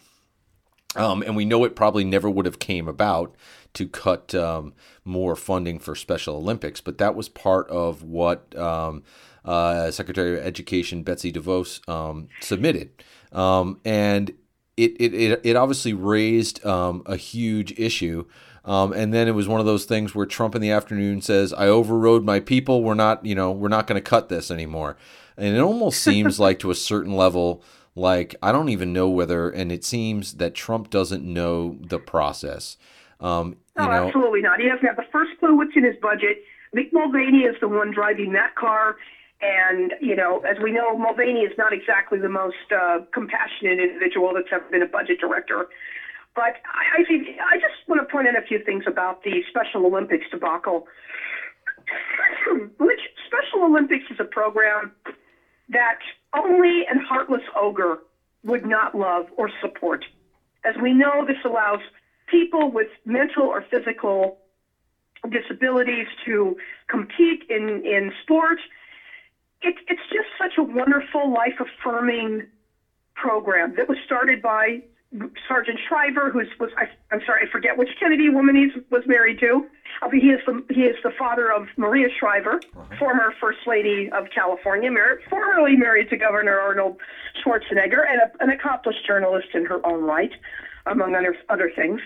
Um, 0.94 1.22
and 1.22 1.36
we 1.36 1.44
know 1.44 1.64
it 1.64 1.76
probably 1.76 2.04
never 2.04 2.28
would 2.30 2.46
have 2.46 2.58
came 2.58 2.88
about 2.88 3.34
to 3.76 3.86
cut 3.86 4.34
um, 4.34 4.72
more 5.04 5.36
funding 5.36 5.78
for 5.78 5.94
Special 5.94 6.36
Olympics, 6.36 6.80
but 6.80 6.98
that 6.98 7.14
was 7.14 7.28
part 7.28 7.68
of 7.68 8.02
what 8.02 8.56
um, 8.56 9.02
uh, 9.44 9.90
Secretary 9.90 10.38
of 10.38 10.44
Education 10.44 11.02
Betsy 11.02 11.30
DeVos 11.30 11.86
um, 11.88 12.28
submitted, 12.40 12.90
um, 13.32 13.78
and 13.84 14.30
it, 14.76 14.92
it 14.98 15.14
it 15.14 15.40
it 15.44 15.56
obviously 15.56 15.92
raised 15.92 16.64
um, 16.66 17.02
a 17.06 17.16
huge 17.16 17.78
issue. 17.78 18.26
Um, 18.64 18.92
and 18.92 19.14
then 19.14 19.28
it 19.28 19.32
was 19.36 19.46
one 19.46 19.60
of 19.60 19.66
those 19.66 19.84
things 19.84 20.12
where 20.12 20.26
Trump 20.26 20.56
in 20.56 20.60
the 20.60 20.72
afternoon 20.72 21.22
says, 21.22 21.52
"I 21.52 21.68
overrode 21.68 22.24
my 22.24 22.40
people. 22.40 22.82
We're 22.82 22.94
not, 22.94 23.24
you 23.24 23.36
know, 23.36 23.52
we're 23.52 23.68
not 23.68 23.86
going 23.86 24.02
to 24.02 24.10
cut 24.10 24.28
this 24.28 24.50
anymore." 24.50 24.96
And 25.36 25.54
it 25.54 25.60
almost 25.60 26.00
seems 26.02 26.40
like 26.40 26.58
to 26.60 26.72
a 26.72 26.74
certain 26.74 27.14
level, 27.14 27.62
like 27.94 28.34
I 28.42 28.50
don't 28.50 28.70
even 28.70 28.92
know 28.92 29.08
whether, 29.08 29.50
and 29.50 29.70
it 29.70 29.84
seems 29.84 30.34
that 30.34 30.54
Trump 30.54 30.90
doesn't 30.90 31.22
know 31.22 31.78
the 31.80 32.00
process. 32.00 32.76
Um, 33.20 33.56
you 33.76 33.84
No, 33.84 33.90
know, 33.90 34.06
absolutely 34.06 34.40
not. 34.40 34.60
He 34.60 34.68
doesn't 34.68 34.86
have 34.86 34.96
the 34.96 35.04
first 35.12 35.30
clue 35.38 35.54
what's 35.54 35.72
in 35.74 35.84
his 35.84 35.96
budget. 35.96 36.38
Mick 36.74 36.88
Mulvaney 36.92 37.42
is 37.42 37.54
the 37.60 37.68
one 37.68 37.90
driving 37.90 38.32
that 38.32 38.54
car. 38.54 38.96
And, 39.40 39.94
you 40.00 40.14
know, 40.16 40.38
as 40.48 40.56
we 40.62 40.70
know, 40.70 40.96
Mulvaney 40.96 41.40
is 41.40 41.52
not 41.58 41.72
exactly 41.72 42.18
the 42.18 42.28
most 42.28 42.72
uh, 42.74 42.98
compassionate 43.12 43.78
individual 43.78 44.32
that's 44.32 44.48
ever 44.50 44.64
been 44.70 44.82
a 44.82 44.86
budget 44.86 45.18
director. 45.18 45.66
But 46.34 46.54
I, 46.64 47.00
I 47.00 47.02
think 47.06 47.26
I 47.40 47.56
just 47.56 47.74
want 47.86 48.06
to 48.06 48.10
point 48.10 48.28
out 48.28 48.36
a 48.36 48.40
few 48.40 48.58
things 48.58 48.84
about 48.86 49.22
the 49.22 49.42
Special 49.48 49.84
Olympics 49.84 50.26
debacle. 50.30 50.86
Which 52.78 53.00
Special 53.26 53.64
Olympics 53.64 54.04
is 54.10 54.16
a 54.18 54.24
program 54.24 54.90
that 55.68 55.98
only 56.34 56.84
an 56.90 56.98
heartless 56.98 57.42
ogre 57.54 57.98
would 58.42 58.64
not 58.64 58.94
love 58.94 59.26
or 59.36 59.50
support. 59.60 60.04
As 60.64 60.74
we 60.80 60.92
know, 60.92 61.24
this 61.26 61.36
allows 61.44 61.80
people 62.26 62.70
with 62.70 62.88
mental 63.04 63.44
or 63.44 63.62
physical 63.70 64.36
disabilities 65.28 66.06
to 66.24 66.56
compete 66.88 67.42
in, 67.48 67.84
in 67.84 68.12
sport. 68.22 68.58
It, 69.62 69.74
it's 69.88 70.00
just 70.12 70.28
such 70.38 70.54
a 70.58 70.62
wonderful, 70.62 71.32
life 71.32 71.54
affirming 71.58 72.46
program 73.14 73.74
that 73.76 73.88
was 73.88 73.96
started 74.04 74.42
by 74.42 74.82
Sargent 75.48 75.78
Shriver, 75.88 76.30
who's 76.30 76.48
was 76.58 76.70
I, 76.76 76.86
I'm 77.10 77.20
sorry, 77.24 77.46
I 77.46 77.50
forget 77.50 77.76
which 77.76 77.88
Kennedy 77.98 78.28
woman 78.28 78.56
he 78.56 78.68
was 78.90 79.02
married 79.06 79.38
to. 79.38 79.64
Uh, 80.02 80.10
he 80.10 80.28
is 80.28 80.40
the 80.46 80.60
he 80.68 80.82
is 80.82 80.96
the 81.02 81.10
father 81.10 81.50
of 81.50 81.68
Maria 81.76 82.08
Shriver, 82.18 82.60
former 82.98 83.32
First 83.40 83.60
Lady 83.66 84.08
of 84.10 84.26
California, 84.34 84.90
mar- 84.90 85.18
formerly 85.30 85.76
married 85.76 86.08
to 86.10 86.16
Governor 86.16 86.58
Arnold 86.58 86.96
Schwarzenegger, 87.42 88.02
and 88.06 88.20
a, 88.20 88.30
an 88.40 88.50
accomplished 88.50 89.06
journalist 89.06 89.48
in 89.54 89.64
her 89.64 89.84
own 89.86 90.02
right, 90.02 90.32
among 90.86 91.14
other 91.14 91.36
other 91.48 91.70
things. 91.74 92.00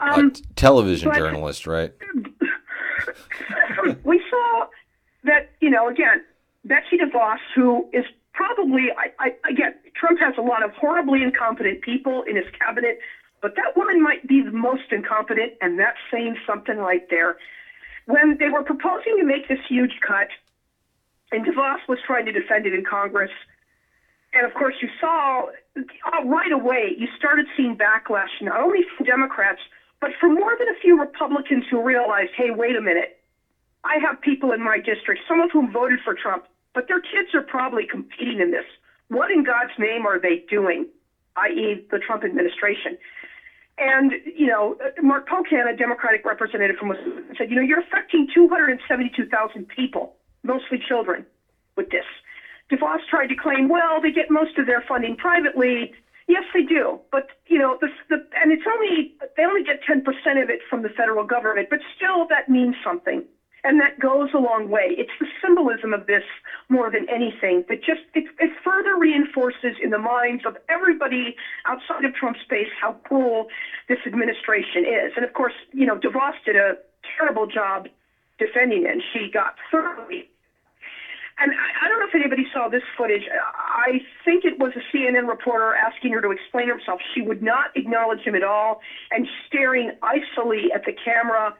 a 0.00 0.04
Um, 0.04 0.32
television 0.56 1.10
but- 1.10 1.18
journalist, 1.18 1.66
right? 1.66 1.92
we 4.04 4.22
saw 4.30 4.66
that, 5.24 5.50
you 5.60 5.70
know, 5.70 5.88
again, 5.88 6.22
Betsy 6.64 6.96
DeVos, 6.98 7.38
who 7.54 7.88
is 7.92 8.04
probably, 8.32 8.88
I, 8.96 9.12
I, 9.26 9.50
again, 9.50 9.74
Trump 9.94 10.18
has 10.20 10.34
a 10.38 10.42
lot 10.42 10.64
of 10.64 10.72
horribly 10.72 11.22
incompetent 11.22 11.82
people 11.82 12.22
in 12.22 12.36
his 12.36 12.46
cabinet, 12.58 12.98
but 13.42 13.54
that 13.56 13.76
woman 13.76 14.02
might 14.02 14.26
be 14.26 14.42
the 14.42 14.50
most 14.50 14.90
incompetent, 14.90 15.52
and 15.60 15.78
that's 15.78 15.98
saying 16.10 16.36
something 16.46 16.78
right 16.78 17.08
there. 17.10 17.36
When 18.06 18.36
they 18.38 18.48
were 18.48 18.62
proposing 18.62 19.16
to 19.18 19.24
make 19.24 19.48
this 19.48 19.58
huge 19.68 20.00
cut, 20.06 20.28
and 21.32 21.44
DeVos 21.44 21.78
was 21.88 21.98
trying 22.06 22.26
to 22.26 22.32
defend 22.32 22.66
it 22.66 22.74
in 22.74 22.84
Congress, 22.84 23.30
and 24.32 24.46
of 24.46 24.54
course, 24.54 24.74
you 24.82 24.88
saw 25.00 25.46
Uh, 25.76 26.24
right 26.24 26.52
away, 26.52 26.94
you 26.96 27.08
started 27.16 27.46
seeing 27.56 27.76
backlash 27.76 28.30
not 28.40 28.60
only 28.60 28.80
from 28.96 29.06
Democrats, 29.06 29.60
but 30.00 30.10
from 30.20 30.34
more 30.34 30.54
than 30.58 30.68
a 30.68 30.78
few 30.80 30.98
Republicans 30.98 31.64
who 31.70 31.82
realized, 31.82 32.30
hey, 32.36 32.50
wait 32.50 32.76
a 32.76 32.80
minute, 32.80 33.18
I 33.84 33.96
have 34.06 34.20
people 34.20 34.52
in 34.52 34.62
my 34.62 34.78
district, 34.78 35.22
some 35.26 35.40
of 35.40 35.50
whom 35.50 35.72
voted 35.72 35.98
for 36.04 36.14
Trump, 36.14 36.44
but 36.74 36.88
their 36.88 37.00
kids 37.00 37.34
are 37.34 37.42
probably 37.42 37.86
competing 37.86 38.40
in 38.40 38.50
this. 38.50 38.64
What 39.08 39.30
in 39.30 39.42
God's 39.42 39.72
name 39.78 40.06
are 40.06 40.18
they 40.18 40.44
doing, 40.48 40.86
i.e., 41.36 41.84
the 41.90 41.98
Trump 41.98 42.24
administration? 42.24 42.96
And, 43.76 44.12
you 44.24 44.46
know, 44.46 44.76
Mark 45.02 45.28
Pocan, 45.28 45.68
a 45.68 45.76
Democratic 45.76 46.24
representative 46.24 46.76
from 46.76 46.88
Wisconsin, 46.88 47.34
said, 47.36 47.50
you 47.50 47.56
know, 47.56 47.62
you're 47.62 47.80
affecting 47.80 48.28
272,000 48.32 49.66
people, 49.68 50.14
mostly 50.44 50.78
children, 50.78 51.26
with 51.76 51.90
this. 51.90 52.04
DeVos 52.74 53.06
tried 53.08 53.26
to 53.26 53.34
claim, 53.34 53.68
well, 53.68 54.00
they 54.00 54.10
get 54.10 54.30
most 54.30 54.58
of 54.58 54.66
their 54.66 54.80
funding 54.80 55.16
privately. 55.16 55.92
Yes, 56.26 56.44
they 56.54 56.62
do, 56.62 56.98
but 57.12 57.28
you 57.46 57.58
know, 57.58 57.76
the, 57.80 57.88
the 58.08 58.16
and 58.40 58.50
it's 58.50 58.62
only 58.66 59.12
they 59.36 59.44
only 59.44 59.62
get 59.62 59.80
10% 59.82 60.00
of 60.42 60.48
it 60.48 60.60
from 60.68 60.82
the 60.82 60.88
federal 60.88 61.22
government, 61.22 61.68
but 61.68 61.80
still 61.94 62.26
that 62.30 62.48
means 62.48 62.74
something, 62.82 63.22
and 63.62 63.78
that 63.78 63.98
goes 63.98 64.30
a 64.32 64.38
long 64.38 64.70
way. 64.70 64.94
It's 64.96 65.10
the 65.20 65.26
symbolism 65.42 65.92
of 65.92 66.06
this 66.06 66.22
more 66.70 66.90
than 66.90 67.06
anything 67.10 67.64
that 67.68 67.84
just 67.84 68.00
it, 68.14 68.24
it 68.38 68.50
further 68.64 68.96
reinforces 68.96 69.76
in 69.82 69.90
the 69.90 69.98
minds 69.98 70.44
of 70.46 70.56
everybody 70.70 71.36
outside 71.66 72.06
of 72.06 72.14
Trump's 72.14 72.40
base 72.48 72.68
how 72.80 72.92
cruel 73.04 73.48
this 73.88 73.98
administration 74.06 74.86
is. 74.86 75.12
And 75.16 75.26
of 75.26 75.34
course, 75.34 75.54
you 75.72 75.84
know, 75.84 75.98
DeVos 75.98 76.32
did 76.46 76.56
a 76.56 76.78
terrible 77.18 77.46
job 77.46 77.86
defending 78.38 78.84
it, 78.84 78.90
and 78.92 79.02
she 79.12 79.28
got 79.30 79.56
thoroughly 79.70 80.26
and 81.38 81.50
I, 81.52 81.84
I 81.84 81.88
don't 81.88 81.98
know 81.98 82.06
if 82.06 82.14
anybody 82.14 82.46
saw 82.52 82.68
this 82.68 82.82
footage. 82.96 83.22
I 83.54 84.00
think 84.24 84.44
it 84.44 84.58
was 84.58 84.72
a 84.76 84.96
CNN 84.96 85.28
reporter 85.28 85.74
asking 85.74 86.12
her 86.12 86.20
to 86.20 86.30
explain 86.30 86.68
herself. 86.68 87.00
She 87.14 87.20
would 87.20 87.42
not 87.42 87.70
acknowledge 87.74 88.20
him 88.20 88.34
at 88.34 88.42
all 88.42 88.80
and 89.10 89.26
staring 89.46 89.90
icily 90.02 90.70
at 90.74 90.84
the 90.84 90.92
camera. 90.92 91.52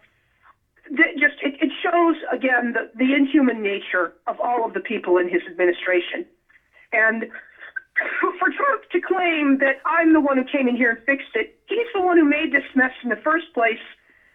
Just 1.18 1.36
it, 1.42 1.54
it 1.60 1.70
shows 1.82 2.16
again 2.30 2.74
the, 2.74 2.88
the 2.94 3.14
inhuman 3.14 3.62
nature 3.62 4.12
of 4.26 4.38
all 4.38 4.64
of 4.64 4.74
the 4.74 4.80
people 4.80 5.16
in 5.18 5.28
his 5.28 5.40
administration. 5.48 6.24
And 6.92 7.26
for 8.38 8.48
Trump 8.50 8.82
to 8.92 9.00
claim 9.00 9.58
that 9.58 9.76
I'm 9.86 10.12
the 10.12 10.20
one 10.20 10.36
who 10.36 10.44
came 10.44 10.68
in 10.68 10.76
here 10.76 10.90
and 10.90 10.98
fixed 11.04 11.34
it, 11.34 11.48
he's 11.66 11.86
the 11.94 12.00
one 12.00 12.16
who 12.16 12.24
made 12.24 12.52
this 12.52 12.64
mess 12.74 12.92
in 13.02 13.08
the 13.08 13.16
first 13.16 13.52
place 13.54 13.82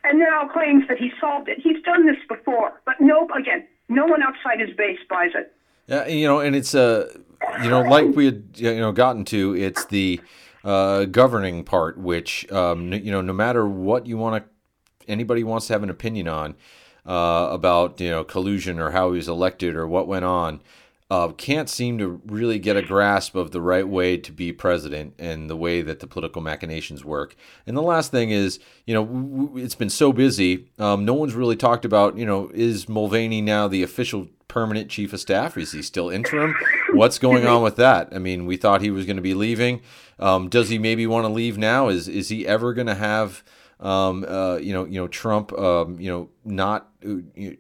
and 0.04 0.20
now 0.20 0.46
claims 0.46 0.84
that 0.88 0.98
he 0.98 1.12
solved 1.20 1.48
it. 1.48 1.60
He's 1.62 1.82
done 1.84 2.06
this 2.06 2.16
before, 2.28 2.82
but 2.86 2.96
no, 3.00 3.28
again, 3.38 3.64
no 3.90 4.06
one 4.06 4.24
outside 4.24 4.60
his 4.60 4.76
base 4.78 5.00
buys 5.10 5.32
it. 5.36 5.54
Yeah, 5.88 6.08
you 6.08 6.28
know, 6.28 6.40
and 6.40 6.56
it's 6.56 6.76
uh, 6.76 7.12
you 7.64 7.70
know, 7.70 7.82
like 7.82 8.16
we 8.16 8.26
had 8.26 8.44
you 8.56 8.76
know 8.78 8.92
gotten 8.92 9.26
to, 9.26 9.56
it's 9.56 9.86
the 9.86 10.22
uh, 10.64 11.06
governing 11.06 11.64
part, 11.64 11.98
which 11.98 12.50
um, 12.52 12.94
you 12.94 13.12
know, 13.12 13.22
no 13.22 13.34
matter 13.34 13.68
what 13.68 14.06
you 14.06 14.18
want 14.18 14.44
to, 14.44 15.12
anybody 15.12 15.44
wants 15.44 15.68
to 15.68 15.74
have 15.74 15.84
an 15.84 15.90
opinion 15.90 16.28
on 16.28 16.56
uh, 17.06 17.50
about 17.52 18.00
you 18.00 18.10
know 18.10 18.24
collusion 18.24 18.80
or 18.80 18.92
how 18.92 19.12
he 19.12 19.18
was 19.18 19.28
elected 19.28 19.76
or 19.76 19.88
what 19.88 20.08
went 20.08 20.26
on 20.26 20.62
uh, 21.10 21.30
can't 21.30 21.70
seem 21.70 21.98
to 21.98 22.22
really 22.26 22.60
get 22.60 22.78
a 22.78 22.84
grasp 22.84 23.36
of 23.36 23.52
the 23.52 23.62
right 23.62 23.88
way 23.88 24.16
to 24.16 24.32
be 24.32 24.54
president 24.54 25.16
and 25.18 25.50
the 25.50 25.56
way 25.56 25.82
that 25.82 26.00
the 26.02 26.08
political 26.08 26.42
machinations 26.42 27.04
work. 27.04 27.36
And 27.66 27.76
the 27.76 27.82
last 27.82 28.12
thing 28.12 28.30
is, 28.30 28.60
you 28.86 28.94
know, 28.94 29.52
it's 29.56 29.76
been 29.76 29.90
so 29.90 30.14
busy. 30.14 30.68
Um, 30.78 31.06
no 31.06 31.16
one's 31.16 31.34
really 31.34 31.56
talked 31.56 31.84
about, 31.84 32.18
you 32.18 32.26
know, 32.26 32.52
is 32.54 32.88
Mulvaney 32.88 33.42
now 33.42 33.68
the 33.68 33.82
official 33.82 34.28
permanent 34.48 34.90
chief 34.90 35.12
of 35.14 35.20
staff? 35.20 35.58
Is 35.58 35.72
he 35.72 35.82
still 35.82 36.10
interim? 36.10 36.56
What's 36.94 37.18
going 37.18 37.48
on 37.48 37.64
with 37.64 37.78
that? 37.78 38.10
I 38.14 38.20
mean, 38.20 38.46
we 38.46 38.58
thought 38.58 38.82
he 38.82 38.92
was 38.92 39.06
going 39.06 39.16
to 39.16 39.22
be 39.22 39.34
leaving. 39.34 39.82
Um, 40.20 40.50
does 40.50 40.70
he 40.70 40.78
maybe 40.78 41.08
want 41.08 41.26
to 41.26 41.30
leave 41.30 41.58
now? 41.58 41.88
Is 41.88 42.08
is 42.08 42.30
he 42.30 42.46
ever 42.46 42.74
going 42.74 42.88
to 42.88 42.96
have, 42.96 43.44
um, 43.80 44.26
uh, 44.28 44.58
you 44.58 44.74
know, 44.74 44.86
you 44.86 45.00
know, 45.00 45.08
Trump, 45.08 45.54
um, 45.54 46.00
you 46.00 46.10
know, 46.12 46.30
not 46.44 46.90
uh, 47.06 47.22
you 47.36 47.52
know, 47.52 47.56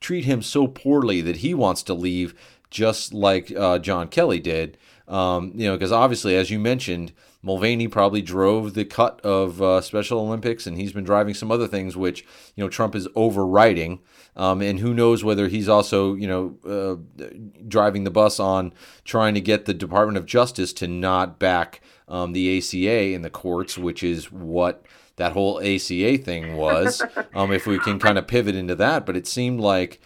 treat 0.00 0.26
him 0.26 0.42
so 0.42 0.66
poorly 0.66 1.22
that 1.22 1.36
he 1.36 1.54
wants 1.54 1.82
to 1.84 1.94
leave? 1.94 2.34
Just 2.74 3.14
like 3.14 3.52
uh, 3.56 3.78
John 3.78 4.08
Kelly 4.08 4.40
did. 4.40 4.76
Um, 5.06 5.52
you 5.54 5.66
know, 5.66 5.76
because 5.76 5.92
obviously, 5.92 6.34
as 6.36 6.50
you 6.50 6.58
mentioned, 6.58 7.12
Mulvaney 7.40 7.88
probably 7.88 8.20
drove 8.20 8.74
the 8.74 8.84
cut 8.84 9.20
of 9.20 9.62
uh, 9.62 9.80
Special 9.80 10.18
Olympics, 10.18 10.66
and 10.66 10.76
he's 10.76 10.92
been 10.92 11.04
driving 11.04 11.34
some 11.34 11.52
other 11.52 11.68
things 11.68 11.96
which 11.96 12.24
you 12.56 12.64
know 12.64 12.68
Trump 12.68 12.94
is 12.94 13.06
overriding. 13.14 14.00
Um, 14.36 14.60
and 14.60 14.80
who 14.80 14.92
knows 14.92 15.22
whether 15.22 15.46
he's 15.46 15.68
also 15.68 16.14
you 16.14 16.26
know 16.26 17.00
uh, 17.18 17.26
driving 17.68 18.04
the 18.04 18.10
bus 18.10 18.40
on 18.40 18.72
trying 19.04 19.34
to 19.34 19.40
get 19.40 19.66
the 19.66 19.74
Department 19.74 20.18
of 20.18 20.26
Justice 20.26 20.72
to 20.74 20.88
not 20.88 21.38
back 21.38 21.80
um, 22.08 22.32
the 22.32 22.58
ACA 22.58 23.12
in 23.12 23.22
the 23.22 23.30
courts, 23.30 23.78
which 23.78 24.02
is 24.02 24.32
what 24.32 24.84
that 25.16 25.32
whole 25.32 25.60
ACA 25.60 26.18
thing 26.18 26.56
was. 26.56 27.02
Um, 27.34 27.52
if 27.52 27.66
we 27.66 27.80
can 27.80 27.98
kind 27.98 28.16
of 28.16 28.28
pivot 28.28 28.54
into 28.54 28.76
that, 28.76 29.04
but 29.04 29.16
it 29.16 29.26
seemed 29.26 29.58
like 29.58 30.00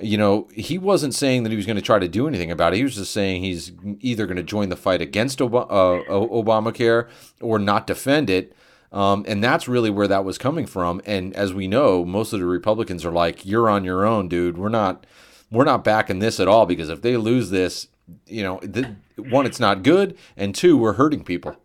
you 0.00 0.18
know, 0.18 0.48
he 0.52 0.76
wasn't 0.76 1.14
saying 1.14 1.44
that 1.44 1.50
he 1.50 1.56
was 1.56 1.66
going 1.66 1.76
to 1.76 1.82
try 1.82 1.98
to 1.98 2.08
do 2.08 2.26
anything 2.26 2.50
about 2.50 2.72
it. 2.72 2.78
He 2.78 2.82
was 2.82 2.96
just 2.96 3.12
saying 3.12 3.42
he's 3.42 3.72
either 4.00 4.26
going 4.26 4.36
to 4.36 4.42
join 4.42 4.68
the 4.68 4.76
fight 4.76 5.00
against 5.00 5.40
Ob- 5.40 5.54
uh, 5.54 6.02
Obamacare 6.08 7.08
or 7.40 7.58
not 7.58 7.86
defend 7.86 8.28
it. 8.28 8.54
Um, 8.90 9.24
and 9.26 9.42
that's 9.42 9.66
really 9.68 9.90
where 9.90 10.08
that 10.08 10.24
was 10.24 10.38
coming 10.38 10.66
from. 10.66 11.00
And 11.04 11.34
as 11.34 11.52
we 11.52 11.66
know, 11.66 12.04
most 12.04 12.32
of 12.32 12.40
the 12.40 12.46
Republicans 12.46 13.04
are 13.04 13.12
like, 13.12 13.44
"You're 13.44 13.68
on 13.68 13.84
your 13.84 14.04
own, 14.06 14.28
dude. 14.28 14.56
We're 14.56 14.68
not, 14.68 15.04
we're 15.50 15.64
not 15.64 15.82
backing 15.82 16.20
this 16.20 16.38
at 16.38 16.46
all 16.46 16.64
because 16.64 16.88
if 16.88 17.02
they 17.02 17.16
lose 17.16 17.50
this, 17.50 17.88
you 18.26 18.44
know, 18.44 18.60
the, 18.62 18.94
one, 19.16 19.46
it's 19.46 19.58
not 19.58 19.82
good, 19.82 20.16
and 20.36 20.54
two, 20.54 20.76
we're 20.76 20.92
hurting 20.92 21.24
people." 21.24 21.56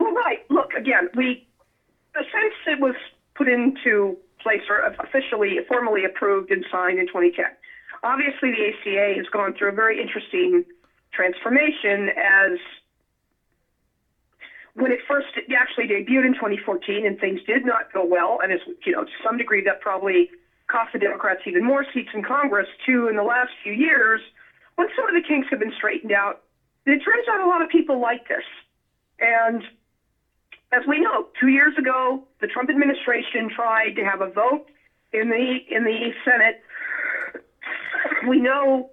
Well, 0.00 0.12
right. 0.12 0.38
Look, 0.48 0.72
again, 0.72 1.10
we 1.14 1.46
since 2.14 2.54
it 2.66 2.80
was 2.80 2.94
put 3.34 3.48
into 3.48 4.16
or 4.68 4.78
officially, 4.98 5.58
formally 5.68 6.04
approved 6.04 6.50
and 6.50 6.64
signed 6.70 6.98
in 6.98 7.06
2010. 7.06 7.44
Obviously, 8.02 8.50
the 8.50 8.68
ACA 8.68 9.14
has 9.16 9.26
gone 9.26 9.52
through 9.52 9.68
a 9.68 9.72
very 9.72 10.00
interesting 10.00 10.64
transformation 11.12 12.10
as 12.16 12.58
when 14.74 14.92
it 14.92 15.00
first 15.08 15.28
actually 15.56 15.86
debuted 15.86 16.26
in 16.26 16.34
2014 16.34 17.06
and 17.06 17.18
things 17.18 17.40
did 17.46 17.64
not 17.64 17.90
go 17.92 18.04
well, 18.04 18.38
and 18.42 18.52
as 18.52 18.60
you 18.84 18.92
know, 18.92 19.04
to 19.04 19.10
some 19.24 19.38
degree, 19.38 19.62
that 19.62 19.80
probably 19.80 20.28
cost 20.68 20.92
the 20.92 20.98
Democrats 20.98 21.40
even 21.46 21.64
more 21.64 21.84
seats 21.94 22.10
in 22.12 22.22
Congress. 22.22 22.66
Too, 22.84 23.08
in 23.08 23.16
the 23.16 23.22
last 23.22 23.50
few 23.62 23.72
years, 23.72 24.20
when 24.74 24.88
some 24.94 25.08
of 25.08 25.14
the 25.14 25.26
kinks 25.26 25.48
have 25.50 25.58
been 25.58 25.72
straightened 25.74 26.12
out, 26.12 26.42
it 26.84 26.98
turns 26.98 27.26
out 27.32 27.40
a 27.40 27.46
lot 27.46 27.62
of 27.62 27.68
people 27.68 28.00
like 28.00 28.28
this, 28.28 28.44
and 29.18 29.62
as 30.76 30.86
we 30.86 30.98
know, 30.98 31.26
two 31.40 31.48
years 31.48 31.74
ago, 31.78 32.22
the 32.40 32.46
Trump 32.46 32.68
administration 32.68 33.48
tried 33.48 33.96
to 33.96 34.04
have 34.04 34.20
a 34.20 34.28
vote 34.28 34.66
in 35.12 35.30
the 35.30 35.56
in 35.74 35.84
the 35.84 36.12
Senate. 36.24 36.62
We 38.28 38.38
know, 38.40 38.90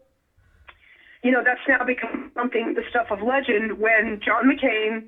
you 1.23 1.31
know, 1.31 1.41
that's 1.43 1.59
now 1.67 1.83
become 1.83 2.31
something 2.35 2.73
the 2.75 2.83
stuff 2.89 3.07
of 3.11 3.21
legend 3.21 3.79
when 3.79 4.19
John 4.23 4.49
McCain, 4.49 5.03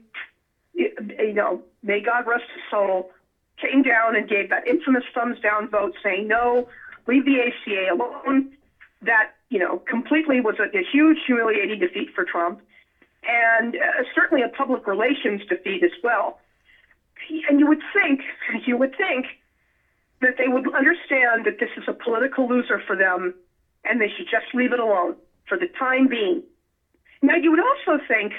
you 0.74 1.34
know, 1.34 1.62
may 1.82 2.02
God 2.02 2.28
rest 2.28 2.44
his 2.54 2.64
soul, 2.70 3.12
came 3.58 3.82
down 3.82 4.16
and 4.16 4.28
gave 4.28 4.50
that 4.50 4.68
infamous 4.68 5.04
thumbs 5.14 5.40
down 5.40 5.70
vote 5.70 5.94
saying 6.04 6.28
no, 6.28 6.68
leave 7.08 7.24
the 7.26 7.40
ACA 7.40 7.94
alone. 7.94 8.52
That 9.02 9.32
you 9.50 9.60
know 9.60 9.82
completely 9.88 10.42
was 10.42 10.56
a, 10.60 10.78
a 10.78 10.84
huge 10.84 11.20
humiliating 11.26 11.80
defeat 11.80 12.10
for 12.14 12.26
Trump, 12.26 12.60
and 13.26 13.76
uh, 13.76 14.04
certainly 14.14 14.44
a 14.44 14.50
public 14.50 14.88
relations 14.88 15.42
defeat 15.48 15.82
as 15.82 15.92
well 16.04 16.40
and 17.48 17.60
you 17.60 17.68
would 17.68 17.82
think, 17.94 18.22
you 18.66 18.78
would 18.78 18.96
think 18.96 19.26
that 20.22 20.36
they 20.38 20.48
would 20.48 20.74
understand 20.74 21.46
that 21.46 21.60
this 21.60 21.70
is 21.78 21.84
a 21.88 21.94
political 21.94 22.48
loser 22.48 22.80
for 22.86 22.96
them 22.96 23.34
and 23.84 24.02
they 24.02 24.10
should 24.16 24.28
just 24.28 24.46
leave 24.54 24.74
it 24.74 24.80
alone 24.80 25.16
for 25.48 25.58
the 25.58 25.68
time 25.78 26.08
being. 26.08 26.42
Now, 27.22 27.36
you 27.36 27.52
would 27.52 27.60
also 27.60 28.02
think 28.08 28.34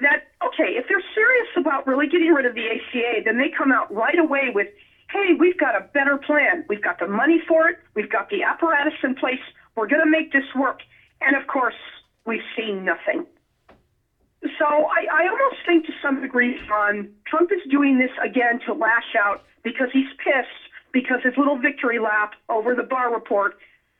that, 0.00 0.22
okay, 0.44 0.76
if 0.76 0.84
they're 0.88 1.02
serious 1.14 1.48
about 1.56 1.86
really 1.86 2.06
getting 2.06 2.30
rid 2.32 2.44
of 2.44 2.54
the 2.54 2.66
ACA, 2.68 3.22
then 3.24 3.38
they 3.38 3.48
come 3.48 3.72
out 3.72 3.92
right 3.92 4.18
away 4.18 4.50
with, 4.52 4.66
hey, 5.10 5.32
we've 5.36 5.56
got 5.56 5.74
a 5.74 5.80
better 5.92 6.16
plan. 6.16 6.64
We've 6.68 6.80
got 6.80 6.98
the 6.98 7.06
money 7.06 7.40
for 7.46 7.68
it. 7.68 7.76
We've 7.94 8.08
got 8.08 8.28
the 8.28 8.42
apparatus 8.42 8.94
in 9.02 9.14
place. 9.14 9.40
We're 9.76 9.86
going 9.86 10.02
to 10.02 10.10
make 10.10 10.32
this 10.32 10.44
work. 10.54 10.80
And 11.20 11.34
of 11.34 11.46
course, 11.46 11.74
we've 12.24 12.42
seen 12.56 12.84
nothing. 12.84 13.24
So 14.42 14.64
I, 14.64 15.06
I 15.12 15.28
almost 15.28 15.66
think 15.66 15.86
to 15.86 15.92
some 16.00 16.20
degree, 16.20 16.58
John, 16.66 17.08
Trump 17.26 17.50
is 17.52 17.60
doing 17.70 17.98
this 17.98 18.10
again 18.22 18.60
to 18.66 18.72
lash 18.72 19.14
out 19.18 19.42
because 19.64 19.88
he's 19.92 20.06
pissed 20.18 20.48
because 20.92 21.20
his 21.22 21.34
little 21.36 21.58
victory 21.58 21.98
lap 21.98 22.32
over 22.48 22.74
the 22.74 22.82
Barr 22.82 23.12
report, 23.12 23.54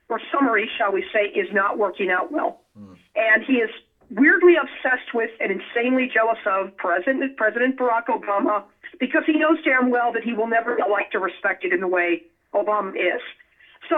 or 0.07 0.19
summary, 0.31 0.69
shall 0.77 0.91
we 0.91 1.03
say, 1.13 1.25
is 1.27 1.47
not 1.51 1.77
working 1.77 2.09
out 2.09 2.31
well. 2.31 2.61
Mm. 2.77 2.97
And 3.15 3.43
he 3.45 3.53
is 3.53 3.69
weirdly 4.09 4.55
obsessed 4.55 5.13
with 5.13 5.29
and 5.39 5.51
insanely 5.51 6.09
jealous 6.11 6.39
of 6.45 6.75
President 6.77 7.37
President 7.37 7.77
Barack 7.77 8.07
Obama 8.07 8.63
because 8.99 9.23
he 9.25 9.33
knows 9.33 9.57
damn 9.63 9.89
well 9.89 10.11
that 10.11 10.23
he 10.23 10.33
will 10.33 10.47
never 10.47 10.75
be 10.75 10.81
liked 10.89 11.13
or 11.13 11.19
respected 11.19 11.71
in 11.71 11.79
the 11.79 11.87
way 11.87 12.23
Obama 12.53 12.95
is. 12.95 13.21
So, 13.87 13.95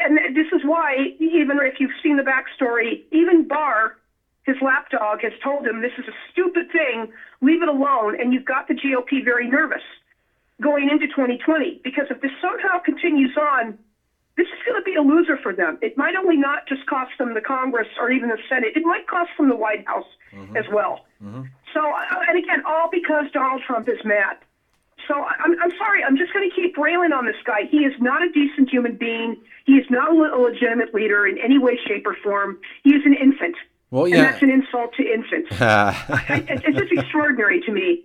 and 0.00 0.18
this 0.36 0.46
is 0.52 0.62
why, 0.64 1.14
even 1.18 1.58
if 1.60 1.80
you've 1.80 1.90
seen 2.02 2.16
the 2.16 2.22
backstory, 2.22 3.02
even 3.10 3.46
Barr 3.48 3.96
his 4.46 4.56
lapdog 4.62 5.20
has 5.22 5.32
told 5.42 5.66
him 5.66 5.82
this 5.82 5.92
is 5.98 6.06
a 6.06 6.14
stupid 6.30 6.70
thing, 6.70 7.12
leave 7.42 7.62
it 7.62 7.68
alone, 7.68 8.18
and 8.18 8.32
you've 8.32 8.44
got 8.44 8.68
the 8.68 8.74
GOP 8.74 9.22
very 9.24 9.48
nervous 9.48 9.82
going 10.62 10.88
into 10.88 11.06
2020 11.08 11.80
because 11.82 12.06
if 12.08 12.20
this 12.22 12.30
somehow 12.40 12.78
continues 12.78 13.36
on, 13.36 13.76
this 14.36 14.46
is 14.46 14.60
going 14.64 14.80
to 14.80 14.84
be 14.84 14.94
a 14.94 15.02
loser 15.02 15.36
for 15.36 15.52
them. 15.52 15.78
It 15.82 15.98
might 15.98 16.14
only 16.14 16.36
not 16.36 16.66
just 16.68 16.86
cost 16.86 17.10
them 17.18 17.34
the 17.34 17.40
Congress 17.40 17.88
or 18.00 18.10
even 18.10 18.28
the 18.28 18.38
Senate, 18.48 18.76
it 18.76 18.84
might 18.84 19.08
cost 19.08 19.30
them 19.36 19.48
the 19.48 19.56
White 19.56 19.86
House 19.86 20.06
mm-hmm. 20.32 20.56
as 20.56 20.64
well. 20.72 21.04
Mm-hmm. 21.22 21.42
So, 21.74 21.80
uh, 21.80 22.20
and 22.28 22.38
again, 22.38 22.62
all 22.64 22.88
because 22.90 23.24
Donald 23.32 23.62
Trump 23.66 23.88
is 23.88 23.98
mad. 24.04 24.36
So 25.08 25.14
I'm, 25.14 25.60
I'm 25.60 25.70
sorry, 25.76 26.04
I'm 26.04 26.16
just 26.16 26.32
going 26.32 26.48
to 26.48 26.54
keep 26.54 26.76
railing 26.78 27.12
on 27.12 27.26
this 27.26 27.36
guy. 27.44 27.62
He 27.68 27.78
is 27.78 27.94
not 28.00 28.22
a 28.22 28.30
decent 28.30 28.70
human 28.70 28.96
being. 28.96 29.36
He 29.64 29.74
is 29.74 29.86
not 29.90 30.10
a 30.10 30.38
legitimate 30.38 30.94
leader 30.94 31.26
in 31.26 31.38
any 31.38 31.58
way, 31.58 31.78
shape, 31.86 32.06
or 32.06 32.16
form. 32.22 32.58
He 32.82 32.90
is 32.90 33.02
an 33.04 33.14
infant. 33.14 33.56
Well, 33.96 34.06
yeah. 34.06 34.16
And 34.16 34.26
that's 34.26 34.42
an 34.42 34.50
insult 34.50 34.92
to 34.96 35.02
infants. 35.02 35.48
it's 36.60 36.78
just 36.78 36.92
extraordinary 36.92 37.62
to 37.62 37.72
me. 37.72 38.04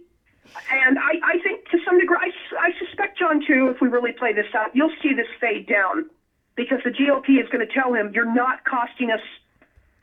And 0.71 0.97
I, 0.97 1.19
I 1.21 1.39
think 1.43 1.67
to 1.71 1.79
some 1.83 1.99
degree, 1.99 2.15
I, 2.17 2.31
I 2.57 2.71
suspect, 2.79 3.19
John, 3.19 3.43
too, 3.45 3.67
if 3.75 3.81
we 3.81 3.89
really 3.89 4.13
play 4.13 4.31
this 4.31 4.47
out, 4.55 4.73
you'll 4.73 4.93
see 5.03 5.13
this 5.13 5.27
fade 5.41 5.67
down 5.67 6.09
because 6.55 6.79
the 6.85 6.91
GOP 6.91 7.43
is 7.43 7.49
going 7.51 7.65
to 7.65 7.73
tell 7.73 7.93
him, 7.93 8.13
you're 8.15 8.33
not 8.33 8.63
costing 8.63 9.11
us 9.11 9.19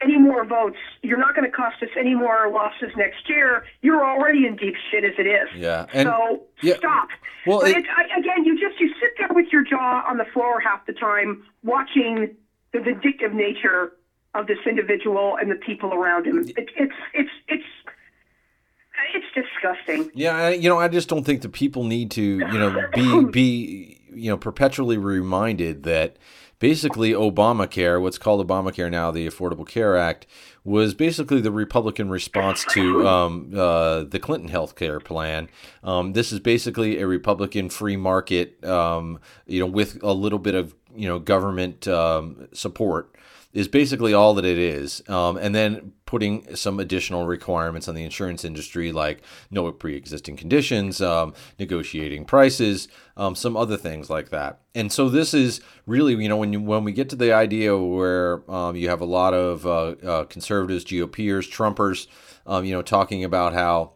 any 0.02 0.18
more 0.18 0.44
votes. 0.44 0.76
You're 1.00 1.18
not 1.18 1.34
going 1.34 1.50
to 1.50 1.56
cost 1.56 1.82
us 1.82 1.88
any 1.98 2.14
more 2.14 2.50
losses 2.52 2.94
next 2.94 3.26
year. 3.26 3.64
You're 3.80 4.04
already 4.04 4.46
in 4.46 4.56
deep 4.56 4.74
shit 4.90 5.04
as 5.04 5.14
it 5.18 5.26
is. 5.26 5.48
Yeah. 5.56 5.86
And, 5.94 6.06
so 6.06 6.42
yeah. 6.62 6.76
stop. 6.76 7.08
Well, 7.46 7.60
but 7.60 7.70
it, 7.70 7.78
it, 7.78 7.86
I, 7.96 8.18
again, 8.18 8.44
you 8.44 8.60
just 8.60 8.78
you 8.78 8.92
sit 9.00 9.12
there 9.16 9.28
with 9.30 9.46
your 9.50 9.64
jaw 9.64 10.04
on 10.06 10.18
the 10.18 10.26
floor 10.34 10.60
half 10.60 10.84
the 10.84 10.92
time, 10.92 11.44
watching 11.62 12.36
the 12.72 12.80
vindictive 12.80 13.32
nature 13.32 13.92
of 14.34 14.46
this 14.46 14.58
individual 14.66 15.36
and 15.40 15.50
the 15.50 15.56
people 15.56 15.92
around 15.92 16.26
him. 16.26 16.40
It, 16.56 16.68
it's 16.76 16.94
it's 17.14 17.30
it's 17.48 17.64
it's 19.14 19.26
disgusting. 19.34 20.10
Yeah, 20.14 20.36
I, 20.36 20.50
you 20.50 20.68
know, 20.68 20.78
I 20.78 20.88
just 20.88 21.08
don't 21.08 21.24
think 21.24 21.42
the 21.42 21.48
people 21.48 21.84
need 21.84 22.10
to, 22.12 22.22
you 22.22 22.46
know, 22.46 22.88
be 22.94 23.24
be 23.24 24.00
you 24.12 24.30
know 24.30 24.36
perpetually 24.36 24.98
reminded 24.98 25.84
that 25.84 26.16
basically 26.58 27.12
Obamacare, 27.12 28.00
what's 28.00 28.18
called 28.18 28.46
Obamacare 28.46 28.90
now, 28.90 29.10
the 29.10 29.26
Affordable 29.26 29.66
Care 29.66 29.96
Act, 29.96 30.26
was 30.64 30.92
basically 30.92 31.40
the 31.40 31.52
Republican 31.52 32.10
response 32.10 32.64
to 32.72 33.06
um, 33.06 33.52
uh, 33.56 34.04
the 34.04 34.18
Clinton 34.18 34.48
health 34.48 34.74
care 34.74 35.00
plan. 35.00 35.48
Um, 35.82 36.12
this 36.12 36.32
is 36.32 36.40
basically 36.40 37.00
a 37.00 37.06
Republican 37.06 37.70
free 37.70 37.96
market, 37.96 38.62
um, 38.64 39.20
you 39.46 39.60
know, 39.60 39.66
with 39.66 40.02
a 40.02 40.12
little 40.12 40.38
bit 40.38 40.54
of 40.54 40.74
you 40.94 41.08
know 41.08 41.18
government 41.18 41.86
um, 41.86 42.48
support 42.52 43.14
is 43.52 43.66
basically 43.66 44.12
all 44.12 44.34
that 44.34 44.44
it 44.44 44.58
is. 44.58 45.02
Um, 45.08 45.36
and 45.36 45.54
then 45.54 45.92
putting 46.04 46.54
some 46.54 46.78
additional 46.78 47.26
requirements 47.26 47.88
on 47.88 47.94
the 47.94 48.04
insurance 48.04 48.44
industry, 48.44 48.92
like 48.92 49.22
no 49.50 49.70
pre-existing 49.72 50.36
conditions, 50.36 51.00
um, 51.00 51.34
negotiating 51.58 52.24
prices, 52.24 52.88
um, 53.16 53.34
some 53.34 53.56
other 53.56 53.76
things 53.76 54.10
like 54.10 54.28
that. 54.30 54.60
And 54.74 54.92
so 54.92 55.08
this 55.08 55.32
is 55.32 55.60
really, 55.86 56.14
you 56.14 56.28
know, 56.28 56.36
when 56.36 56.52
you, 56.52 56.60
when 56.60 56.84
we 56.84 56.92
get 56.92 57.08
to 57.10 57.16
the 57.16 57.32
idea 57.32 57.76
where 57.76 58.48
um, 58.50 58.76
you 58.76 58.88
have 58.88 59.00
a 59.00 59.06
lot 59.06 59.34
of 59.34 59.66
uh, 59.66 59.94
uh, 60.06 60.24
conservatives, 60.24 60.84
GOPers, 60.84 61.50
Trumpers, 61.50 62.06
um, 62.46 62.64
you 62.64 62.72
know, 62.72 62.82
talking 62.82 63.24
about 63.24 63.54
how 63.54 63.92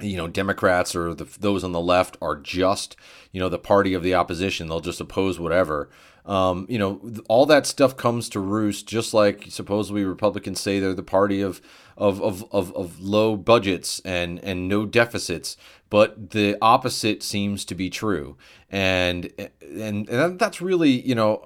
you 0.00 0.16
know 0.16 0.28
Democrats 0.28 0.94
or 0.94 1.14
the, 1.14 1.26
those 1.38 1.64
on 1.64 1.72
the 1.72 1.80
left 1.80 2.16
are 2.22 2.36
just 2.36 2.96
you 3.32 3.40
know 3.40 3.48
the 3.48 3.58
party 3.58 3.94
of 3.94 4.02
the 4.02 4.14
opposition. 4.14 4.68
They'll 4.68 4.80
just 4.80 5.00
oppose 5.00 5.38
whatever. 5.38 5.90
Um, 6.26 6.66
you 6.68 6.78
know, 6.78 7.00
all 7.28 7.46
that 7.46 7.66
stuff 7.66 7.96
comes 7.96 8.28
to 8.30 8.40
roost, 8.40 8.86
just 8.86 9.14
like 9.14 9.46
supposedly 9.48 10.04
Republicans 10.04 10.60
say 10.60 10.78
they're 10.78 10.94
the 10.94 11.02
party 11.02 11.40
of 11.40 11.60
of, 11.96 12.20
of, 12.22 12.46
of, 12.50 12.74
of 12.74 12.98
low 12.98 13.36
budgets 13.36 14.00
and, 14.06 14.42
and 14.42 14.66
no 14.66 14.86
deficits, 14.86 15.58
but 15.90 16.30
the 16.30 16.56
opposite 16.62 17.22
seems 17.22 17.64
to 17.66 17.74
be 17.74 17.90
true. 17.90 18.38
And 18.70 19.30
and, 19.60 20.08
and 20.08 20.38
that's 20.38 20.62
really, 20.62 21.06
you 21.06 21.14
know, 21.14 21.42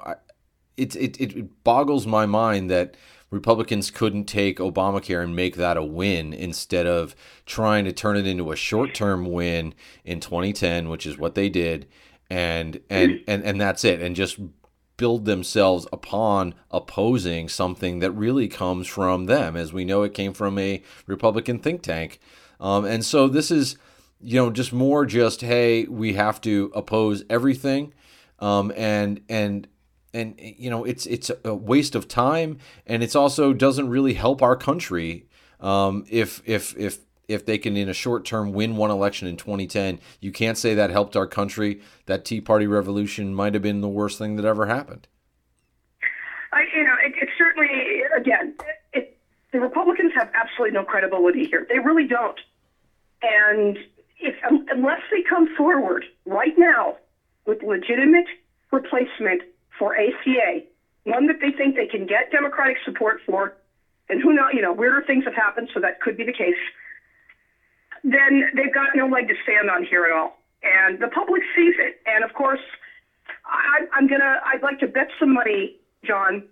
it, 0.77 0.95
it, 0.95 1.21
it 1.21 1.65
boggles 1.65 2.07
my 2.07 2.25
mind 2.25 2.71
that 2.71 2.97
Republicans 3.31 3.91
couldn't 3.91 4.27
take 4.27 4.59
Obamacare 4.59 5.25
and 5.25 5.35
make 5.35 5.57
that 5.57 5.77
a 5.77 5.83
win 5.83 6.33
instead 6.33 6.87
of 6.87 7.17
trying 7.47 7.85
to 7.85 7.93
turn 7.93 8.17
it 8.17 8.27
into 8.27 8.53
a 8.53 8.57
short 8.57 8.95
term 8.95 9.33
win 9.33 9.75
in 10.05 10.21
2010, 10.21 10.89
which 10.89 11.05
is 11.05 11.19
what 11.19 11.35
they 11.35 11.49
did. 11.49 11.89
And, 12.31 12.81
and, 12.89 13.21
and, 13.27 13.43
and 13.43 13.61
that's 13.61 13.85
it. 13.85 14.01
And 14.01 14.15
just 14.15 14.39
build 14.97 15.25
themselves 15.25 15.87
upon 15.93 16.55
opposing 16.71 17.49
something 17.49 17.99
that 17.99 18.13
really 18.13 18.49
comes 18.49 18.87
from 18.87 19.27
them. 19.27 19.57
As 19.57 19.73
we 19.73 19.85
know, 19.85 20.03
it 20.03 20.15
came 20.15 20.33
from 20.33 20.59
a 20.59 20.83
Republican 21.07 21.59
think 21.59 21.83
tank. 21.83 22.21
Um, 22.61 22.85
and 22.85 23.05
so 23.05 23.29
this 23.29 23.51
is, 23.51 23.77
you 24.21 24.37
know, 24.37 24.51
just 24.51 24.73
more 24.73 25.05
just, 25.05 25.41
hey, 25.41 25.85
we 25.85 26.15
have 26.15 26.41
to 26.43 26.71
oppose 26.75 27.25
everything. 27.29 27.93
Um, 28.39 28.73
and, 28.77 29.21
and, 29.29 29.67
and 30.13 30.39
you 30.39 30.71
know 30.71 30.85
it's 30.85 31.07
it's 31.07 31.31
a 31.45 31.55
waste 31.55 31.97
of 31.97 32.07
time 32.07 32.59
and 32.87 33.03
it's 33.03 33.17
also 33.17 33.53
doesn't 33.53 33.89
really 33.89 34.15
help 34.15 34.43
our 34.43 34.55
country 34.55 35.27
um, 35.61 36.05
if 36.09 36.41
if 36.47 36.77
if 36.79 37.01
if 37.29 37.45
they 37.45 37.59
can 37.59 37.77
in 37.77 37.89
a 37.89 37.95
short 37.95 38.25
term 38.25 38.53
win 38.53 38.77
one 38.77 38.91
election 38.91 39.29
in 39.29 39.37
2010 39.37 39.99
you 40.21 40.33
can't 40.33 40.59
say 40.59 40.75
that 40.75 40.91
helped 40.91 41.17
our 41.17 41.27
country. 41.27 41.81
That 42.07 42.25
tea 42.25 42.41
party 42.41 42.67
revolution 42.67 43.35
might 43.35 43.55
have 43.55 43.63
been 43.63 43.81
the 43.81 43.89
worst 43.89 44.19
thing 44.19 44.37
that 44.37 44.45
ever 44.45 44.67
happened. 44.67 45.07
I, 46.53 46.65
you 46.75 46.85
know 46.85 46.95
it, 47.05 47.15
it 47.21 47.29
certainly 47.37 48.03
again 48.17 48.55
it, 48.93 49.19
the 49.53 49.61
republicans 49.61 50.13
have 50.15 50.31
absolutely 50.35 50.75
no 50.75 50.85
credibility 50.85 51.47
here. 51.47 51.67
They 51.69 51.79
really 51.79 52.07
don't. 52.07 52.39
And 53.23 53.79
if 54.21 54.35
um, 54.45 54.67
unless 54.71 55.01
they 55.11 55.23
come 55.23 55.55
forward 55.57 56.05
right 56.27 56.57
now 56.59 56.97
with 57.47 57.63
legitimate 57.63 58.27
replacement 58.71 59.43
for 59.79 59.97
ACA, 59.97 60.63
one 61.05 61.27
that 61.27 61.41
they 61.41 61.51
think 61.51 61.77
they 61.77 61.87
can 61.87 62.07
get 62.07 62.31
Democratic 62.31 62.77
support 62.85 63.21
for, 63.27 63.57
and 64.09 64.23
who 64.23 64.33
knows, 64.33 64.51
you 64.53 64.63
know, 64.63 64.73
weirder 64.73 65.03
things 65.07 65.25
have 65.25 65.35
happened, 65.35 65.69
so 65.73 65.81
that 65.81 66.01
could 66.01 66.17
be 66.17 66.25
the 66.25 66.33
case, 66.33 66.57
then 68.05 68.45
they've 68.55 68.73
got 68.73 68.95
no 68.95 69.07
leg 69.07 69.29
to 69.29 69.35
stand 69.43 69.71
on 69.71 69.83
here 69.83 70.05
at 70.05 70.13
all. 70.13 70.39
And 70.63 71.01
the 71.01 71.09
public 71.09 71.43
sees 71.57 71.75
it. 71.79 72.01
And 72.07 72.23
of 72.23 72.33
course, 72.35 72.61
I, 73.45 73.85
I'm 73.93 74.07
to, 74.09 74.41
I'd 74.45 74.63
like 74.63 74.79
to 74.81 74.87
bet 74.87 75.09
some 75.19 75.33
money, 75.33 75.77
John, 76.05 76.43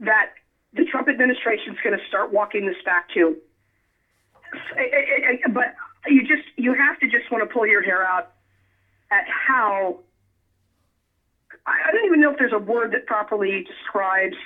that 0.00 0.34
the 0.74 0.84
Trump 0.84 1.08
administration 1.08 1.72
is 1.72 1.78
going 1.82 1.96
to 1.96 2.04
start 2.06 2.32
walking 2.32 2.66
this 2.66 2.76
back 2.84 3.08
too. 3.14 3.36
But 5.52 5.74
you 6.06 6.22
just, 6.22 6.42
you 6.56 6.74
have 6.74 6.98
to 6.98 7.06
just 7.06 7.30
want 7.30 7.48
to 7.48 7.52
pull 7.52 7.66
your 7.66 7.82
hair 7.82 8.04
out 8.04 8.32
at 9.10 9.24
how 9.28 10.00
I 11.66 11.92
don't 11.92 12.04
even 12.06 12.20
know 12.20 12.32
if 12.32 12.38
there's 12.38 12.52
a 12.52 12.58
word 12.58 12.92
that 12.92 13.06
properly 13.06 13.64
describes 13.64 14.36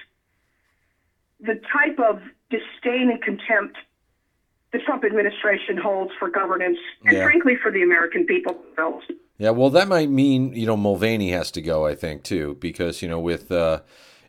the 1.40 1.54
type 1.72 1.98
of 1.98 2.20
disdain 2.50 3.08
and 3.10 3.20
contempt 3.22 3.78
the 4.76 4.84
Trump 4.84 5.04
administration 5.04 5.76
holds 5.76 6.12
for 6.18 6.28
governance 6.28 6.78
and, 7.04 7.16
yeah. 7.16 7.24
frankly, 7.24 7.56
for 7.62 7.70
the 7.70 7.82
American 7.82 8.26
people 8.26 8.54
themselves. 8.54 9.06
Yeah, 9.38 9.50
well, 9.50 9.70
that 9.70 9.88
might 9.88 10.08
mean 10.08 10.52
you 10.54 10.66
know 10.66 10.76
Mulvaney 10.76 11.30
has 11.30 11.50
to 11.52 11.62
go. 11.62 11.86
I 11.86 11.94
think 11.94 12.22
too, 12.22 12.56
because 12.60 13.02
you 13.02 13.08
know 13.08 13.20
with 13.20 13.52
uh, 13.52 13.80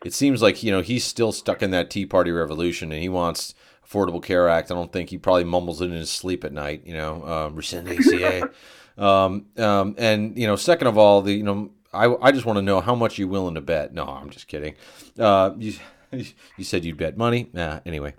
it 0.04 0.12
seems 0.12 0.42
like 0.42 0.62
you 0.62 0.70
know 0.70 0.82
he's 0.82 1.04
still 1.04 1.32
stuck 1.32 1.62
in 1.62 1.70
that 1.70 1.90
Tea 1.90 2.04
Party 2.04 2.30
revolution, 2.30 2.92
and 2.92 3.00
he 3.00 3.08
wants 3.08 3.54
Affordable 3.88 4.22
Care 4.22 4.48
Act. 4.48 4.70
I 4.70 4.74
don't 4.74 4.92
think 4.92 5.08
he 5.08 5.16
probably 5.16 5.44
mumbles 5.44 5.80
it 5.80 5.86
in 5.86 5.92
his 5.92 6.10
sleep 6.10 6.44
at 6.44 6.52
night. 6.52 6.82
You 6.84 6.94
know, 6.94 7.24
um, 7.26 7.56
rescind 7.56 7.88
ACA. 7.88 8.50
um, 8.98 9.46
um, 9.56 9.94
and 9.96 10.36
you 10.36 10.46
know, 10.46 10.56
second 10.56 10.88
of 10.88 10.98
all, 10.98 11.22
the 11.22 11.32
you 11.32 11.42
know 11.42 11.70
I, 11.92 12.14
I 12.20 12.32
just 12.32 12.44
want 12.44 12.58
to 12.58 12.62
know 12.62 12.80
how 12.80 12.94
much 12.94 13.18
you're 13.18 13.28
willing 13.28 13.54
to 13.54 13.62
bet. 13.62 13.94
No, 13.94 14.04
I'm 14.04 14.28
just 14.28 14.46
kidding. 14.46 14.74
Uh, 15.18 15.52
you, 15.56 15.72
you 16.12 16.64
said 16.64 16.84
you'd 16.84 16.98
bet 16.98 17.16
money. 17.16 17.48
Nah, 17.54 17.80
anyway, 17.86 18.14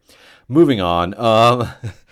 moving 0.47 0.81
on. 0.81 1.13
Um, 1.19 1.69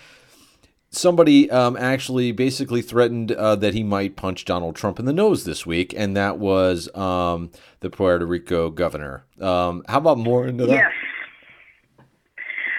somebody 0.90 1.50
um, 1.50 1.76
actually 1.76 2.32
basically 2.32 2.82
threatened 2.82 3.32
uh, 3.32 3.56
that 3.56 3.74
he 3.74 3.82
might 3.82 4.16
punch 4.16 4.44
Donald 4.44 4.76
Trump 4.76 4.98
in 4.98 5.04
the 5.04 5.12
nose 5.12 5.44
this 5.44 5.66
week, 5.66 5.94
and 5.96 6.16
that 6.16 6.38
was 6.38 6.94
um, 6.94 7.50
the 7.80 7.90
Puerto 7.90 8.26
Rico 8.26 8.70
governor. 8.70 9.24
Um, 9.40 9.82
how 9.88 9.98
about 9.98 10.18
more 10.18 10.46
into 10.46 10.66
that? 10.66 10.72
Yes. 10.72 10.92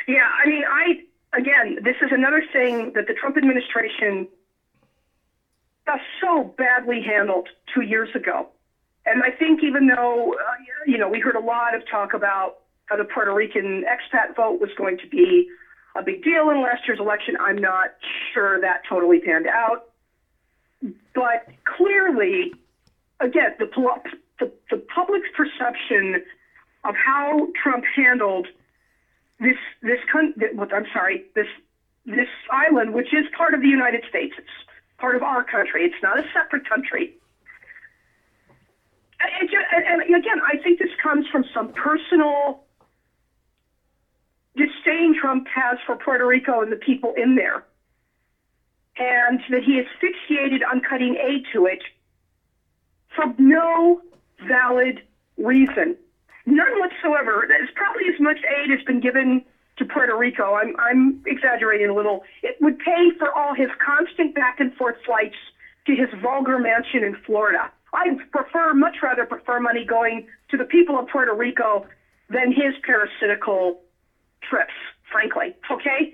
Yeah, 0.08 0.28
I 0.44 0.48
mean, 0.48 0.64
I 0.68 1.38
again, 1.38 1.78
this 1.84 1.96
is 2.02 2.10
another 2.12 2.44
thing 2.52 2.94
that 2.96 3.08
the 3.08 3.14
Trump 3.14 3.38
administration 3.38 4.28
got 5.86 6.00
so 6.22 6.56
badly 6.58 7.02
handled 7.02 7.50
two 7.74 7.82
years 7.82 8.10
ago. 8.16 8.50
And 9.06 9.24
I 9.24 9.32
think 9.32 9.64
even 9.64 9.88
though, 9.88 10.34
uh, 10.34 10.54
you 10.86 10.98
know, 10.98 11.08
we 11.08 11.20
heard 11.20 11.36
a 11.36 11.40
lot 11.40 11.76
of 11.76 11.82
talk 11.90 12.14
about 12.14 12.58
how 12.86 12.98
the 12.98 13.06
Puerto 13.06 13.34
Rican 13.34 13.84
expat 13.86 14.36
vote 14.36 14.60
was 14.60 14.70
going 14.78 14.98
to 15.00 15.08
be 15.08 15.48
a 16.00 16.04
big 16.04 16.24
deal 16.24 16.50
in 16.50 16.62
last 16.62 16.88
year's 16.88 17.00
election, 17.00 17.36
I'm 17.40 17.58
not 17.58 17.90
sure 18.34 18.60
that 18.62 18.82
totally 18.88 19.20
panned 19.20 19.48
out. 19.48 19.84
But 21.14 21.46
clearly, 21.66 22.54
again, 23.20 23.52
the, 23.60 23.68
the, 24.40 24.50
the 24.72 24.78
public's 24.78 25.28
perception 25.36 26.22
of 26.86 26.96
how 26.96 27.50
Trump 27.62 27.84
handled 27.94 28.48
this 29.40 29.58
this 29.82 30.00
con- 30.12 30.34
I'm 30.74 30.86
sorry 30.94 31.24
this 31.36 31.48
this 32.06 32.28
island, 32.52 32.94
which 32.94 33.14
is 33.14 33.26
part 33.38 33.54
of 33.54 33.62
the 33.62 33.68
United 33.68 34.04
States, 34.08 34.34
it's 34.38 34.48
part 34.98 35.16
of 35.16 35.24
our 35.24 35.44
country. 35.44 35.84
It's 35.84 36.02
not 36.02 36.18
a 36.18 36.24
separate 36.34 36.68
country. 36.68 37.14
And, 39.22 39.50
and, 39.50 40.02
and 40.02 40.16
again, 40.16 40.40
I 40.46 40.56
think 40.58 40.80
this 40.80 40.90
comes 41.02 41.26
from 41.28 41.44
some 41.54 41.70
personal 41.74 42.64
disdain 44.60 45.16
Trump 45.20 45.48
has 45.48 45.78
for 45.86 45.96
Puerto 45.96 46.26
Rico 46.26 46.62
and 46.62 46.72
the 46.72 46.76
people 46.76 47.14
in 47.16 47.36
there, 47.36 47.64
and 48.98 49.40
that 49.50 49.64
he 49.64 49.74
is 49.78 49.86
fixated 50.02 50.60
on 50.70 50.82
cutting 50.82 51.16
aid 51.16 51.46
to 51.54 51.66
it 51.66 51.82
for 53.16 53.26
no 53.38 54.02
valid 54.48 55.02
reason. 55.38 55.96
None 56.46 56.80
whatsoever. 56.80 57.46
There's 57.48 57.70
probably 57.76 58.04
as 58.14 58.20
much 58.20 58.40
aid 58.58 58.70
has 58.70 58.82
been 58.82 59.00
given 59.00 59.42
to 59.78 59.86
Puerto 59.86 60.16
Rico. 60.16 60.56
I'm, 60.56 60.74
I'm 60.78 61.22
exaggerating 61.26 61.90
a 61.90 61.94
little. 61.94 62.24
It 62.44 62.56
would 62.60 62.78
pay 62.80 63.12
for 63.18 63.34
all 63.34 63.54
his 63.54 63.70
constant 63.84 64.36
back 64.36 64.60
and 64.60 64.74
forth 64.74 64.96
flights 65.06 65.38
to 65.86 65.96
his 65.96 66.10
vulgar 66.22 66.60
mansion 66.60 67.04
in 67.04 67.16
Florida. 67.26 67.70
I 67.94 68.18
prefer, 68.32 68.74
much 68.74 68.98
rather 69.02 69.26
prefer 69.26 69.60
money 69.60 69.86
going 69.86 70.28
to 70.50 70.58
the 70.58 70.66
people 70.66 71.00
of 71.00 71.08
Puerto 71.08 71.34
Rico 71.34 71.86
than 72.30 72.52
his 72.52 72.74
parasitical 72.84 73.80
trips, 74.48 74.74
frankly. 75.12 75.56
Okay? 75.72 76.14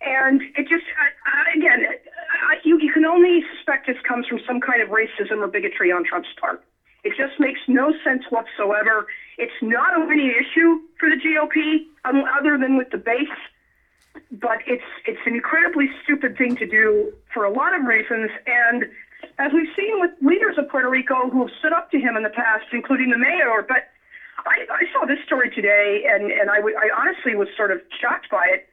And 0.00 0.42
it 0.56 0.68
just, 0.68 0.84
uh, 1.00 1.56
again, 1.56 1.86
uh, 1.86 2.54
you, 2.64 2.78
you 2.78 2.92
can 2.92 3.04
only 3.04 3.42
suspect 3.54 3.86
this 3.86 3.96
comes 4.06 4.26
from 4.26 4.40
some 4.46 4.60
kind 4.60 4.82
of 4.82 4.88
racism 4.88 5.38
or 5.38 5.48
bigotry 5.48 5.90
on 5.90 6.04
Trump's 6.04 6.28
part. 6.38 6.62
It 7.02 7.14
just 7.16 7.38
makes 7.38 7.60
no 7.68 7.94
sense 8.04 8.24
whatsoever. 8.30 9.06
It's 9.38 9.56
not 9.62 9.96
a 9.96 10.04
winning 10.04 10.34
issue 10.34 10.80
for 10.98 11.08
the 11.08 11.16
GOP, 11.16 11.86
um, 12.04 12.24
other 12.36 12.58
than 12.58 12.76
with 12.76 12.90
the 12.90 12.98
base. 12.98 13.28
But 14.32 14.58
it's 14.66 14.82
it's 15.06 15.20
an 15.26 15.34
incredibly 15.34 15.88
stupid 16.02 16.36
thing 16.36 16.56
to 16.56 16.66
do 16.66 17.12
for 17.32 17.44
a 17.44 17.50
lot 17.50 17.78
of 17.78 17.84
reasons. 17.84 18.30
And 18.46 18.86
as 19.38 19.52
we've 19.52 19.68
seen 19.76 20.00
with 20.00 20.10
leaders 20.20 20.56
of 20.58 20.68
Puerto 20.68 20.88
Rico 20.88 21.28
who 21.30 21.46
have 21.46 21.54
stood 21.58 21.72
up 21.72 21.90
to 21.90 21.98
him 21.98 22.16
in 22.16 22.22
the 22.22 22.30
past, 22.30 22.64
including 22.72 23.10
the 23.10 23.18
mayor. 23.18 23.64
But 23.66 23.88
I, 24.46 24.66
I 24.70 24.84
saw 24.92 25.06
this 25.06 25.18
story 25.26 25.50
today, 25.50 26.04
and 26.08 26.30
and 26.30 26.50
I, 26.50 26.56
w- 26.56 26.76
I 26.76 26.88
honestly 26.96 27.34
was 27.34 27.48
sort 27.56 27.70
of 27.70 27.80
shocked 28.00 28.30
by 28.30 28.46
it. 28.46 28.68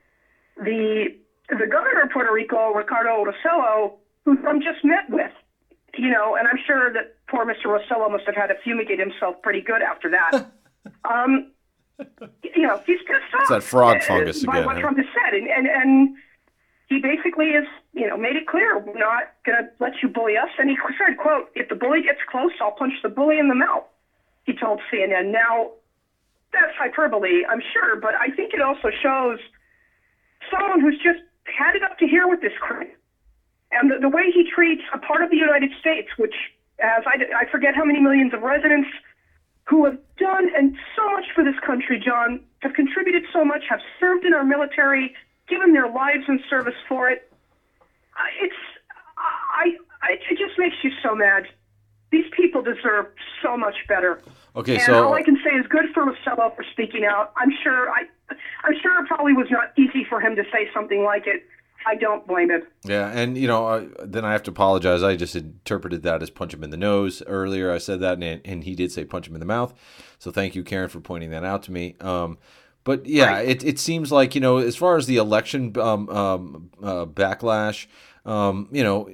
The 0.57 1.15
the 1.49 1.67
governor 1.67 2.03
of 2.03 2.11
Puerto 2.11 2.31
Rico, 2.31 2.73
Ricardo 2.73 3.25
Rossello, 3.25 3.93
who 4.25 4.37
Trump 4.37 4.63
just 4.63 4.83
met 4.85 5.09
with, 5.09 5.31
you 5.97 6.09
know, 6.09 6.35
and 6.35 6.47
I'm 6.47 6.59
sure 6.65 6.93
that 6.93 7.15
poor 7.27 7.45
Mr. 7.45 7.65
Rossello 7.65 8.09
must 8.11 8.25
have 8.25 8.35
had 8.35 8.47
to 8.47 8.55
fumigate 8.63 8.99
himself 8.99 9.41
pretty 9.41 9.61
good 9.61 9.81
after 9.81 10.09
that. 10.11 10.51
um, 11.09 11.51
you 12.55 12.61
know, 12.61 12.81
he's 12.85 12.99
pissed 12.99 13.33
off. 13.33 13.41
It's 13.41 13.49
that 13.49 13.63
frog 13.63 14.01
fungus 14.03 14.45
by 14.45 14.57
again. 14.57 14.65
what 14.65 14.75
huh? 14.75 14.81
Trump 14.81 14.97
has 14.97 15.07
said, 15.13 15.33
and 15.33 15.47
and 15.47 15.67
and 15.67 16.15
he 16.87 16.99
basically 16.99 17.51
has, 17.53 17.65
you 17.93 18.07
know, 18.07 18.17
made 18.17 18.35
it 18.35 18.47
clear 18.47 18.77
we're 18.77 18.97
not 18.97 19.33
going 19.45 19.57
to 19.57 19.69
let 19.79 19.93
you 20.01 20.09
bully 20.09 20.37
us. 20.37 20.49
And 20.59 20.69
he 20.69 20.77
said, 20.97 21.17
"quote 21.17 21.49
If 21.55 21.69
the 21.69 21.75
bully 21.75 22.03
gets 22.03 22.19
close, 22.29 22.51
I'll 22.61 22.71
punch 22.71 22.93
the 23.01 23.09
bully 23.09 23.39
in 23.39 23.47
the 23.49 23.55
mouth." 23.55 23.85
He 24.43 24.53
told 24.53 24.81
CNN. 24.91 25.31
Now, 25.31 25.71
that's 26.51 26.75
hyperbole, 26.77 27.43
I'm 27.49 27.61
sure, 27.73 27.95
but 27.99 28.13
I 28.15 28.27
think 28.35 28.53
it 28.53 28.61
also 28.61 28.89
shows 29.01 29.39
someone 30.51 30.81
who's 30.81 30.97
just 30.97 31.19
had 31.45 31.75
it 31.75 31.83
up 31.83 31.97
to 31.99 32.07
here 32.07 32.27
with 32.27 32.41
this 32.41 32.53
crime. 32.59 32.91
And 33.71 33.89
the, 33.89 33.99
the 33.99 34.09
way 34.09 34.29
he 34.33 34.47
treats 34.47 34.83
a 34.93 34.99
part 34.99 35.23
of 35.23 35.29
the 35.29 35.37
United 35.37 35.71
States, 35.79 36.09
which 36.17 36.35
has, 36.79 37.03
I, 37.07 37.45
I 37.45 37.51
forget 37.51 37.75
how 37.75 37.83
many 37.83 37.99
millions 37.99 38.33
of 38.33 38.41
residents 38.41 38.87
who 39.65 39.85
have 39.85 39.97
done 40.17 40.49
and 40.55 40.75
so 40.95 41.09
much 41.11 41.25
for 41.33 41.43
this 41.43 41.57
country, 41.65 41.99
John, 41.99 42.41
have 42.59 42.73
contributed 42.73 43.23
so 43.31 43.43
much, 43.43 43.63
have 43.69 43.79
served 43.99 44.25
in 44.25 44.33
our 44.33 44.43
military, 44.43 45.15
given 45.47 45.73
their 45.73 45.89
lives 45.89 46.25
in 46.27 46.39
service 46.49 46.75
for 46.87 47.09
it. 47.09 47.31
Uh, 48.15 48.23
it's, 48.41 48.55
I, 49.17 49.77
I, 50.01 50.11
it 50.29 50.37
just 50.37 50.59
makes 50.59 50.75
you 50.83 50.91
so 51.01 51.15
mad. 51.15 51.45
These 52.13 52.29
people 52.37 52.61
deserve 52.61 53.07
so 53.41 53.57
much 53.57 53.73
better. 53.87 54.21
Okay, 54.55 54.75
and 54.75 54.83
so 54.83 55.03
all 55.07 55.13
I 55.15 55.23
can 55.23 55.35
say 55.43 55.49
is 55.57 55.65
good 55.67 55.85
for 55.95 56.05
Rossello 56.05 56.55
for 56.55 56.63
speaking 56.71 57.05
out. 57.05 57.33
I'm 57.37 57.49
sure 57.63 57.89
I, 57.89 58.03
I'm 58.63 58.75
sure 58.83 59.03
it 59.03 59.07
probably 59.07 59.33
was 59.33 59.47
not 59.49 59.73
easy 59.79 60.05
for 60.07 60.21
him 60.21 60.35
to 60.35 60.43
say 60.51 60.69
something 60.75 61.03
like 61.03 61.25
it. 61.25 61.41
I 61.87 61.95
don't 61.95 62.25
blame 62.27 62.51
him. 62.51 62.61
Yeah, 62.85 63.09
and 63.09 63.35
you 63.35 63.47
know, 63.47 63.65
uh, 63.65 63.85
then 64.05 64.25
I 64.25 64.31
have 64.31 64.43
to 64.43 64.51
apologize. 64.51 65.01
I 65.01 65.15
just 65.15 65.35
interpreted 65.35 66.03
that 66.03 66.21
as 66.21 66.29
punch 66.29 66.53
him 66.53 66.63
in 66.63 66.69
the 66.69 66.77
nose 66.77 67.23
earlier. 67.25 67.71
I 67.71 67.79
said 67.79 67.99
that, 68.01 68.21
and, 68.21 68.41
and 68.45 68.63
he 68.63 68.75
did 68.75 68.91
say 68.91 69.05
punch 69.05 69.27
him 69.27 69.33
in 69.33 69.39
the 69.39 69.45
mouth. 69.47 69.73
So 70.19 70.29
thank 70.29 70.53
you, 70.53 70.63
Karen, 70.63 70.87
for 70.89 70.99
pointing 71.01 71.31
that 71.31 71.43
out 71.43 71.63
to 71.63 71.71
me. 71.71 71.95
Um, 71.99 72.37
but 72.83 73.07
yeah, 73.07 73.25
Right. 73.25 73.49
it, 73.49 73.63
it 73.63 73.79
seems 73.79 74.11
like 74.11 74.35
you 74.35 74.39
know, 74.41 74.57
as 74.57 74.75
far 74.75 74.97
as 74.97 75.07
the 75.07 75.17
election 75.17 75.75
um, 75.79 76.07
um, 76.09 76.69
uh, 76.81 77.05
backlash, 77.05 77.87
um, 78.23 78.69
you 78.71 78.83
know, 78.83 79.09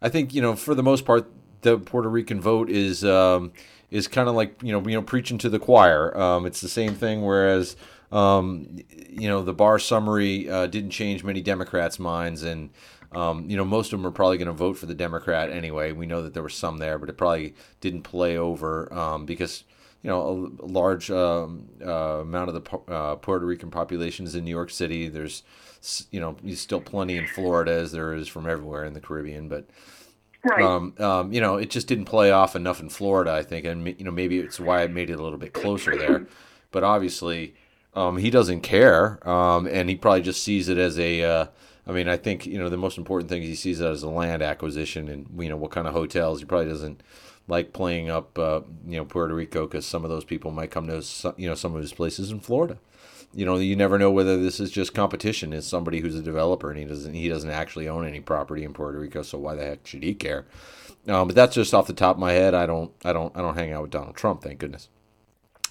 I 0.00 0.08
think 0.08 0.32
you 0.34 0.40
know 0.40 0.56
for 0.56 0.74
the 0.74 0.82
most 0.82 1.04
part 1.04 1.30
the 1.64 1.78
Puerto 1.78 2.08
Rican 2.08 2.40
vote 2.40 2.70
is 2.70 3.04
um, 3.04 3.52
is 3.90 4.06
kind 4.06 4.28
of 4.28 4.36
like 4.36 4.62
you 4.62 4.70
know 4.70 4.86
you 4.86 4.94
know 4.94 5.02
preaching 5.02 5.38
to 5.38 5.48
the 5.48 5.58
choir. 5.58 6.16
Um, 6.16 6.46
it's 6.46 6.60
the 6.60 6.68
same 6.68 6.94
thing. 6.94 7.22
Whereas 7.22 7.76
um, 8.12 8.78
you 9.08 9.28
know 9.28 9.42
the 9.42 9.54
Barr 9.54 9.80
summary 9.80 10.48
uh, 10.48 10.66
didn't 10.68 10.90
change 10.90 11.24
many 11.24 11.40
Democrats' 11.40 11.98
minds, 11.98 12.44
and 12.44 12.70
um, 13.12 13.50
you 13.50 13.56
know 13.56 13.64
most 13.64 13.92
of 13.92 13.98
them 13.98 14.06
are 14.06 14.12
probably 14.12 14.38
going 14.38 14.46
to 14.46 14.52
vote 14.52 14.78
for 14.78 14.86
the 14.86 14.94
Democrat 14.94 15.50
anyway. 15.50 15.90
We 15.90 16.06
know 16.06 16.22
that 16.22 16.34
there 16.34 16.42
were 16.42 16.48
some 16.48 16.78
there, 16.78 16.98
but 16.98 17.08
it 17.08 17.16
probably 17.16 17.54
didn't 17.80 18.02
play 18.02 18.36
over 18.36 18.92
um, 18.92 19.26
because 19.26 19.64
you 20.02 20.10
know 20.10 20.52
a, 20.60 20.66
large 20.66 21.10
um, 21.10 21.68
uh, 21.84 22.20
amount 22.20 22.50
of 22.50 22.62
the 22.62 22.92
uh, 22.92 23.16
Puerto 23.16 23.46
Rican 23.46 23.70
population 23.70 24.26
is 24.26 24.34
in 24.34 24.44
New 24.44 24.50
York 24.50 24.70
City. 24.70 25.08
There's 25.08 25.42
you 26.10 26.20
know 26.20 26.36
still 26.54 26.80
plenty 26.80 27.16
in 27.16 27.26
Florida 27.26 27.72
as 27.72 27.92
there 27.92 28.12
is 28.12 28.28
from 28.28 28.48
everywhere 28.48 28.84
in 28.84 28.92
the 28.92 29.00
Caribbean, 29.00 29.48
but 29.48 29.66
Right. 30.44 30.62
um, 30.62 30.94
um, 30.98 31.32
you 31.32 31.40
know, 31.40 31.56
it 31.56 31.70
just 31.70 31.86
didn't 31.86 32.04
play 32.04 32.30
off 32.30 32.54
enough 32.54 32.80
in 32.80 32.88
Florida, 32.88 33.32
I 33.32 33.42
think, 33.42 33.64
and 33.64 33.86
you 33.98 34.04
know 34.04 34.10
maybe 34.10 34.38
it's 34.38 34.60
why 34.60 34.82
it 34.82 34.90
made 34.90 35.10
it 35.10 35.18
a 35.18 35.22
little 35.22 35.38
bit 35.38 35.52
closer 35.52 35.96
there. 35.96 36.26
But 36.70 36.82
obviously, 36.82 37.54
um, 37.94 38.16
he 38.16 38.30
doesn't 38.30 38.62
care, 38.62 39.26
um, 39.28 39.68
and 39.68 39.88
he 39.88 39.94
probably 39.94 40.22
just 40.22 40.42
sees 40.42 40.68
it 40.68 40.76
as 40.76 40.98
a. 40.98 41.22
Uh, 41.22 41.46
I 41.86 41.92
mean, 41.92 42.08
I 42.08 42.16
think 42.16 42.46
you 42.46 42.58
know 42.58 42.68
the 42.68 42.76
most 42.76 42.98
important 42.98 43.30
thing 43.30 43.44
is 43.44 43.48
he 43.48 43.54
sees 43.54 43.80
it 43.80 43.86
as 43.86 44.02
a 44.02 44.08
land 44.08 44.42
acquisition, 44.42 45.08
and 45.08 45.28
you 45.38 45.48
know 45.48 45.56
what 45.56 45.70
kind 45.70 45.86
of 45.86 45.94
hotels. 45.94 46.40
He 46.40 46.46
probably 46.46 46.68
doesn't 46.68 47.00
like 47.46 47.72
playing 47.72 48.10
up, 48.10 48.36
uh, 48.38 48.62
you 48.86 48.96
know, 48.96 49.04
Puerto 49.04 49.34
Rico 49.34 49.66
because 49.66 49.86
some 49.86 50.02
of 50.02 50.10
those 50.10 50.24
people 50.24 50.50
might 50.50 50.72
come 50.72 50.88
to 50.88 51.34
you 51.36 51.48
know 51.48 51.54
some 51.54 51.76
of 51.76 51.80
his 51.80 51.92
places 51.92 52.32
in 52.32 52.40
Florida. 52.40 52.78
You 53.34 53.44
know, 53.44 53.56
you 53.56 53.76
never 53.76 53.98
know 53.98 54.10
whether 54.10 54.36
this 54.36 54.60
is 54.60 54.70
just 54.70 54.94
competition. 54.94 55.52
Is 55.52 55.66
somebody 55.66 56.00
who's 56.00 56.14
a 56.14 56.22
developer 56.22 56.70
and 56.70 56.78
he 56.78 56.84
doesn't 56.84 57.14
he 57.14 57.28
doesn't 57.28 57.50
actually 57.50 57.88
own 57.88 58.06
any 58.06 58.20
property 58.20 58.64
in 58.64 58.72
Puerto 58.72 58.98
Rico, 58.98 59.22
so 59.22 59.38
why 59.38 59.54
the 59.54 59.64
heck 59.64 59.86
should 59.86 60.02
he 60.02 60.14
care? 60.14 60.46
Um, 61.08 61.28
but 61.28 61.34
that's 61.34 61.54
just 61.54 61.74
off 61.74 61.86
the 61.86 61.92
top 61.92 62.16
of 62.16 62.20
my 62.20 62.32
head. 62.32 62.54
I 62.54 62.66
don't 62.66 62.92
I 63.04 63.12
don't 63.12 63.36
I 63.36 63.40
don't 63.40 63.56
hang 63.56 63.72
out 63.72 63.82
with 63.82 63.90
Donald 63.90 64.16
Trump, 64.16 64.42
thank 64.42 64.58
goodness. 64.58 64.88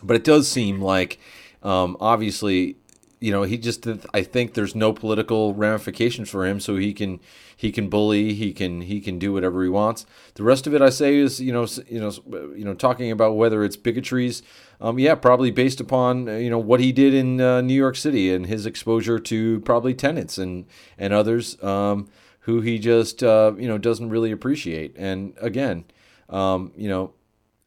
But 0.03 0.18
it 0.18 0.24
does 0.24 0.47
seem 0.47 0.82
like, 0.82 1.20
um, 1.64 1.95
obviously, 1.99 2.78
you 3.24 3.32
know, 3.32 3.43
he 3.43 3.57
just 3.57 3.88
I 4.13 4.21
think 4.21 4.53
there's 4.53 4.76
no 4.76 4.91
political 4.91 5.53
ramifications 5.53 6.30
for 6.30 6.45
him, 6.45 6.59
so 6.59 6.76
he 6.76 6.93
can 6.93 7.21
he 7.55 7.71
can 7.71 7.88
bully, 7.88 8.34
he 8.34 8.51
can 8.51 8.82
he 8.82 8.99
can 8.99 9.17
do 9.17 9.32
whatever 9.32 9.63
he 9.63 9.69
wants. 9.69 10.05
The 10.34 10.43
rest 10.43 10.67
of 10.67 10.76
it, 10.76 10.82
I 10.82 10.89
say, 10.89 11.15
is 11.15 11.39
you 11.39 11.53
know 11.53 11.65
you 11.88 12.01
know 12.01 12.11
you 12.53 12.65
know 12.65 12.74
talking 12.74 13.11
about 13.11 13.38
whether 13.38 13.63
it's 13.63 13.78
bigotries. 13.78 14.41
Um, 14.82 14.99
yeah, 14.99 15.15
probably 15.15 15.51
based 15.51 15.80
upon 15.80 16.28
uh, 16.28 16.34
you 16.34 16.49
know 16.49 16.59
what 16.59 16.82
he 16.82 16.91
did 16.91 17.13
in 17.13 17.39
uh, 17.39 17.61
New 17.61 17.74
York 17.74 17.95
City 17.95 18.34
and 18.34 18.45
his 18.45 18.65
exposure 18.65 19.19
to 19.19 19.61
probably 19.61 19.93
tenants 19.93 20.38
and 20.38 20.65
and 20.97 21.13
others 21.13 21.61
um, 21.63 22.09
who 22.41 22.59
he 22.59 22.78
just 22.78 23.24
uh, 23.24 23.53
you 23.57 23.69
know 23.69 23.78
doesn't 23.78 24.09
really 24.09 24.34
appreciate. 24.34 24.97
And 24.97 25.34
again, 25.39 25.86
um, 26.28 26.74
you 26.76 26.89
know, 26.89 27.13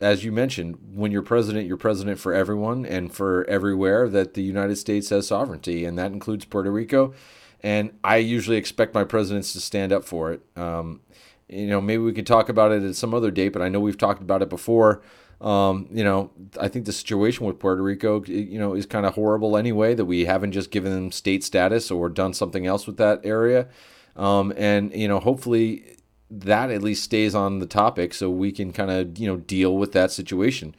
as 0.00 0.24
you 0.24 0.32
mentioned, 0.32 0.76
when 0.94 1.10
you're 1.10 1.22
president, 1.22 1.66
you're 1.66 1.76
president 1.76 2.18
for 2.18 2.34
everyone 2.34 2.84
and 2.84 3.12
for 3.14 3.44
everywhere 3.48 4.08
that 4.08 4.34
the 4.34 4.42
United 4.42 4.76
States 4.76 5.08
has 5.08 5.28
sovereignty, 5.28 5.84
and 5.84 5.98
that 5.98 6.12
includes 6.12 6.44
Puerto 6.44 6.70
Rico. 6.70 7.14
And 7.62 7.92
I 8.04 8.18
usually 8.18 8.58
expect 8.58 8.94
my 8.94 9.04
presidents 9.04 9.52
to 9.54 9.60
stand 9.60 9.92
up 9.92 10.04
for 10.04 10.32
it. 10.32 10.42
Um, 10.56 11.00
you 11.48 11.66
know, 11.66 11.80
maybe 11.80 12.02
we 12.02 12.12
could 12.12 12.26
talk 12.26 12.48
about 12.48 12.72
it 12.72 12.82
at 12.82 12.96
some 12.96 13.14
other 13.14 13.30
date, 13.30 13.50
but 13.50 13.62
I 13.62 13.68
know 13.68 13.80
we've 13.80 13.96
talked 13.96 14.20
about 14.20 14.42
it 14.42 14.50
before. 14.50 15.02
Um, 15.40 15.88
you 15.90 16.04
know, 16.04 16.30
I 16.60 16.68
think 16.68 16.86
the 16.86 16.92
situation 16.92 17.46
with 17.46 17.58
Puerto 17.58 17.82
Rico, 17.82 18.22
you 18.24 18.58
know, 18.58 18.74
is 18.74 18.86
kind 18.86 19.06
of 19.06 19.14
horrible 19.14 19.56
anyway. 19.56 19.94
That 19.94 20.06
we 20.06 20.24
haven't 20.24 20.52
just 20.52 20.70
given 20.70 20.92
them 20.92 21.12
state 21.12 21.44
status 21.44 21.90
or 21.90 22.08
done 22.08 22.34
something 22.34 22.66
else 22.66 22.86
with 22.86 22.96
that 22.98 23.20
area. 23.24 23.68
Um, 24.16 24.52
and 24.56 24.94
you 24.94 25.08
know, 25.08 25.20
hopefully 25.20 25.96
that 26.30 26.70
at 26.70 26.82
least 26.82 27.04
stays 27.04 27.34
on 27.34 27.60
the 27.60 27.66
topic 27.66 28.12
so 28.12 28.30
we 28.30 28.50
can 28.50 28.72
kind 28.72 28.90
of 28.90 29.18
you 29.18 29.26
know 29.26 29.36
deal 29.36 29.76
with 29.76 29.92
that 29.92 30.10
situation. 30.10 30.74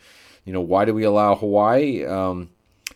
You 0.45 0.53
know, 0.53 0.61
why 0.61 0.85
do 0.85 0.93
we 0.93 1.03
allow 1.03 1.35
Hawaii 1.35 2.05
um, 2.05 2.49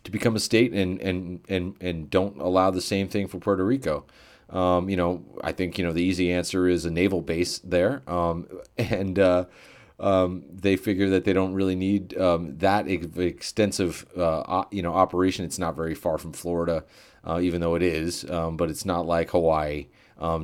to 0.04 0.12
become 0.12 0.36
a 0.36 0.40
state 0.40 0.74
and 0.74 1.02
and 1.02 1.42
and 1.48 1.76
and 1.82 2.10
don't 2.10 2.40
allow 2.40 2.72
the 2.72 2.82
same 2.82 3.08
thing 3.08 3.28
for 3.28 3.40
Puerto 3.40 3.66
Rico? 3.66 4.06
Um, 4.50 4.90
you 4.90 4.98
know, 4.98 5.24
I 5.44 5.54
think 5.54 5.78
you 5.78 5.86
know 5.86 5.94
the 5.94 6.04
easy 6.04 6.32
answer 6.32 6.68
is 6.68 6.86
a 6.86 6.92
naval 6.92 7.22
base 7.22 7.60
there, 7.60 8.02
um, 8.08 8.48
and 8.78 9.18
uh, 9.18 9.46
um, 10.00 10.44
they 10.52 10.76
figure 10.76 11.10
that 11.10 11.24
they 11.24 11.34
don't 11.34 11.54
really 11.54 11.76
need 11.76 12.18
um, 12.18 12.58
that 12.58 12.90
ex- 12.90 13.18
extensive 13.18 14.06
uh, 14.18 14.66
you 14.72 14.82
know 14.82 14.94
operation. 14.94 15.46
It's 15.46 15.60
not 15.60 15.76
very 15.76 15.96
far 15.96 16.18
from 16.18 16.34
Florida, 16.34 16.84
uh, 17.24 17.40
even 17.42 17.62
though 17.62 17.76
it 17.76 17.84
is, 17.84 18.30
um, 18.30 18.58
but 18.58 18.70
it's 18.70 18.86
not 18.86 19.06
like 19.06 19.32
Hawaii 19.32 19.88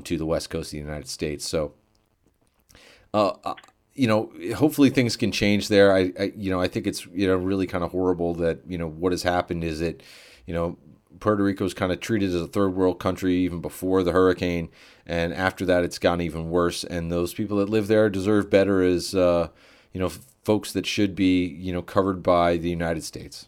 to 0.03 0.17
the 0.17 0.25
west 0.25 0.49
coast 0.49 0.69
of 0.69 0.71
the 0.71 0.77
United 0.77 1.07
States. 1.07 1.47
So 1.47 1.73
uh, 3.13 3.33
uh, 3.43 3.53
you 3.93 4.07
know, 4.07 4.31
hopefully 4.55 4.89
things 4.89 5.15
can 5.15 5.31
change 5.31 5.67
there. 5.69 5.93
I, 5.93 6.11
I, 6.19 6.31
you 6.35 6.51
know, 6.51 6.61
I 6.61 6.67
think 6.67 6.87
it's 6.87 7.05
you 7.07 7.27
know 7.27 7.35
really 7.35 7.67
kind 7.67 7.83
of 7.83 7.91
horrible 7.91 8.33
that 8.35 8.59
you 8.67 8.77
know 8.77 8.87
what 8.87 9.11
has 9.11 9.23
happened 9.23 9.63
is 9.63 9.79
that 9.79 10.03
you 10.45 10.53
know 10.53 10.77
Puerto 11.19 11.43
Rico 11.43 11.65
is 11.65 11.73
kind 11.73 11.91
of 11.91 11.99
treated 11.99 12.29
as 12.29 12.41
a 12.41 12.47
third 12.47 12.75
world 12.75 12.99
country 12.99 13.35
even 13.37 13.59
before 13.59 14.03
the 14.03 14.11
hurricane, 14.11 14.69
and 15.05 15.33
after 15.33 15.65
that 15.65 15.83
it's 15.83 15.99
gone 15.99 16.21
even 16.21 16.49
worse. 16.49 16.83
And 16.83 17.11
those 17.11 17.33
people 17.33 17.57
that 17.57 17.69
live 17.69 17.87
there 17.87 18.09
deserve 18.09 18.49
better 18.49 18.83
as 18.83 19.15
uh, 19.15 19.49
you 19.93 19.99
know 19.99 20.09
folks 20.43 20.71
that 20.73 20.85
should 20.85 21.15
be 21.15 21.45
you 21.45 21.73
know 21.73 21.81
covered 21.81 22.21
by 22.21 22.57
the 22.57 22.69
United 22.69 23.03
States. 23.03 23.47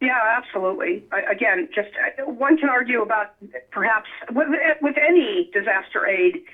Yeah, 0.00 0.20
absolutely. 0.36 1.04
Again, 1.30 1.68
just 1.74 1.88
uh, 2.18 2.24
one 2.30 2.58
can 2.58 2.68
argue 2.68 3.00
about 3.00 3.34
perhaps 3.70 4.08
with, 4.30 4.48
with 4.82 4.96
any 4.98 5.50
disaster 5.54 6.06
aid, 6.06 6.44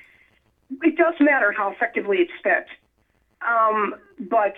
it 0.81 0.95
does 0.95 1.13
matter 1.19 1.51
how 1.51 1.69
effectively 1.71 2.17
it's 2.17 2.31
spent. 2.37 2.65
Um, 3.47 3.95
but 4.19 4.53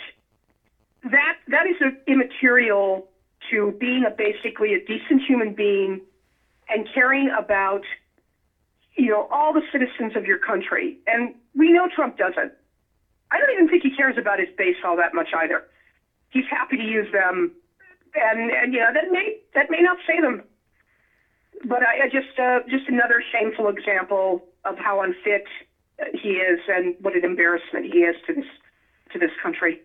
that 1.04 1.36
that 1.48 1.66
is 1.68 1.76
immaterial 2.08 3.08
to 3.52 3.72
being 3.80 4.04
a 4.06 4.10
basically 4.12 4.74
a 4.74 4.80
decent 4.80 5.22
human 5.28 5.54
being 5.54 6.00
and 6.70 6.88
caring 6.94 7.30
about 7.38 7.82
you 8.96 9.10
know 9.10 9.28
all 9.30 9.54
the 9.54 9.62
citizens 9.72 10.16
of 10.16 10.26
your 10.26 10.38
country. 10.38 10.98
And 11.08 11.34
we 11.56 11.72
know 11.72 11.88
Trump 11.94 12.18
doesn't. 12.18 12.52
I 13.32 13.38
don't 13.40 13.52
even 13.52 13.68
think 13.68 13.84
he 13.84 13.90
cares 13.90 14.16
about 14.18 14.40
his 14.40 14.50
base 14.58 14.76
all 14.84 14.96
that 14.98 15.14
much 15.14 15.30
either. 15.36 15.64
he's 16.30 16.46
happy 16.50 16.78
to 16.78 16.84
use 16.84 17.08
them, 17.12 17.52
and 18.16 18.52
and 18.52 18.74
you 18.74 18.80
know 18.80 18.92
that 18.94 19.10
may 19.12 19.38
that 19.54 19.70
may 19.70 19.80
not 19.82 19.98
say 20.08 20.20
them, 20.20 20.42
but 21.66 21.82
I, 21.82 22.06
I 22.06 22.08
just 22.08 22.38
uh, 22.40 22.60
just 22.70 22.88
another 22.88 23.22
shameful 23.32 23.70
example 23.70 24.44
of 24.66 24.78
how 24.78 25.02
unfit 25.02 25.46
he 26.14 26.30
is 26.30 26.60
and 26.68 26.96
what 27.02 27.16
an 27.16 27.24
embarrassment 27.24 27.86
he 27.86 28.00
is 28.00 28.16
to 28.28 28.34
this 28.34 28.46
to 29.14 29.20
this 29.20 29.32
country. 29.42 29.82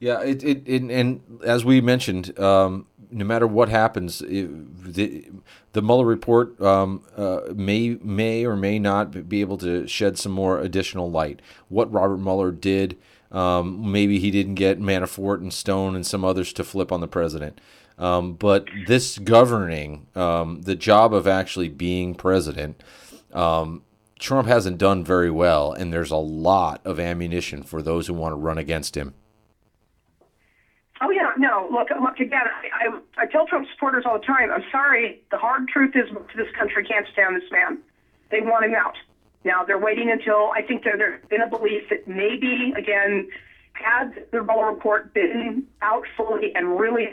Yeah, 0.00 0.20
it, 0.22 0.44
it, 0.44 0.62
it 0.66 0.82
and 0.82 1.40
as 1.44 1.64
we 1.64 1.80
mentioned, 1.80 2.38
um, 2.38 2.86
no 3.10 3.24
matter 3.24 3.46
what 3.46 3.68
happens, 3.68 4.22
it, 4.22 4.94
the 4.94 5.28
the 5.72 5.82
Mueller 5.82 6.04
report 6.04 6.60
um, 6.60 7.02
uh, 7.16 7.40
may 7.54 7.98
may 8.02 8.44
or 8.44 8.56
may 8.56 8.78
not 8.78 9.28
be 9.28 9.40
able 9.40 9.58
to 9.58 9.86
shed 9.86 10.18
some 10.18 10.32
more 10.32 10.60
additional 10.60 11.10
light. 11.10 11.40
What 11.68 11.92
Robert 11.92 12.18
Mueller 12.18 12.52
did, 12.52 12.96
um, 13.32 13.90
maybe 13.90 14.18
he 14.18 14.30
didn't 14.30 14.54
get 14.54 14.80
Manafort 14.80 15.40
and 15.40 15.52
Stone 15.52 15.96
and 15.96 16.06
some 16.06 16.24
others 16.24 16.52
to 16.54 16.64
flip 16.64 16.92
on 16.92 17.00
the 17.00 17.08
president. 17.08 17.60
Um, 17.98 18.34
but 18.34 18.68
this 18.86 19.18
governing, 19.18 20.06
um, 20.14 20.62
the 20.62 20.76
job 20.76 21.12
of 21.12 21.26
actually 21.26 21.68
being 21.68 22.14
president, 22.14 22.80
um, 23.32 23.82
Trump 24.18 24.48
hasn't 24.48 24.78
done 24.78 25.04
very 25.04 25.30
well, 25.30 25.72
and 25.72 25.92
there's 25.92 26.10
a 26.10 26.16
lot 26.16 26.80
of 26.84 26.98
ammunition 26.98 27.62
for 27.62 27.82
those 27.82 28.06
who 28.06 28.14
want 28.14 28.32
to 28.32 28.36
run 28.36 28.58
against 28.58 28.96
him. 28.96 29.14
Oh 31.00 31.10
yeah, 31.10 31.32
no. 31.38 31.68
Look, 31.70 31.88
look 32.00 32.18
again. 32.18 32.42
I, 32.42 32.88
I, 32.88 33.22
I 33.22 33.26
tell 33.26 33.46
Trump 33.46 33.68
supporters 33.72 34.04
all 34.04 34.18
the 34.18 34.24
time. 34.26 34.50
I'm 34.50 34.64
sorry. 34.72 35.22
The 35.30 35.38
hard 35.38 35.68
truth 35.68 35.94
is, 35.94 36.08
this 36.36 36.48
country 36.58 36.84
can't 36.84 37.06
stand 37.12 37.36
this 37.36 37.48
man. 37.52 37.78
They 38.30 38.40
want 38.40 38.64
him 38.64 38.74
out. 38.74 38.96
Now 39.44 39.62
they're 39.64 39.78
waiting 39.78 40.10
until 40.10 40.50
I 40.54 40.62
think 40.62 40.82
there, 40.82 40.96
there's 40.96 41.24
been 41.26 41.40
a 41.40 41.48
belief 41.48 41.88
that 41.90 42.08
maybe 42.08 42.74
again, 42.76 43.28
had 43.72 44.26
the 44.32 44.42
Mueller 44.42 44.72
report 44.72 45.14
been 45.14 45.64
out 45.82 46.02
fully 46.16 46.52
and 46.54 46.78
really 46.78 47.08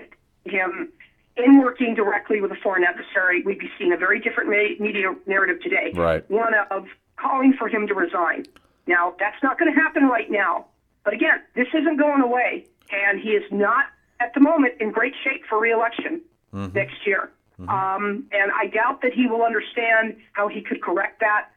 him 0.46 0.92
in 1.38 1.60
working 1.60 1.96
directly 1.96 2.42
with 2.42 2.52
a 2.52 2.56
foreign 2.56 2.84
adversary, 2.84 3.44
we'd 3.44 3.60
be 3.60 3.70
seeing 3.78 3.92
a 3.92 3.98
very 3.98 4.20
different 4.20 4.50
media 4.50 5.14
narrative 5.26 5.62
today. 5.62 5.92
Right. 5.94 6.30
One 6.30 6.54
of 6.72 6.86
calling 7.18 7.54
for 7.58 7.68
him 7.68 7.88
to 7.88 7.94
resign. 7.94 8.46
Now 8.88 9.16
that's 9.20 9.42
not 9.44 9.60
going 9.60 9.74
to 9.74 9.80
happen 9.80 10.06
right 10.06 10.30
now. 10.30 10.66
But 11.04 11.14
again, 11.14 11.42
this 11.56 11.68
isn't 11.74 11.98
going 11.98 12.22
away 12.22 12.66
and 12.92 13.20
he 13.20 13.30
is 13.30 13.44
not 13.52 13.86
at 14.20 14.34
the 14.34 14.40
moment 14.40 14.76
in 14.80 14.92
great 14.92 15.14
shape 15.24 15.44
for 15.50 15.60
reelection 15.60 16.22
mm-hmm. 16.54 16.76
next 16.76 17.06
year. 17.06 17.32
Mm-hmm. 17.60 17.70
Um, 17.70 18.26
and 18.32 18.52
I 18.52 18.68
doubt 18.68 19.02
that 19.02 19.14
he 19.14 19.28
will 19.28 19.44
understand 19.44 20.18
how 20.34 20.48
he 20.48 20.62
could 20.62 20.82
correct 20.82 21.22
that. 21.22 21.50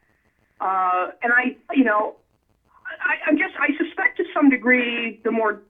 Uh, 0.61 1.13
and 1.23 1.33
I, 1.33 1.57
you 1.75 1.85
know, 1.85 2.17
I, 3.01 3.31
I 3.31 3.35
guess 3.35 3.51
I 3.59 3.69
suspect 3.77 4.17
to 4.19 4.25
some 4.35 4.51
degree 4.51 5.21
the 5.25 5.31
more 5.31 5.63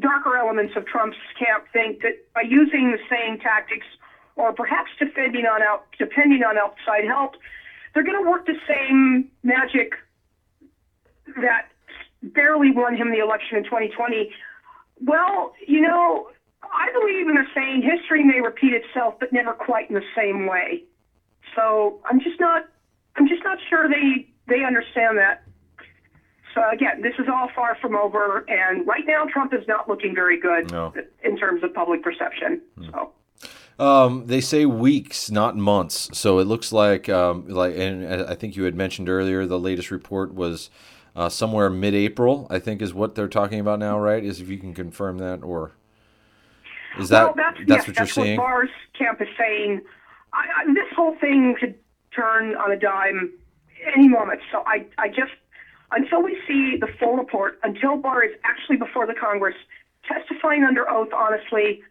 darker 0.00 0.36
elements 0.36 0.72
of 0.76 0.86
Trump's 0.86 1.16
camp 1.38 1.64
think 1.72 2.00
that 2.02 2.14
by 2.34 2.42
using 2.42 2.92
the 2.92 2.98
same 3.08 3.38
tactics, 3.38 3.86
or 4.36 4.52
perhaps 4.52 4.90
depending 4.98 5.46
on 5.46 5.62
out, 5.62 5.84
depending 5.98 6.42
on 6.42 6.56
outside 6.56 7.04
help, 7.04 7.36
they're 7.92 8.02
going 8.02 8.22
to 8.22 8.28
work 8.28 8.46
the 8.46 8.56
same 8.68 9.24
magic 9.42 9.94
that 11.36 11.66
barely 12.22 12.70
won 12.70 12.96
him 12.96 13.10
the 13.10 13.18
election 13.18 13.56
in 13.56 13.64
2020 13.64 14.30
well, 15.00 15.52
you 15.66 15.80
know, 15.80 16.28
I 16.62 16.90
believe 16.92 17.26
in 17.28 17.34
the 17.34 17.44
saying 17.54 17.82
history 17.82 18.22
may 18.22 18.40
repeat 18.40 18.72
itself, 18.74 19.14
but 19.18 19.32
never 19.32 19.52
quite 19.52 19.88
in 19.88 19.94
the 19.94 20.02
same 20.14 20.46
way. 20.46 20.82
So 21.56 21.98
I'm 22.04 22.20
just 22.20 22.38
not 22.38 22.62
I'm 23.16 23.26
just 23.26 23.42
not 23.44 23.58
sure 23.68 23.88
they 23.88 24.26
they 24.46 24.62
understand 24.64 25.18
that. 25.18 25.42
So 26.54 26.62
again, 26.72 27.02
this 27.02 27.14
is 27.18 27.26
all 27.32 27.48
far 27.54 27.76
from 27.80 27.94
over, 27.94 28.44
and 28.48 28.86
right 28.86 29.04
now 29.06 29.24
Trump 29.24 29.54
is 29.54 29.66
not 29.68 29.88
looking 29.88 30.14
very 30.14 30.38
good 30.38 30.70
no. 30.70 30.92
in 31.22 31.36
terms 31.36 31.62
of 31.62 31.72
public 31.74 32.02
perception. 32.02 32.60
Mm. 32.78 32.90
So. 32.90 33.12
Um, 33.78 34.26
they 34.26 34.42
say 34.42 34.66
weeks, 34.66 35.30
not 35.30 35.56
months. 35.56 36.10
So 36.12 36.38
it 36.38 36.44
looks 36.44 36.70
like, 36.70 37.08
um, 37.08 37.48
like, 37.48 37.74
and 37.76 38.04
I 38.04 38.34
think 38.34 38.54
you 38.54 38.64
had 38.64 38.74
mentioned 38.74 39.08
earlier, 39.08 39.46
the 39.46 39.58
latest 39.58 39.90
report 39.90 40.34
was 40.34 40.68
uh, 41.16 41.30
somewhere 41.30 41.70
mid-April. 41.70 42.46
I 42.50 42.58
think 42.58 42.82
is 42.82 42.92
what 42.92 43.14
they're 43.14 43.28
talking 43.28 43.58
about 43.58 43.78
now, 43.78 43.98
right? 43.98 44.22
Is 44.22 44.40
if 44.40 44.48
you 44.48 44.58
can 44.58 44.74
confirm 44.74 45.18
that, 45.18 45.42
or 45.42 45.72
is 46.98 47.08
that 47.08 47.24
well, 47.24 47.34
that's, 47.36 47.58
that's, 47.60 47.68
yes, 47.68 47.78
what 47.78 47.86
you're 47.86 47.94
that's 47.94 48.12
seeing? 48.12 48.36
What 48.36 48.44
Barr's 48.44 48.70
camp 48.98 49.22
is 49.22 49.28
saying. 49.38 49.80
I, 50.34 50.46
I, 50.60 50.74
this 50.74 50.92
whole 50.94 51.16
thing 51.18 51.56
could 51.58 51.74
turn 52.14 52.56
on 52.56 52.70
a 52.72 52.76
dime 52.76 53.32
any 53.96 54.08
moment. 54.08 54.40
So 54.52 54.62
I, 54.66 54.84
I 54.98 55.08
just 55.08 55.32
until 55.92 56.22
we 56.22 56.38
see 56.46 56.76
the 56.80 56.88
full 56.98 57.16
report, 57.16 57.58
until 57.62 57.96
Barr 57.96 58.24
is 58.24 58.32
actually 58.44 58.76
before 58.76 59.06
the 59.06 59.14
Congress 59.14 59.56
testifying 60.06 60.64
under 60.64 60.88
oath, 60.90 61.10
honestly, 61.14 61.82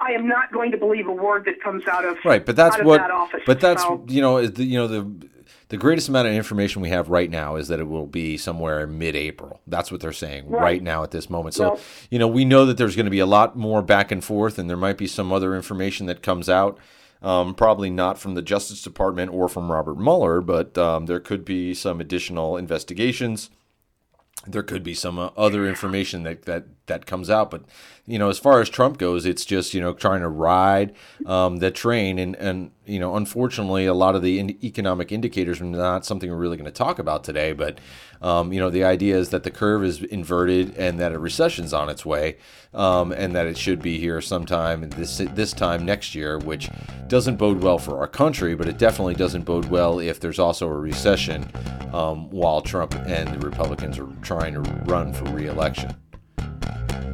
I 0.00 0.12
am 0.12 0.28
not 0.28 0.52
going 0.52 0.70
to 0.72 0.76
believe 0.76 1.06
a 1.06 1.12
word 1.12 1.44
that 1.46 1.60
comes 1.62 1.86
out 1.86 2.04
of 2.04 2.18
right. 2.24 2.44
But 2.44 2.56
that's 2.56 2.78
what. 2.82 2.98
That 2.98 3.10
office, 3.10 3.42
but 3.46 3.60
that's 3.60 3.82
so. 3.82 4.04
you 4.08 4.20
know 4.20 4.46
the, 4.46 4.64
you 4.64 4.78
know 4.78 4.88
the 4.88 5.28
the 5.68 5.76
greatest 5.76 6.08
amount 6.08 6.28
of 6.28 6.34
information 6.34 6.80
we 6.80 6.90
have 6.90 7.08
right 7.08 7.30
now 7.30 7.56
is 7.56 7.68
that 7.68 7.80
it 7.80 7.88
will 7.88 8.06
be 8.06 8.36
somewhere 8.36 8.84
in 8.84 8.98
mid-April. 8.98 9.60
That's 9.66 9.90
what 9.90 10.00
they're 10.00 10.12
saying 10.12 10.48
right, 10.48 10.60
right 10.60 10.82
now 10.82 11.02
at 11.02 11.10
this 11.10 11.28
moment. 11.28 11.54
So, 11.54 11.70
well, 11.70 11.80
you 12.10 12.20
know, 12.20 12.28
we 12.28 12.44
know 12.44 12.66
that 12.66 12.76
there's 12.76 12.94
going 12.94 13.06
to 13.06 13.10
be 13.10 13.18
a 13.18 13.26
lot 13.26 13.56
more 13.56 13.82
back 13.82 14.12
and 14.12 14.22
forth, 14.22 14.58
and 14.58 14.70
there 14.70 14.76
might 14.76 14.96
be 14.96 15.08
some 15.08 15.32
other 15.32 15.56
information 15.56 16.06
that 16.06 16.22
comes 16.22 16.48
out. 16.48 16.78
Um, 17.22 17.54
probably 17.54 17.90
not 17.90 18.18
from 18.18 18.34
the 18.34 18.42
Justice 18.42 18.82
Department 18.82 19.32
or 19.32 19.48
from 19.48 19.72
Robert 19.72 19.98
Mueller, 19.98 20.40
but 20.40 20.76
um, 20.76 21.06
there 21.06 21.18
could 21.18 21.44
be 21.44 21.72
some 21.72 22.00
additional 22.00 22.56
investigations 22.56 23.50
there 24.46 24.62
could 24.62 24.82
be 24.82 24.94
some 24.94 25.18
uh, 25.18 25.30
other 25.36 25.66
information 25.66 26.22
that, 26.22 26.42
that 26.42 26.66
that 26.86 27.06
comes 27.06 27.28
out. 27.28 27.50
But 27.50 27.64
you 28.06 28.18
know, 28.18 28.28
as 28.28 28.38
far 28.38 28.60
as 28.60 28.68
Trump 28.68 28.98
goes, 28.98 29.26
it's 29.26 29.44
just 29.44 29.74
you 29.74 29.80
know 29.80 29.92
trying 29.92 30.20
to 30.20 30.28
ride 30.28 30.94
um, 31.24 31.58
the 31.58 31.70
train, 31.70 32.18
and 32.18 32.36
and 32.36 32.70
you 32.84 33.00
know, 33.00 33.16
unfortunately, 33.16 33.86
a 33.86 33.94
lot 33.94 34.14
of 34.14 34.22
the 34.22 34.38
in- 34.38 34.64
economic 34.64 35.10
indicators 35.10 35.60
are 35.60 35.64
not 35.64 36.06
something 36.06 36.30
we're 36.30 36.36
really 36.36 36.56
going 36.56 36.66
to 36.66 36.70
talk 36.70 36.98
about 36.98 37.24
today. 37.24 37.52
But 37.52 37.80
um, 38.26 38.52
you 38.52 38.58
know, 38.58 38.70
the 38.70 38.82
idea 38.82 39.16
is 39.16 39.28
that 39.28 39.44
the 39.44 39.52
curve 39.52 39.84
is 39.84 40.02
inverted 40.02 40.76
and 40.76 40.98
that 40.98 41.12
a 41.12 41.18
recession's 41.18 41.72
on 41.72 41.88
its 41.88 42.04
way, 42.04 42.38
um, 42.74 43.12
and 43.12 43.36
that 43.36 43.46
it 43.46 43.56
should 43.56 43.80
be 43.80 44.00
here 44.00 44.20
sometime 44.20 44.90
this 44.90 45.18
this 45.18 45.52
time 45.52 45.84
next 45.84 46.12
year, 46.12 46.36
which 46.38 46.68
doesn't 47.06 47.36
bode 47.36 47.62
well 47.62 47.78
for 47.78 47.98
our 48.00 48.08
country, 48.08 48.56
but 48.56 48.66
it 48.66 48.78
definitely 48.78 49.14
doesn't 49.14 49.44
bode 49.44 49.66
well 49.66 50.00
if 50.00 50.18
there's 50.18 50.40
also 50.40 50.66
a 50.66 50.76
recession 50.76 51.48
um, 51.92 52.28
while 52.30 52.60
Trump 52.60 52.96
and 53.06 53.28
the 53.28 53.46
Republicans 53.46 53.96
are 53.96 54.08
trying 54.22 54.54
to 54.54 54.60
run 54.86 55.12
for 55.12 55.26
reelection. 55.26 55.94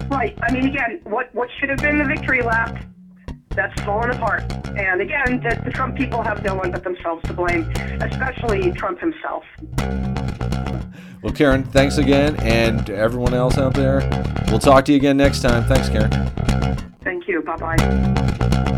Right. 0.09 0.35
I 0.43 0.51
mean, 0.51 0.65
again, 0.65 1.01
what 1.05 1.29
what 1.35 1.51
should 1.61 1.69
have 1.69 1.81
been 1.81 1.99
the 1.99 2.07
victory 2.07 2.41
lap? 2.41 2.87
That's 3.51 3.79
fallen 3.83 4.09
apart. 4.13 4.51
And 4.79 5.03
again, 5.03 5.43
the, 5.43 5.61
the 5.63 5.73
Trump 5.73 5.95
people 5.95 6.23
have 6.23 6.43
no 6.43 6.55
one 6.55 6.71
but 6.71 6.85
themselves 6.85 7.23
to 7.25 7.35
blame, 7.35 7.71
especially 8.01 8.73
Trump 8.73 8.99
himself. 8.99 9.45
Well, 11.23 11.33
Karen, 11.33 11.63
thanks 11.63 11.99
again, 11.99 12.37
and 12.41 12.91
everyone 12.91 13.33
else 13.33 13.57
out 13.57 13.75
there, 13.75 14.01
we'll 14.49 14.59
talk 14.59 14.85
to 14.87 14.93
you 14.93 14.99
again 14.99 15.17
next 15.17 15.41
time. 15.41 15.63
Thanks, 15.65 15.89
Karen. 15.89 16.11
Thank 17.05 17.29
you. 17.29 17.43
Bye 17.43 17.77
bye. 17.77 18.69